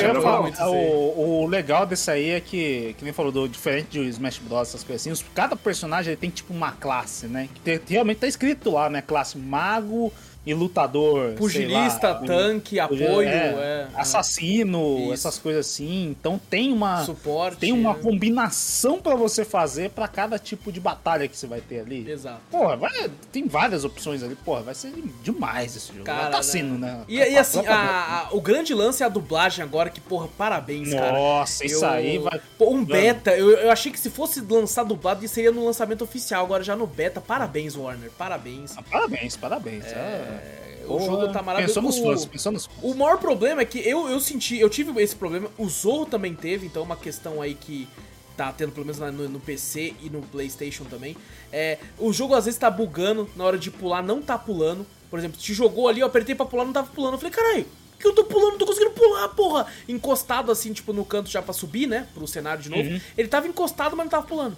[0.62, 0.68] aí.
[0.68, 4.68] o, o legal desse aí é que, que nem falou, do, diferente de Smash Bros,
[4.68, 7.48] essas coisas assim, os- cada personagem ele tem tipo uma classe, né?
[7.54, 9.00] Que tem- realmente tá escrito lá, né?
[9.00, 10.12] Classe mago
[10.46, 11.32] e lutador.
[11.34, 15.12] Pugilista, lá, tanque, é, apoio, é, assassino, Isso.
[15.12, 16.08] essas coisas assim.
[16.18, 17.58] Então tem uma suporte.
[17.58, 18.00] tem uma né?
[18.02, 22.08] combinação pra você fazer pra cada tipo de batalha que você vai ter ali.
[22.10, 22.40] Exato.
[22.50, 24.36] Porra, vai, tem várias opções ali.
[24.36, 24.92] Porra, vai ser
[25.22, 26.04] demais esse jogo.
[26.04, 26.42] Cara, tá né?
[26.42, 27.00] sendo, né?
[27.08, 30.28] E, e assim, tá- a- a- o grande lance é a dublagem agora, que, porra,
[30.38, 31.12] parabéns, cara.
[31.12, 32.40] Nossa, isso Eu- aí vai.
[32.56, 36.44] Pô, um beta, eu, eu achei que se fosse lançar dublado, seria no lançamento oficial.
[36.44, 38.76] Agora já no beta, parabéns, Warner, parabéns.
[38.76, 39.84] Ah, Parabéns, parabéns.
[39.86, 40.35] É,
[40.86, 41.74] o jogo tá maravilhoso.
[42.00, 42.76] O- fãs, pensou nos fãs.
[42.82, 46.34] O maior problema é que eu, eu senti, eu tive esse problema, o Zorro também
[46.34, 47.88] teve, então é uma questão aí que
[48.36, 51.16] tá tendo pelo menos no, no PC e no PlayStation também.
[51.52, 54.86] É, o jogo às vezes tá bugando, na hora de pular não tá pulando.
[55.10, 57.14] Por exemplo, te jogou ali, eu apertei pra pular, não tava pulando.
[57.14, 57.66] Eu falei, caralho,
[57.98, 59.66] que eu tô pulando, não tô conseguindo pular, porra.
[59.88, 62.82] Encostado assim, tipo, no canto já pra subir, né, pro cenário de novo.
[63.16, 64.56] Ele tava encostado, mas não tava pulando.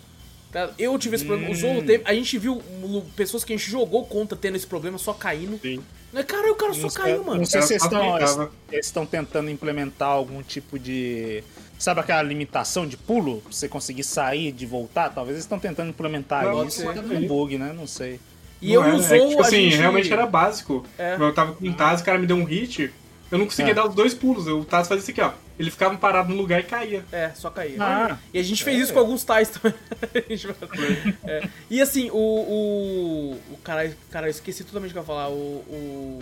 [0.50, 0.70] Tá?
[0.78, 3.70] Eu tive esse problema, o Zorro teve, a gente viu um, pessoas que a gente
[3.70, 5.58] jogou contra tendo esse problema só caindo.
[5.60, 5.82] Sim.
[6.12, 7.40] Né, Cara, o cara só Não caiu, mano.
[7.40, 11.44] Não sei se eles estão, tentando implementar algum tipo de.
[11.78, 13.40] Sabe aquela limitação de pulo?
[13.42, 15.10] Pra você conseguir sair de voltar?
[15.10, 16.82] Talvez eles estão tentando implementar Pode isso.
[16.82, 17.74] É um bug, né?
[17.76, 18.18] Não sei.
[18.60, 19.76] E Não eu é, usou é tipo a assim, gente...
[19.76, 20.84] realmente era básico.
[20.98, 21.14] É.
[21.14, 22.90] Eu tava com o Taz, o cara me deu um hit,
[23.30, 23.74] eu não conseguia É.
[23.74, 24.46] dar os dois pulos.
[24.46, 25.32] O Taz fazia isso aqui, ó.
[25.58, 27.04] Ele ficava parado no lugar e caía.
[27.10, 27.76] É, só caía.
[27.80, 28.18] Ah.
[28.32, 29.74] e a gente fez isso com alguns tais também.
[31.24, 31.48] É.
[31.68, 32.16] E assim, o.
[32.16, 33.32] O.
[33.52, 35.28] O cara, cara, eu esqueci totalmente o que eu ia falar.
[35.30, 35.34] O.
[35.68, 36.20] o...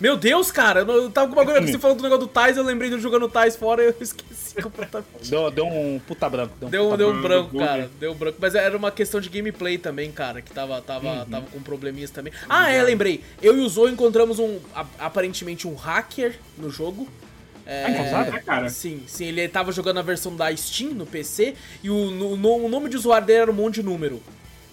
[0.00, 2.62] Meu Deus, cara, eu tava com uma coisa você falando do negócio do Tais, eu
[2.62, 5.30] lembrei de jogando Tais fora e eu esqueci completamente.
[5.30, 6.54] Deu, deu um puta branco.
[6.60, 7.90] Deu um Deu, puta deu um branco, branco, cara.
[7.98, 8.38] Deu um branco.
[8.40, 12.32] Mas era uma questão de gameplay também, cara, que tava, tava, tava com probleminhas também.
[12.48, 13.22] Ah, é, lembrei.
[13.40, 14.58] Eu e o Zo encontramos um.
[14.98, 17.08] aparentemente um hacker no jogo.
[17.68, 18.34] É, Ah, encontraram?
[18.36, 18.68] É, cara.
[18.68, 22.64] Sim, sim, ele tava jogando a versão da Steam no PC e o, no- no-
[22.66, 24.22] o nome de usuário dele era um monte de número.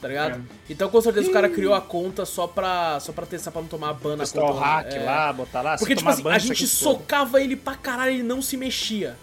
[0.04, 0.36] Tá ligado?
[0.36, 0.42] É.
[0.70, 3.70] Então com certeza o cara criou a conta só pra, só pra testar pra não
[3.70, 4.60] tomar ban na Testar o conta.
[4.60, 5.00] hack é.
[5.00, 5.78] lá, botar lá.
[5.78, 8.58] se Porque, tipo assim, ban, a gente socava ele pra caralho e ele não se
[8.58, 9.16] mexia.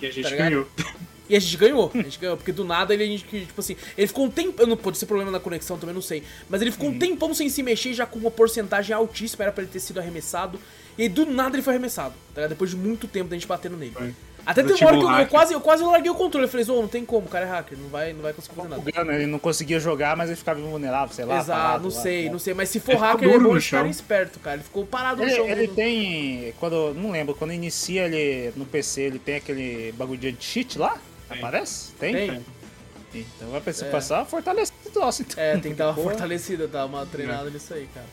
[0.00, 0.66] E a gente Tá ganhou.
[1.26, 3.76] E a gente ganhou, a gente ganhou, porque do nada ele, a gente, tipo assim,
[3.96, 6.70] ele ficou um tempo, não pode ser problema na conexão também, não sei, mas ele
[6.70, 9.80] ficou um tempão sem se mexer, já com uma porcentagem altíssima, era pra ele ter
[9.80, 10.60] sido arremessado,
[10.98, 12.50] e aí do nada ele foi arremessado, tá ligado?
[12.50, 13.92] Depois de muito tempo da gente batendo nele.
[13.92, 14.14] Foi.
[14.46, 16.64] Até teve uma hora que eu, eu quase, eu quase larguei o controle, eu falei,
[16.64, 19.14] Zô, não tem como, o cara é hacker, não vai, não vai conseguir fazer nada.
[19.14, 21.38] Ele não conseguia jogar, mas ele ficava invulnerável, sei lá.
[21.38, 22.30] Exato, parado não lá, sei, né?
[22.30, 23.86] não sei, mas se for Ele hacker, é duro bom no chão.
[23.86, 25.46] esperto, cara, ele ficou parado no Ele, chão.
[25.46, 26.54] ele do- tem.
[26.60, 26.94] Quando.
[26.94, 30.96] Não lembro, quando inicia ele no PC, ele tem aquele bagulho de cheat lá?
[31.28, 31.38] Tem.
[31.38, 31.92] Aparece?
[31.98, 32.12] Tem?
[32.14, 32.44] Tem.
[33.14, 33.90] Então vai pensar É.
[33.90, 35.42] passar fortalecido nossa, então.
[35.42, 38.06] É, tem que dar uma fortalecida, dar uma treinada nisso aí, cara.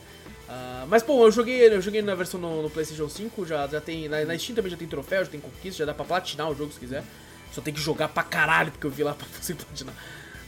[0.54, 3.80] Ah, mas, pô, eu joguei eu joguei na versão no, no PlayStation 5, já, já
[3.80, 4.10] tem.
[4.10, 6.56] Na, na Steam também já tem troféu, já tem conquista, já dá pra platinar o
[6.56, 7.04] jogo se quiser.
[7.54, 9.94] Só tem que jogar pra caralho, porque eu vi lá pra você platinar.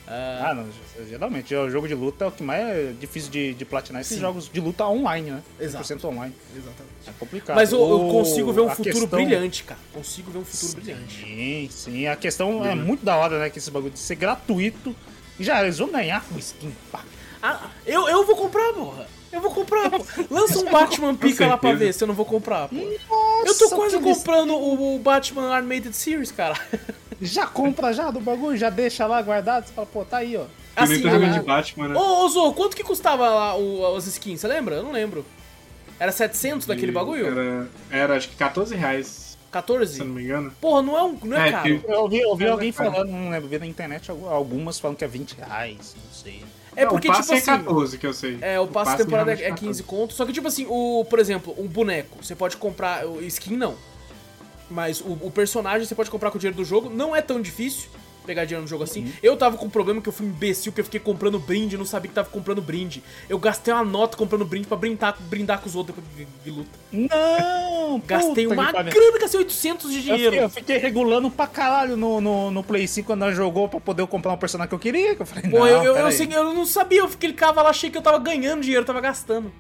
[0.05, 0.67] Ah, Ah, não,
[1.07, 4.15] geralmente, o jogo de luta é o que mais é difícil de, de platinar esses
[4.15, 4.19] Sim.
[4.19, 5.41] jogos de luta online, né?
[5.57, 5.85] Exato.
[5.85, 6.35] 100% online.
[6.53, 6.93] exatamente.
[7.07, 7.55] É complicado.
[7.55, 9.79] Mas eu, eu consigo ver um a futuro questão- brilhante, cara.
[9.93, 11.15] Consigo ver um futuro brilhante.
[11.23, 12.07] Sim, sim.
[12.07, 13.49] A questão é muito da hora, né?
[13.49, 14.93] Que esse bagulho de ser gratuito.
[15.39, 17.05] E já, eles vão ganhar com skin, pá.
[17.41, 19.07] Ah, eu, eu vou comprar, porra.
[19.33, 19.97] Eu vou comprar, pô.
[20.29, 22.75] Lança um Batman pica lá pra ver se eu não vou comprar, pô.
[22.75, 26.57] Nossa, Eu tô quase comprando o, o Batman Animated Series, cara.
[27.21, 29.65] Já compra já do bagulho, já deixa lá guardado.
[29.65, 30.43] Você fala, pô, tá aí, ó.
[30.75, 31.95] Assim, tô jogando o- de Batman, né?
[31.97, 34.41] Ô, ô Zo, quanto que custava lá o, as skins?
[34.41, 34.75] Você lembra?
[34.75, 35.25] Eu não lembro.
[35.97, 37.25] Era 700 daquele E bagulho?
[37.27, 39.99] Era, era acho que 14 reais, se eu 14?
[39.99, 40.51] não me engano.
[40.59, 41.63] Porra, não é, um, não é, É, caro.
[41.79, 42.91] que- Eu ouvi, eu ouvi é alguém caro.
[42.91, 46.43] falando, não lembro, vi na internet algu- algumas falando que é 20 reais, não sei.
[46.75, 47.63] É Não, porque, o passe tipo é assim...
[47.63, 48.37] 14, que eu sei.
[48.41, 50.13] É, o passe de temporada é 15 conto.
[50.13, 53.05] Só que, tipo assim, o, por exemplo, um boneco, você pode comprar.
[53.05, 53.75] o Skin não.
[54.69, 56.89] Mas o, o personagem você pode comprar com o dinheiro do jogo.
[56.89, 57.89] Não é tão difícil
[58.25, 59.11] pegar dinheiro no jogo assim.
[59.21, 61.77] Eu tava com um problema que eu fui imbecil, que eu fiquei comprando brinde e
[61.77, 63.03] não sabia que tava comprando brinde.
[63.29, 66.69] Eu gastei uma nota comprando brinde pra brindar, brindar com os outros de, de luta.
[66.91, 67.99] Não!
[68.07, 70.23] Gastei uma grana, gastei 800 de Eu dinheiro.
[70.31, 73.79] fiquei, eu fiquei regulando pra caralho no, no, no Play 5 quando nós jogou pra
[73.79, 75.15] poder comprar um personagem que eu queria.
[75.15, 77.69] Que eu falei, Pô, não, eu, eu, eu, sei- eu não sabia, eu clicava lá,
[77.69, 79.51] achei que eu tava ganhando dinheiro, eu tava gastando.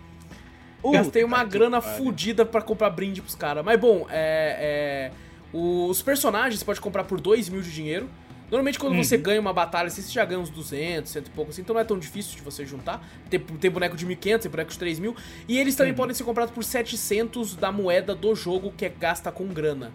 [0.81, 2.03] Puta Gastei uma grana pariu.
[2.05, 3.63] fodida pra comprar brinde pros caras.
[3.63, 5.11] Mas bom, é, é,
[5.57, 8.09] Os personagens você pode comprar por 2 mil de dinheiro.
[8.53, 11.49] Normalmente quando você ganha uma batalha, assim, você já ganha uns 200, cento e pouco
[11.49, 13.03] assim, então não é tão difícil de você juntar.
[13.27, 15.15] Tem, tem boneco de 1.500, tem boneco de 3 mil.
[15.47, 19.31] E eles também podem ser comprados por 700 da moeda do jogo que é gasta
[19.31, 19.91] com grana.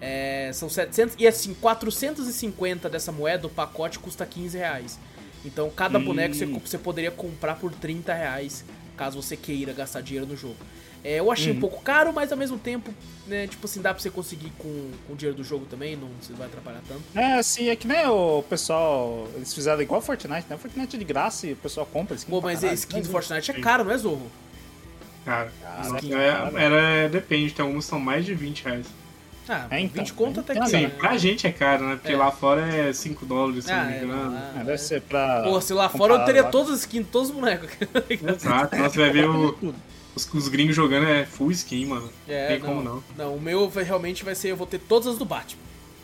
[0.00, 4.98] É, são 700 e assim, 450 dessa moeda, o pacote custa 15 reais.
[5.44, 6.04] Então cada Hum.
[6.06, 8.64] boneco você, você poderia comprar por 30 reais,
[8.96, 10.56] caso você queira gastar dinheiro no jogo.
[11.02, 12.92] É, eu achei um pouco caro, mas ao mesmo tempo,
[13.26, 16.08] né, tipo assim, dá pra você conseguir com, com o dinheiro do jogo também, não
[16.20, 17.00] você vai atrapalhar tanto.
[17.14, 19.26] É, assim, é que nem o pessoal.
[19.34, 20.56] Eles fizeram igual Fortnite, né?
[20.58, 22.30] Fortnite é de graça e o pessoal compra skin.
[22.30, 22.74] Pô, mas caralho.
[22.78, 24.30] skin do Fortnite é caro, não é Zorro?
[25.24, 25.52] Cara,
[25.82, 26.52] isso cara.
[26.58, 28.86] é- era, depende, tem alguns que são mais de 20 reais.
[29.48, 30.88] Ah, É, então, 20 conto até que tem Sim, né?
[30.96, 31.96] pra gente é caro, né?
[31.96, 32.16] Porque É.
[32.16, 34.36] lá fora é 5 dólares, se Ah, não me é, engano.
[34.36, 35.42] ah, É, deve ser pra.
[35.42, 36.50] Pô, se lá fora eu teria lá.
[36.50, 37.68] todas as skins, todos os bonecos.
[38.10, 39.74] Exato, você vai ver o-
[40.28, 42.10] os, os gringos jogando é full skin, mano.
[42.28, 43.02] É, tem como não.
[43.16, 45.60] Não, o meu vai- realmente vai ser, eu vou ter todas as do Batman.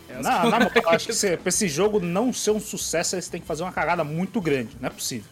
[0.09, 2.59] É, Não, que- na moral, eu acho que se- pra esse jogo não ser um
[2.59, 4.75] sucesso, eles têm que fazer uma cagada muito grande.
[4.79, 5.29] Não é possível.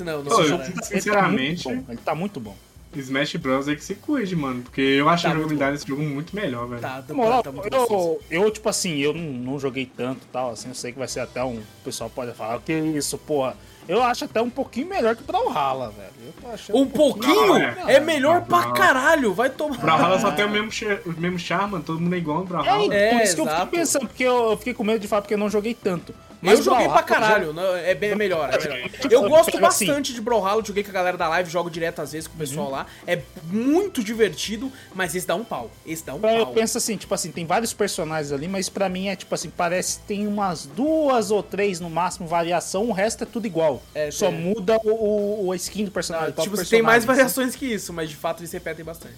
[0.00, 0.72] Não, não, Ô, eu- cara.
[0.72, 1.70] Ele Sinceramente- tá.
[1.88, 2.56] Ele tá muito bom.
[2.94, 3.68] Smash Bros.
[3.68, 4.62] é que se cuide, mano.
[4.62, 6.80] Porque eu acho Tá a muito jogabilidade desse jogo muito melhor, velho.
[6.80, 10.52] Tá, tá, moral, tá eu, eu, tipo assim, eu não, não joguei tanto e tal,
[10.52, 11.56] assim, eu sei que vai ser até um.
[11.58, 13.54] O pessoal pode falar, que isso, porra.
[13.88, 16.10] Eu acho até um pouquinho melhor que o Brawlhalla, velho.
[16.26, 18.00] Eu tô achando Um pouquinho Não, é, é.
[18.00, 19.78] melhor Não, pra caralho, vai tomar.
[19.78, 21.84] Brawlhalla só tem o mesmo, char- o mesmo charme, mano.
[21.84, 22.94] Todo mundo é igual no É, Brawlhalla.
[22.94, 23.64] É, por isso que eu exato.
[23.66, 26.12] fiquei pensando, porque eu, eu fiquei com medo de falar porque eu não joguei tanto.
[26.42, 28.90] Eu joguei pra caralho, não, é bem melhor, é melhor.
[29.10, 29.86] Eu gosto Pega assim.
[29.86, 32.38] bastante de Brawlhalla, joguei com a galera da live, jogo direto às vezes com o
[32.38, 32.86] pessoal lá.
[33.06, 35.70] É muito divertido, mas esse dá um pau.
[35.86, 36.54] Esse dá um Eu pau.
[36.54, 39.98] penso assim, tipo assim, tem vários personagens ali, mas pra mim é tipo assim, parece
[39.98, 43.82] que tem umas duas ou três no máximo variação, o resto é tudo igual.
[43.94, 46.28] É, Só tem- muda o, o, o skin do Ah, personagem.
[46.28, 49.14] o tipo, próprio tem mais personagem, variações que isso, mas de fato eles repetem bastante.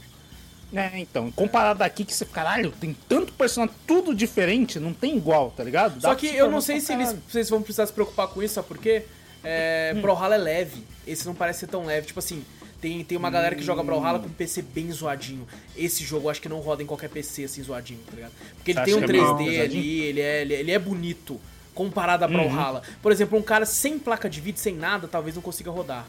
[0.74, 5.50] É, então, comparado aqui que você, caralho, tem tanto personagem, tudo diferente, não tem igual,
[5.50, 5.94] tá ligado?
[5.98, 8.54] Dá Só que eu não sei se eles, vocês vão precisar se preocupar com isso,
[8.54, 9.04] sabe por quê?
[9.42, 10.02] É, Hum.
[10.02, 10.84] Brawlhalla é leve.
[11.06, 12.08] Esse não parece ser tão leve.
[12.08, 12.44] Tipo assim,
[12.82, 15.46] tem, tem uma galera que joga Brawlhalla com PC bem zoadinho.
[15.76, 18.32] Esse jogo eu acho que não roda em qualquer PC assim zoadinho, tá ligado?
[18.56, 20.60] Porque ele Você tem um acha que é 3D bem ali, ele é, ele, é-
[20.60, 21.40] ele é bonito.
[21.74, 22.30] Comparado Uhum.
[22.30, 22.82] a Brawlhalla.
[23.00, 26.04] Por exemplo, um cara sem placa de vídeo, sem nada, talvez não consiga rodar.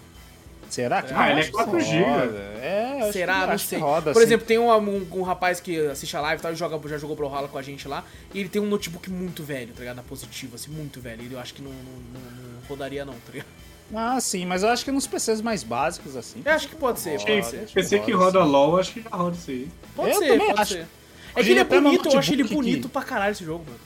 [0.69, 1.83] Será que Ah, ele é acho que 4 roda.
[1.83, 2.37] GB.
[2.61, 3.33] É, eu acho Será?
[3.41, 3.79] que, Não acho que sei.
[3.79, 4.27] roda, Por assim.
[4.27, 6.97] exemplo, tem um, um, um rapaz que assiste a live e tal, e joga, já
[6.97, 9.95] jogou Brawlhalla com a gente lá, e ele tem um notebook muito velho, tá ligado?
[9.97, 11.23] Na positiva, assim, muito velho.
[11.23, 11.77] E eu acho que não, não,
[12.13, 13.47] não- não rodaria não, tá ligado?
[13.95, 16.43] Ah, sim, mas eu acho que nos PCs mais básicos, assim.
[16.45, 17.67] Eu acho que pode ser, pode que ser.
[17.73, 19.67] PC que roda LOL, acho que já roda isso aí.
[19.95, 20.73] Pode Eu ser, pode acho.
[20.73, 20.87] ser.
[21.35, 23.79] É que ele é bonito, eu acho ele bonito que- pra caralho esse jogo, mano.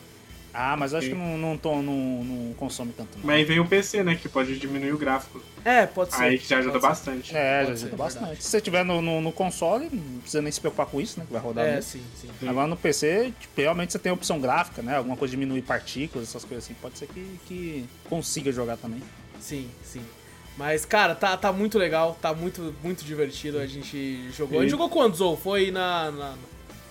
[0.54, 3.18] Ah, mas eu acho que não, não, tô- não, não consome tanto.
[3.18, 3.26] Não.
[3.26, 4.14] Mas aí vem o PC, né?
[4.16, 5.42] Que pode diminuir o gráfico.
[5.66, 6.22] É, pode ser.
[6.22, 6.88] Aí que já ajuda ser.
[6.88, 7.36] bastante.
[7.36, 8.20] É, Pode já ser, ajuda verdade.
[8.20, 8.44] bastante.
[8.44, 11.26] Se você tiver no, no, no console, não precisa nem se preocupar com isso, né?
[11.26, 11.90] Que vai rodar É, mesmo.
[11.92, 12.30] sim, sim.
[12.40, 12.48] Sim.
[12.48, 14.98] Agora no PC, tipo, realmente você tem a opção gráfica, né?
[14.98, 16.76] Alguma coisa diminuir partículas, essas coisas assim.
[16.80, 19.02] Pode ser que, que consiga jogar também.
[19.40, 20.02] Sim, sim.
[20.56, 23.58] Mas, cara, tá, tá muito legal, tá muito, muito divertido.
[23.58, 24.60] A gente jogou.
[24.60, 25.36] A gente E- jogou quando, Zou?
[25.36, 26.36] Foi na, na,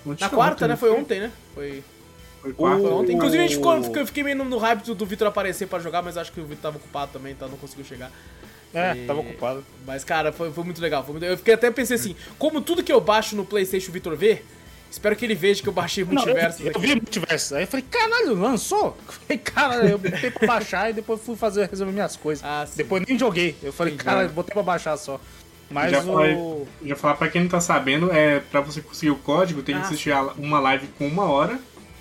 [0.04, 0.76] na foi quarta, ontem, né?
[0.76, 1.32] Foi ontem, né?
[1.54, 1.84] Foi,
[2.42, 2.52] Foi.
[2.56, 5.78] O- Inclusive, a gente ficou, eu fiquei meio no, hype do, do Vitor aparecer pra
[5.78, 8.10] jogar, mas acho que o Vitor tava ocupado também, então não conseguiu chegar.
[8.74, 9.64] É, E- tava ocupado.
[9.86, 11.04] Mas, cara, foi, foi muito legal.
[11.04, 13.92] foi muito- Eu fiquei até pensei assim, como tudo que eu baixo no Playstation o
[13.92, 14.42] Vitor vê,
[14.90, 16.62] Espero que ele veja que eu baixei multiverso.
[16.62, 17.54] eu, eu vi multiverso.
[17.54, 18.94] Aí eu falei, caralho, lançou?
[19.08, 22.44] Eu falei, cara, eu botei pra baixar e depois fui fazer, resolver minhas coisas.
[22.44, 22.74] Ah, sim.
[22.76, 23.56] depois nem joguei.
[23.62, 24.04] Eu falei, Entendi.
[24.04, 25.18] cara, botei pra baixar só.
[25.70, 26.12] Mas Já o.
[26.12, 26.36] falei.
[26.84, 29.80] Já falar pra quem não tá sabendo, é pra você conseguir o código, tem que
[29.80, 29.84] Ah.
[29.86, 31.58] assistir a- uma live com uma hora.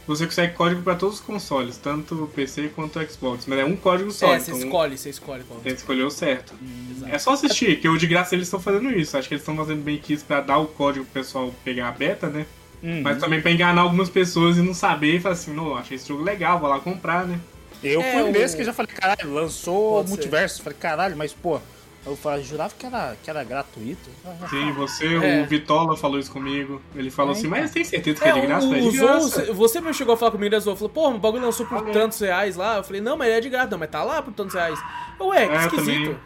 [0.07, 3.45] Você consegue código pra todos os consoles, tanto o PC quanto o Xbox.
[3.47, 5.59] Mas é um código só, É, você então escolhe, você escolhe qual.
[5.63, 6.53] escolher o certo.
[6.91, 7.13] Exato.
[7.15, 9.15] É só assistir, que o de graça eles estão fazendo isso.
[9.17, 11.89] Acho que eles estão fazendo bem que isso pra dar o código pro pessoal pegar
[11.89, 12.45] a beta, né?
[12.83, 13.01] Uhum.
[13.03, 16.07] Mas também pra enganar algumas pessoas e não saber e falar assim, não, achei esse
[16.07, 17.39] jogo legal, vou lá comprar, né?
[17.83, 20.15] Eu É, fui um o- desses que já falei, caralho, lançou Pode ser.
[20.15, 20.61] multiverso.
[20.63, 21.59] Falei, caralho, mas pô,
[22.05, 24.09] eu falei, jurava que era, que era gratuito.
[24.49, 25.41] Sim, você, É.
[25.43, 26.81] o Vitola falou isso comigo.
[26.95, 27.59] Ele falou É, assim, então.
[27.59, 28.67] mas tem certeza que é, de graça?
[28.67, 29.53] o- É de graça.
[29.53, 30.75] você mesmo chegou a falar comigo, né, Zô?
[30.75, 31.91] Falou, pô, o bagulho lançou por Ah, é.
[31.91, 32.77] tantos reais lá.
[32.77, 33.69] Eu falei, não, mas é de graça.
[33.71, 34.79] Não, mas tá lá por tantos reais.
[35.19, 36.17] Ué, que É, esquisito.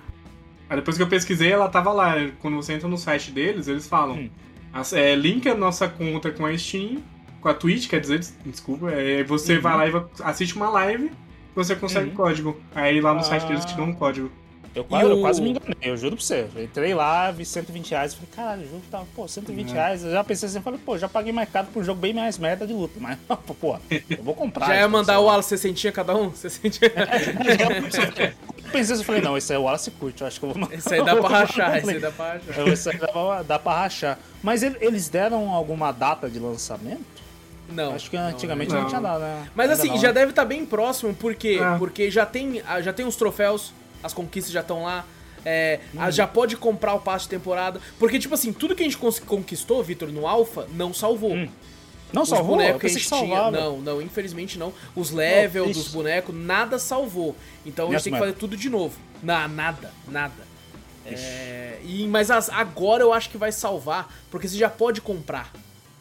[0.70, 2.16] Aí depois que eu pesquisei, ela tava lá.
[2.40, 4.30] Quando você entra no site deles, eles falam: Hum.
[4.94, 7.04] é, linka a nossa conta com a Steam,
[7.42, 8.90] com a Twitch, quer dizer, des- desculpa.
[8.92, 9.62] É, você Uhum.
[9.62, 11.12] vai lá e assiste uma live,
[11.54, 12.16] você consegue Uhum.
[12.16, 12.58] código.
[12.74, 13.48] Aí lá no site Ah.
[13.50, 14.32] deles te dão um código.
[14.76, 16.48] Eu, quase- E eu o- quase me enganei, eu juro pra você.
[16.54, 19.74] Eu entrei lá, vi 120 reais, falei, caralho, o jogo tava, pô, 120 Uhum.
[19.74, 20.04] reais.
[20.04, 22.38] Eu já pensei assim, falei, pô, já paguei mais caro por um jogo bem mais
[22.38, 23.18] merda de luta, mas,
[23.60, 23.78] pô,
[24.10, 24.68] eu vou comprar.
[24.68, 25.26] Já ia mandar o.
[25.26, 26.34] Wallace 60 cada um?
[26.34, 26.80] 60
[28.66, 30.60] Eu pensei, eu falei, não, esse aí o Wallace curte, eu acho que eu vou
[30.62, 30.76] mandar.
[30.76, 32.68] Esse aí dá pra rachar, esse aí dá pra rachar.
[32.68, 34.20] Esse aí dá pra, dá pra rachar.
[34.44, 37.06] Mas ele- eles deram alguma data de lançamento?
[37.70, 37.94] Não.
[37.96, 38.82] Acho que não, antigamente não.
[38.82, 39.48] não, tinha dado, né?
[39.56, 40.14] Mas Ainda assim, não, já né?
[40.14, 41.78] deve estar bem próximo, porque É.
[41.78, 43.74] porque já tem, ah, já tem os troféus,
[44.06, 45.06] as conquistas já estão lá.
[45.48, 46.12] é, Hum.
[46.12, 47.80] já pode comprar o passe de temporada.
[48.00, 51.34] Porque, tipo assim, tudo que a gente conquistou, Vitor, no Alpha, não salvou.
[51.36, 51.48] Hum.
[52.12, 52.56] Não Os salvou?
[52.56, 53.52] Bonecos que a gente tinha.
[53.52, 54.74] Não, não, infelizmente não.
[54.96, 55.84] Os levels triste.
[55.84, 57.36] dos bonecos, nada salvou.
[57.64, 58.98] Então a gente tem que fazer tudo de novo.
[59.22, 60.34] Na, nada, nada.
[61.06, 65.52] É, e, mas as- agora eu acho que vai salvar, porque você já pode comprar.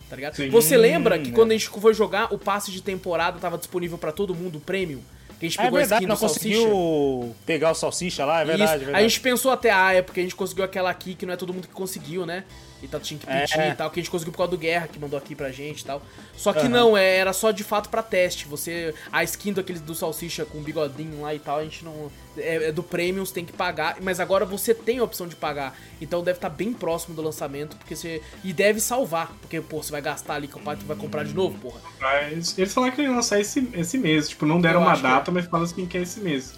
[0.08, 0.34] Tá ligado?
[0.36, 0.48] Sim.
[0.50, 1.54] Você lembra que Hum, quando é.
[1.54, 5.02] a gente foi jogar, o passe de temporada tava disponível pra todo mundo, o prêmio?
[5.44, 6.58] Que a gente Ah, é pegou a verdade, skin não do Salsicha?
[6.58, 8.74] conseguiu pegar o salsicha lá, é verdade, Isso.
[8.74, 9.04] é verdade.
[9.04, 11.36] A gente pensou até, ah, é porque a gente conseguiu aquela aqui que não é
[11.36, 12.44] todo mundo que conseguiu, né?
[12.82, 13.70] E tal, tinha que pedir É.
[13.70, 15.80] e tal, que a gente conseguiu por causa do Guerra, que mandou aqui pra gente
[15.80, 16.02] e tal.
[16.36, 16.68] Só que Aham.
[16.68, 18.46] não, é, era só de fato pra teste.
[18.46, 18.94] Você.
[19.10, 22.12] A skin daquele do Salsicha com bigodinho lá e tal, a gente não.
[22.36, 23.96] É, é do Premium, você tem que pagar.
[24.02, 25.74] Mas agora você tem a opção de pagar.
[25.98, 28.20] Então deve estar bem próximo do lançamento, porque você.
[28.42, 29.32] E deve salvar.
[29.40, 31.80] Porque, pô, você vai gastar ali, que o pai vai comprar de novo, porra.
[31.98, 34.28] Mas eles falaram que iam lançar esse, esse mês.
[34.28, 36.52] Tipo, não deram Eu uma que data, mas falaram assim que é esse mês.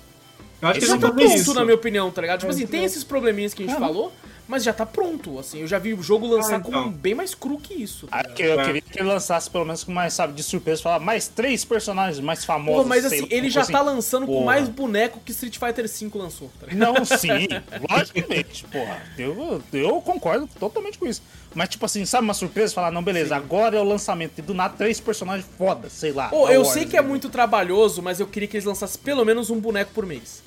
[0.61, 1.55] Eu acho que Esse eles já vão tá fazer pronto, isso.
[1.55, 2.41] na minha opinião, tá ligado?
[2.41, 2.87] Tipo É, assim, tem mesmo.
[2.95, 4.11] esses probleminhas que a gente Ah, falou,
[4.49, 5.61] mas já tá pronto, assim.
[5.61, 6.85] Eu já vi o jogo lançar Ah, então.
[6.85, 8.07] com bem mais cru que isso.
[8.07, 8.65] Tá Ah, que eu É.
[8.65, 12.21] queria que ele lançasse pelo menos com mais, sabe, de surpresa, falar mais três personagens
[12.21, 12.83] mais famosos.
[12.83, 13.73] Pô, mas sei assim, lá, ele já assim.
[13.73, 14.45] tá lançando com porra.
[14.47, 16.67] mais boneco que Street Fighter V lançou, tá?
[16.75, 17.49] Não, sim,
[17.91, 19.03] logicamente, porra.
[19.19, 21.23] Eu, eu concordo totalmente com isso.
[21.55, 22.75] Mas, tipo assim, sabe uma surpresa?
[22.75, 24.39] Falar, não, beleza, agora é o lançamento.
[24.39, 26.29] E do nada, três personagens foda, sei lá.
[26.29, 27.09] Pô, da eu Wars, sei que é né?
[27.09, 30.43] muito trabalhoso, mas eu queria que eles lançassem pelo menos um boneco por mês.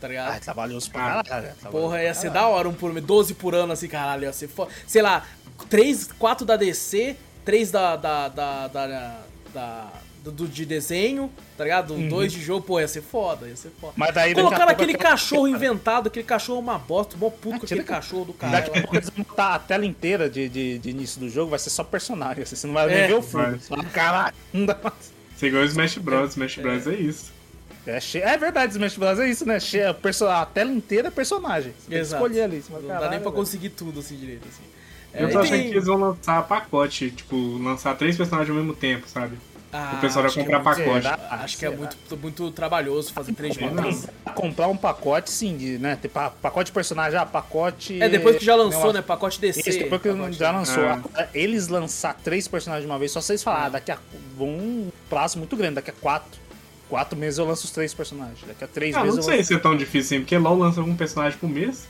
[0.00, 0.30] Tá ligado?
[0.32, 1.54] Ai, trabalhoso pra Ah, caralho.
[1.54, 2.46] trabalhoso Porra, ia pra ser caralho.
[2.50, 4.70] da hora um por mês, 12 por ano, assim, caralho, ia ser foda.
[4.86, 5.26] Sei lá,
[5.68, 7.96] 3, 4 da DC, 3 da.
[7.96, 8.28] da.
[8.28, 8.68] da.
[8.68, 8.86] da.
[9.52, 11.94] da- do, do- de desenho, tá ligado?
[11.94, 12.06] Uhum.
[12.06, 13.94] 2 de jogo, pô, ia ser foda, ia ser foda.
[13.96, 17.80] Mas daí Colocaram aquele cachorro inventado, aquele cachorro é uma bosta, mó puto com aquele
[17.80, 18.80] tira- cachorro do Daqui a cara.
[18.82, 21.70] pouco eles vão botar a tela inteira de, de, de início do jogo, vai ser
[21.70, 22.42] só personagem.
[22.42, 22.98] assim, Você não vai É.
[22.98, 23.22] nem ver o.
[23.22, 24.94] Você fala, Caralho, não dá mais.
[25.34, 26.30] Você igual o Smash Bros.
[26.32, 26.86] Smash Bros.
[26.86, 27.32] é isso.
[27.86, 29.18] É, che- é verdade, Smash Bros.
[29.18, 29.58] é isso, né?
[29.58, 31.72] Che- a perso- A tela inteira é personagem.
[31.72, 32.22] Você tem que Exato.
[32.24, 32.60] escolher ali.
[32.60, 34.62] Fala, Não dá nem "Caralho, pra velho." conseguir tudo assim direito, assim.
[35.12, 38.56] É, Eu tô achando tem- que eles vão lançar pacote, tipo, lançar três personagens ao
[38.62, 39.36] mesmo tempo, sabe?
[39.72, 41.02] Ah, o pessoal vai é comprar muito- pacote.
[41.02, 41.28] Será?
[41.30, 41.78] Acho que é Será?
[41.80, 43.82] muito, muito trabalhoso fazer três de uma Não.
[43.84, 44.06] vez.
[44.34, 45.96] Comprar um pacote, sim, de, né?
[46.00, 48.00] Ter pa- pacote de personagem, ah, pacote.
[48.02, 49.00] É, depois que já lançou, né?
[49.00, 49.60] Pacote DC.
[49.60, 50.84] Isso, depois que pacote- já lançou.
[50.84, 50.92] Ah.
[50.94, 53.70] Agora, Eles lançar três personagens de uma vez, só vocês falar, ah, É.
[53.70, 53.98] daqui a
[54.40, 56.40] um prazo muito grande, daqui a quatro.
[56.90, 58.40] Quatro meses eu lanço os três personagens.
[58.46, 59.48] Daqui a três Ah, meses não eu sei lanço.
[59.48, 61.86] se é tão difícil assim, porque LoL lança um personagem por mês.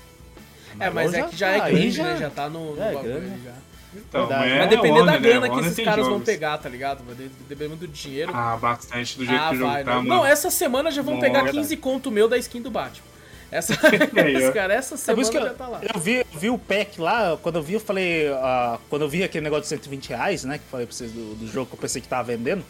[0.79, 2.17] É, mas é Já que já é tá, grande, já- né?
[2.19, 3.53] Já tá no, no já é bagulho já.
[3.93, 4.51] Então, Verdade.
[4.51, 5.29] é Vai depender da Warner, né?
[5.29, 6.27] grana que Warner esses caras vão jogos.
[6.27, 7.03] pegar, tá ligado?
[7.05, 8.31] Vai de- depender muito do dinheiro.
[8.33, 9.83] Ah, bastante do jeito Ah, que o jogo vai.
[9.85, 10.09] tá, Não, mano.
[10.09, 13.05] não, essa semana já vão Não, pegar é 15 conto meu da skin do Batman.
[13.51, 13.73] Essa,
[14.49, 14.53] ó.
[14.53, 15.81] cara, essa É semana isso que eu, já tá lá.
[15.93, 18.29] eu vi, eu vi o pack lá, quando eu vi, eu falei.
[18.29, 20.59] ah, quando eu vi aquele negócio de 120 reais, né?
[20.59, 22.63] Que eu falei pra vocês do, do jogo que eu pensei que tava vendendo.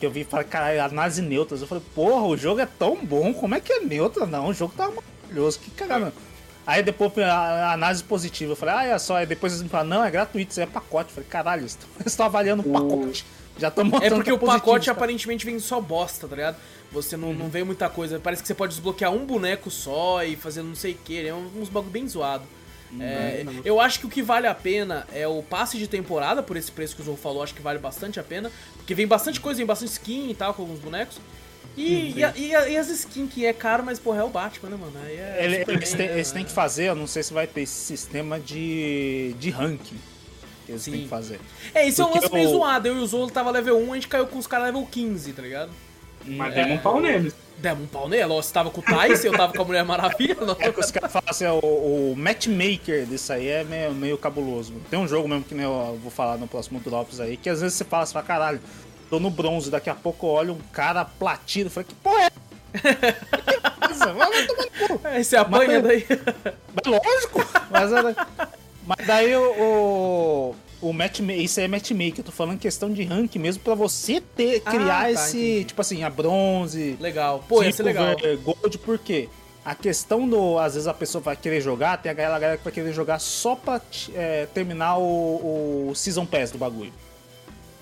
[0.00, 1.60] Que eu vi e falei, caralho, análise neutras.
[1.60, 4.26] Eu falei, porra, o jogo é tão bom, como é que é neutra?
[4.26, 6.12] Não, o jogo tá maravilhoso, que cagada.
[6.66, 9.16] Aí depois a, análise positiva, eu falei, ah, é só.
[9.16, 11.10] Aí depois eles me falaram, não, é gratuito, isso é pacote.
[11.10, 13.24] Eu falei, caralho, eles estão avaliando o pacote.
[13.58, 14.96] Já estão É mostrando porque que o positivo, pacote cara.
[14.96, 16.56] aparentemente vem só bosta, tá ligado?
[16.92, 18.18] Você não, não vê muita coisa.
[18.18, 21.26] Parece que você pode desbloquear um boneco só e fazer não sei o que.
[21.26, 22.44] É uns bagulho bem zoado.
[22.98, 26.56] É, eu acho que o que vale a pena é o passe de temporada, por
[26.56, 28.50] esse preço que o Zou falou, acho que vale bastante a pena.
[28.76, 31.18] Porque vem bastante coisa, vem bastante skin e tal, com alguns bonecos.
[31.76, 34.28] E, e, a- e a- e as skins que é caro, mas porra, é o
[34.28, 34.92] Batman, né, mano?
[35.06, 36.14] Aí é Ele- Superman, eles, têm, né?
[36.14, 39.96] eles têm que fazer, eu não sei se vai ter esse sistema de, de ranking
[40.66, 40.90] que eles Sim.
[40.90, 41.38] têm que fazer.
[41.72, 42.88] É, isso é um lance meio zoado.
[42.88, 45.32] Eu e o Zou tava level 1, a gente caiu com os caras level 15,
[45.32, 45.70] tá ligado?
[46.26, 47.34] Mas demos um pau neles.
[47.58, 48.34] Demos um pau nela.
[48.34, 50.36] Você tava com o Tyson, eu tava com a Mulher Maravilha.
[50.40, 51.58] não- É que os caras falam assim, o,
[52.12, 54.72] o matchmaker disso aí é meio, meio cabuloso.
[54.90, 57.60] Tem um jogo mesmo que nem eu vou falar no próximo Drops aí, que às
[57.60, 58.60] vezes você fala assim, fala, caralho,
[59.10, 62.30] tô no bronze, daqui a pouco eu olho um cara platino, falei, que porra é?
[62.30, 64.12] que coisa?
[64.14, 65.00] Vai vai tomar no cu.
[65.08, 66.06] Aí você apanha Mas- daí.
[66.74, 67.46] Mas lógico!
[67.70, 68.26] Mas, era-
[68.86, 73.36] mas daí o, o, o matchmaker, isso é matchmaker, eu tô falando questão de rank
[73.36, 75.64] mesmo pra você ter, Ah, criar tá, esse, entendi.
[75.64, 77.44] tipo assim, a bronze, Legal.
[77.48, 78.18] Pô, ser legal.
[78.18, 79.28] Silver, Gold, por quê?
[79.62, 80.58] A questão do.
[80.58, 82.92] Às vezes a pessoa vai querer jogar, tem a galera, a galera que vai querer
[82.94, 83.80] jogar só pra
[84.14, 86.92] é, terminar o, o Season Pass do bagulho.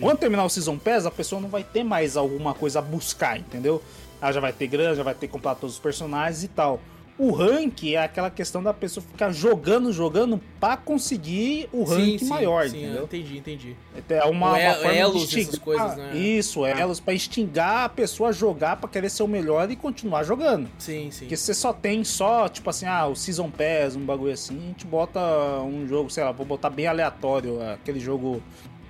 [0.00, 3.38] Quando terminar o Season Pass, a pessoa não vai ter mais alguma coisa a buscar,
[3.38, 3.82] entendeu?
[4.20, 6.80] Ela já vai ter grana, já vai ter que comprar todos os personagens e tal.
[7.18, 12.68] O rank é aquela questão da pessoa ficar jogando, jogando pra conseguir o rank maior,
[12.68, 13.04] sim, entendeu?
[13.04, 13.76] entendi, entendi.
[14.08, 16.16] É uma, O uma forma elos, de essas coisas, né?
[16.16, 20.22] Isso, elos, pra instigar a pessoa a jogar, pra querer ser o melhor e continuar
[20.22, 20.68] jogando.
[20.78, 21.20] Sim, sim.
[21.20, 24.66] Porque você só tem só, tipo assim, ah, o Season Pass, um bagulho assim, a
[24.68, 25.18] gente bota
[25.62, 28.40] um jogo, sei lá, vou botar bem aleatório, aquele jogo,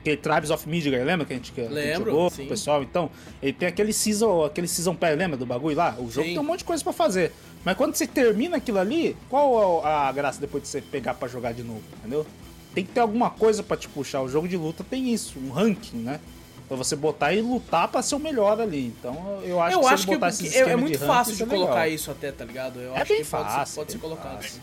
[0.02, 2.46] aquele Tribes of Midgard, lembra que a gente, que a gente jogou, sim.
[2.46, 2.82] pessoal?
[2.82, 3.10] Então,
[3.42, 5.96] ele tem aquele Season, aquele Season Pass, lembra do bagulho lá?
[5.98, 6.34] O jogo Sim.
[6.34, 7.32] tem um monte de coisa pra fazer.
[7.69, 11.53] Mas quando você termina aquilo ali, qual a graça depois de você pegar pra jogar
[11.53, 12.27] de novo, entendeu?
[12.74, 14.23] Tem que ter alguma coisa pra te puxar.
[14.23, 16.19] O jogo de luta tem isso, um ranking, né?
[16.66, 18.86] Pra você botar e lutar pra ser o melhor ali.
[18.86, 21.36] Então eu acho eu que acho que botar esse é- é, sistema muito ranking, fácil
[21.36, 21.61] de é legal.
[21.66, 22.81] colocar isso até, tá ligado?
[22.81, 24.43] Eu É acho bem que pode fácil, pode ser, bem colocado.
[24.43, 24.62] fácil.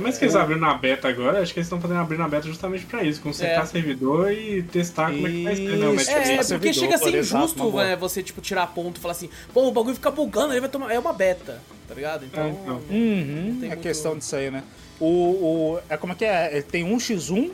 [0.00, 2.46] Mas que eles abriram na beta agora, acho que eles estão fazendo abrir na beta
[2.46, 3.66] justamente pra isso, consertar É.
[3.66, 5.86] servidor e testar como é que vai ser, né?
[5.86, 5.94] O.
[6.00, 9.28] É, Esse porque chega a ser injusto né, você, tipo, tirar ponto e falar assim,
[9.52, 10.92] pô, o bagulho fica bugando, aí vai tomar.
[10.92, 12.24] É uma beta, tá ligado?
[12.24, 12.44] Então.
[12.44, 12.74] É, então.
[12.90, 14.62] Uhum, tem é muito- questão disso aí, né?
[14.98, 16.52] O, o, é como é que é?
[16.52, 17.50] Ele tem 1x1,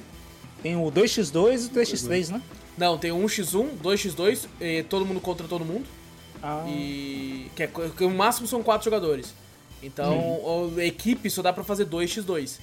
[0.62, 2.42] tem o 2x2 e o 3x3, né?
[2.76, 5.84] Não, tem 1x1, 2x2, e todo mundo contra todo mundo.
[6.42, 7.50] Ah, E.
[7.56, 7.66] Que, é,
[7.96, 9.34] que o máximo são 4 jogadores.
[9.82, 10.74] Então, Hum.
[10.78, 12.58] a equipe só dá pra fazer 2x2.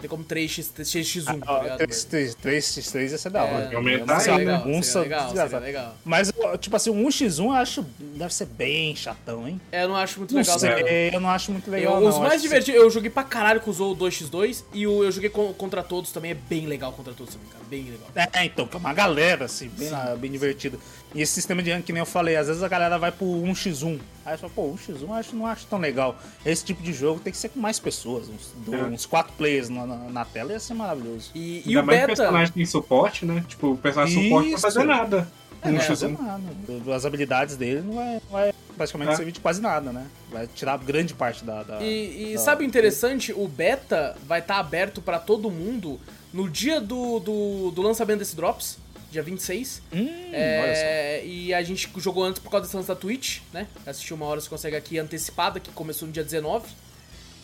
[0.00, 1.78] Tem como 3x, 3x1, tá ah, ligado?
[1.80, 3.68] 3x3, 3x3 ia ser da hora.
[3.72, 5.58] É, aumentar seria legal, seria desgraçada.
[5.58, 5.96] legal.
[6.04, 9.60] Mas, tipo assim, um 1x1 eu acho deve ser bem chatão, hein?
[9.72, 10.56] É, eu não acho muito Não legal.
[10.56, 10.88] sei, não.
[11.14, 12.08] eu não acho muito legal, Eu- não.
[12.10, 15.30] os mais divertidos, eu joguei pra caralho com o Zou 2x2 e o, eu joguei
[15.30, 18.08] con- contra todos também, é bem legal contra todos também, cara, bem legal.
[18.14, 20.78] É, então, que é uma galera, assim, bem, na- bem divertida.
[21.14, 23.24] E esse sistema de ranking, que nem eu falei, às vezes a galera vai pro
[23.26, 23.98] 1x1.
[24.26, 26.18] Aí você fala, pô, 1x1 eu acho, não acho tão legal.
[26.44, 28.76] Esse tipo de jogo tem que ser com mais pessoas, uns, É.
[28.84, 31.30] uns quatro players na, na, na tela, ia ser maravilhoso.
[31.34, 32.22] E, e Ainda o mais que o beta.
[32.22, 33.42] personagem tem suporte, né?
[33.48, 34.86] Tipo, o personagem suporte não fazer Isso.
[34.88, 35.28] nada.
[35.62, 35.88] É, Um não vai X1.
[35.88, 36.94] fazer nada.
[36.94, 39.16] As habilidades dele não vai, não vai praticamente É.
[39.16, 40.06] servir de quase nada, né?
[40.30, 41.62] Vai tirar grande parte da.
[41.62, 43.32] da- E, e da- sabe o interessante?
[43.32, 45.98] O beta vai estar aberto pra todo mundo
[46.32, 48.78] no dia do, do, do lançamento desse Drops,
[49.10, 49.82] dia 26.
[49.92, 50.82] Hum, olha só.
[50.84, 53.66] É, e a gente jogou antes por causa desse lance da Twitch, né?
[53.86, 56.66] Assistiu uma hora, você consegue aqui antecipada, que começou no dia 19.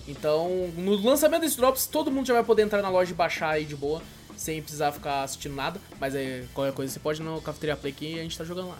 [0.07, 3.51] Então, no lançamento desse Drops, todo mundo já vai poder entrar na loja e baixar
[3.51, 4.03] aí de boa,
[4.36, 5.81] sem precisar ficar assistindo nada.
[5.99, 8.45] Mas aí, qualquer coisa você pode ir no Cafeteria Play aqui e a gente tá
[8.45, 8.77] jogando lá.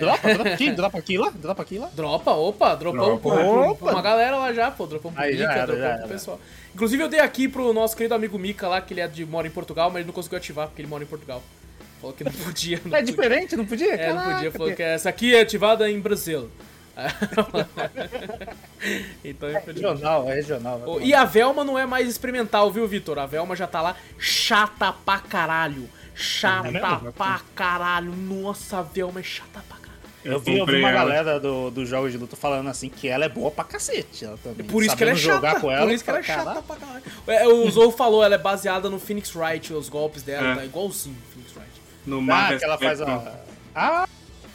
[0.00, 1.86] Dropa, dropa aqui, dropa aqui lá, dropa aqui lá.
[1.94, 3.28] Dropa, opa, dropamos Dropa.
[3.30, 3.90] pro- pro- Opa.
[3.92, 6.40] uma galera lá já, pô, dropamos pro Aí, já Mika, era, já pro pessoal.
[6.74, 9.46] Inclusive eu dei aqui pro nosso querido amigo Mika lá, que ele é de, mora
[9.46, 11.40] em Portugal, mas ele não conseguiu ativar porque ele mora em Portugal.
[12.00, 12.80] Falou que não podia.
[12.84, 13.02] Não É podia.
[13.04, 13.94] diferente, não podia?
[13.94, 16.50] É, não podia, Caraca, falou que essa aqui é ativada em Brasil.
[19.24, 20.82] então, É regional, é regional.
[20.86, 23.18] Ô, E a Velma não é mais experimental, viu, Vitor?
[23.18, 25.88] A Velma já tá lá chata pra caralho.
[26.14, 28.12] Chata É pra caralho.
[28.14, 29.86] Nossa, a Velma é chata pra caralho.
[30.24, 30.98] Eu vi, eu vi uma ela.
[30.98, 34.24] galera do, dos jogos de luta falando assim que ela é boa pra cacete.
[34.24, 34.66] Ela também.
[34.66, 35.46] Por isso que ela é Sabendo chata.
[35.48, 36.48] jogar com ela, por isso que ela é caralho.
[36.48, 37.02] chata pra caralho.
[37.26, 40.54] É, O Zou falou, ela é baseada no Phoenix Wright, os golpes dela, É.
[40.56, 41.65] tá igualzinho o Phoenix Wright.
[42.06, 43.32] No Ah, mapa que ela faz a.
[43.74, 44.08] Ah,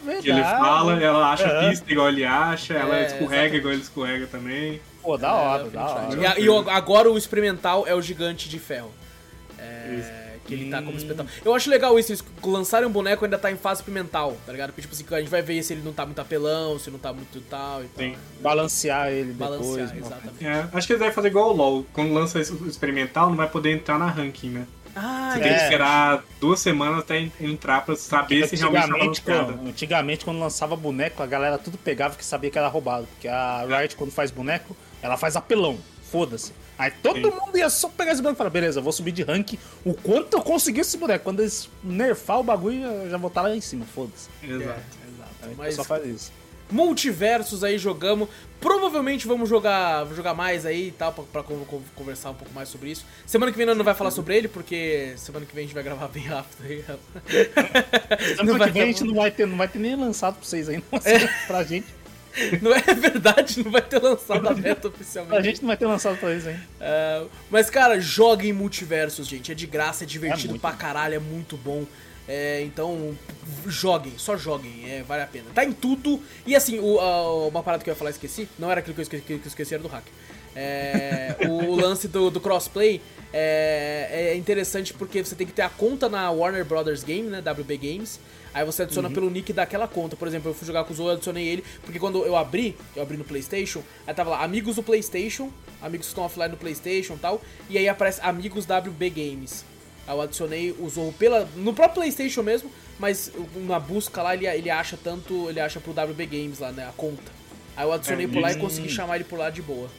[0.04, 0.24] verdade.
[0.24, 1.70] Que ele fala, ela acha É.
[1.70, 3.58] pista igual ele acha, ela É, escorrega exatamente.
[3.58, 4.82] igual ele escorrega também.
[5.02, 6.16] Pô, da É, hora, o da hora.
[6.20, 8.92] E, a- e o- agora o experimental é o gigante de ferro.
[9.58, 10.22] É, Isso.
[10.46, 10.96] que ele tá como Hum.
[10.98, 11.26] experimental.
[11.46, 14.70] Eu acho legal isso, eles lançarem um boneco ainda tá em fase experimental, tá ligado?
[14.70, 16.98] Porque, tipo assim, a gente vai ver se ele não tá muito apelão, se não
[17.00, 18.06] tá muito tal e tal.
[18.06, 18.16] Sim.
[18.42, 20.06] Balancear ele Balancear, depois.
[20.06, 20.46] exatamente.
[20.46, 21.86] É, acho que ele deve fazer igual o LoL.
[21.94, 24.66] Quando lança esse experimental, não vai poder entrar na ranking, né?
[24.96, 25.44] Ah, Você É.
[25.44, 30.26] tem que esperar duas semanas até entrar pra saber se realmente tá Antigamente, quando, antigamente,
[30.26, 33.08] quando lançava boneco, a galera tudo pegava que sabia que era roubado.
[33.08, 35.78] Porque a Riot, quando faz boneco, ela faz apelão.
[36.12, 36.52] Foda-se.
[36.78, 39.24] Aí todo mundo ia só pegar esse boneco e falar, beleza, eu vou subir de
[39.24, 39.54] rank
[39.86, 41.24] o quanto eu conseguir esse boneco.
[41.24, 44.28] Quando eles nerfar o bagulho, eu já vou estar lá em cima, foda-se.
[44.44, 44.64] Exato.
[44.64, 45.08] É,
[45.48, 45.56] exato.
[45.58, 46.32] Mas só faz isso.
[46.72, 48.28] Multiversos aí jogamos.
[48.60, 52.54] Provavelmente vamos jogar, jogar mais aí e tal, pra, pra con- con- conversar um pouco
[52.54, 53.04] mais sobre isso.
[53.26, 55.84] Semana que vem não vai falar sobre ele, porque semana que vem a gente vai
[55.84, 56.86] gravar bem rápido aí.
[58.38, 60.70] Semana que vem a gente não vai ter, não vai ter nem lançado pra vocês
[60.70, 60.84] ainda.
[61.48, 61.88] Pra gente.
[62.62, 65.38] Não é verdade, não vai ter lançado a beta oficialmente.
[65.38, 66.62] A gente não vai ter lançado pra eles ainda.
[66.80, 69.52] É, mas, cara, joguem multiversos, gente.
[69.52, 71.86] É de graça, é divertido É pra caralho, é muito bom.
[72.28, 73.18] É, então,
[73.68, 75.46] joguem, só joguem, é, vale a pena.
[75.54, 76.22] Tá em tudo.
[76.46, 78.94] E assim, o- a- uma parada que eu ia falar e esqueci, não era aquilo
[78.94, 80.06] que eu esqueci, que eu esqueci era do hack.
[80.56, 83.02] É, o lance do, do crossplay
[83.34, 87.42] é, é interessante porque você tem que ter a conta na Warner Brothers Game, né?
[87.42, 88.20] WB Games.
[88.54, 90.16] Aí você adiciona pelo nick daquela conta.
[90.18, 92.76] Por exemplo, eu fui jogar com o Zoe, eu adicionei ele, porque quando eu abri,
[92.96, 95.50] eu abri no PlayStation, aí tava lá, amigos do PlayStation,
[95.82, 99.64] amigos que estão offline no PlayStation e tal, e aí aparece amigos WB Games.
[100.14, 104.70] Eu adicionei o Zorro pela, no próprio PlayStation mesmo, mas na busca lá ele, ele
[104.70, 107.32] acha tanto, ele acha pro WB Games lá, né, a conta.
[107.76, 109.90] Aí eu adicionei É, por lá e consegui chamar ele por lá de boa.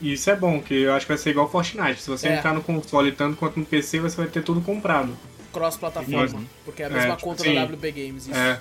[0.00, 2.00] E isso é bom, que eu acho que vai ser igual Fortnite.
[2.00, 2.36] Se você É.
[2.36, 5.16] entrar no console tanto quanto no PC, você vai ter tudo comprado.
[5.52, 6.46] Cross-plataforma, Uhum.
[6.64, 7.54] porque é a mesma É, tipo, conta sim.
[7.54, 8.26] da WB Games.
[8.26, 8.36] Isso.
[8.36, 8.60] É.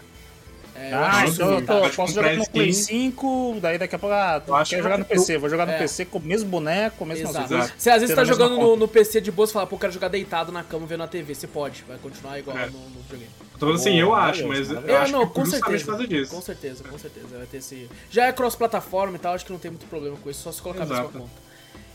[0.79, 1.73] É, eu Ah, então eu, tô- tá.
[1.73, 3.09] eu Pode posso jogar no Play skin.
[3.11, 5.49] 5, daí daqui a pouco, ah, Eu acho quer que jogar no eu- PC, vou
[5.49, 5.77] jogar no É.
[5.79, 7.47] PC com o mesmo boneco, com mesma Exato.
[7.47, 7.73] coisa.
[7.75, 9.91] Você às vezes tá jogando no, no PC de boa, você fala, pô, eu quero
[9.93, 11.33] jogar deitado na cama vendo a TV.
[11.33, 12.67] Você pode, vai continuar igual É.
[12.67, 13.31] no, no videogame.
[13.53, 15.85] Tô falando assim, eu acho, mas maravilhoso, eu acho não, que com justamente certeza.
[15.85, 16.35] por causa disso.
[16.35, 17.27] Com certeza, com certeza.
[17.37, 17.89] Vai ter esse.
[18.11, 20.61] Já é cross-plataforma e tal, acho que não tem muito problema com isso, só se
[20.61, 21.17] colocar a mesma Exato.
[21.17, 21.31] conta.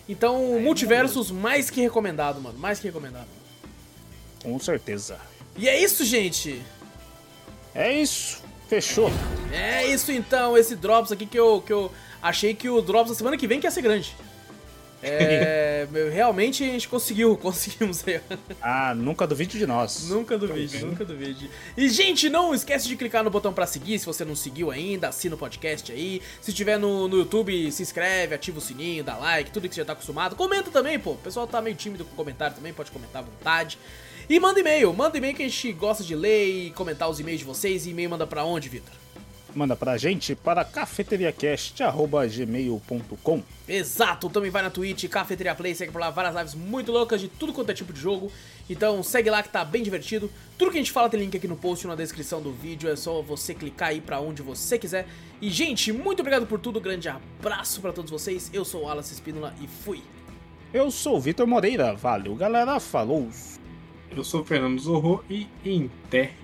[0.09, 2.59] Então, multiversos mais que recomendado, mano.
[2.59, 3.28] Mais que recomendado.
[4.42, 5.18] Com certeza.
[5.56, 6.60] E é isso, gente!
[7.72, 8.42] É isso.
[8.72, 9.12] Fechou.
[9.52, 11.92] É isso então, esse Drops aqui que eu, que eu
[12.22, 14.16] achei que o Drops da semana que vem que ia ser grande.
[15.04, 18.20] É, realmente a gente conseguiu, conseguimos aí.
[18.62, 20.08] Ah, nunca duvide de nós.
[20.08, 21.50] Nunca duvide, nunca duvide.
[21.76, 25.08] E, gente, não esquece de clicar no botão pra seguir se você não seguiu ainda,
[25.08, 26.22] assina o podcast aí.
[26.40, 29.80] Se tiver no, no YouTube, se inscreve, ativa o sininho, dá like, tudo que você
[29.80, 30.36] já tá acostumado.
[30.36, 31.10] Comenta também, pô.
[31.10, 33.76] O pessoal tá meio tímido com comentário também, pode comentar à vontade.
[34.32, 37.40] E manda e-mail, manda e-mail que a gente gosta de ler e comentar os e-mails
[37.40, 37.84] de vocês.
[37.84, 38.94] E e-mail manda pra onde, Vitor?
[39.54, 46.09] Manda pra gente para cafeteriacast.gmail.com Exato, também vai na Twitch, Cafeteria Play, segue por lá
[46.09, 48.32] várias lives muito loucas de tudo quanto é tipo de jogo.
[48.70, 50.30] Então segue lá que tá bem divertido.
[50.56, 52.96] Tudo que a gente fala tem link aqui no post, na descrição do vídeo, é
[52.96, 55.06] só você clicar aí pra onde você quiser.
[55.42, 58.48] E gente, muito obrigado por tudo, grande abraço pra todos vocês.
[58.50, 60.00] Eu sou o Wallace Espínola e fui.
[60.72, 61.94] Eu sou o Vitor Moreira.
[61.94, 62.80] Valeu, galera.
[62.80, 63.28] Falou.
[64.14, 66.41] Eu sou o Fernando Zorro e Inter.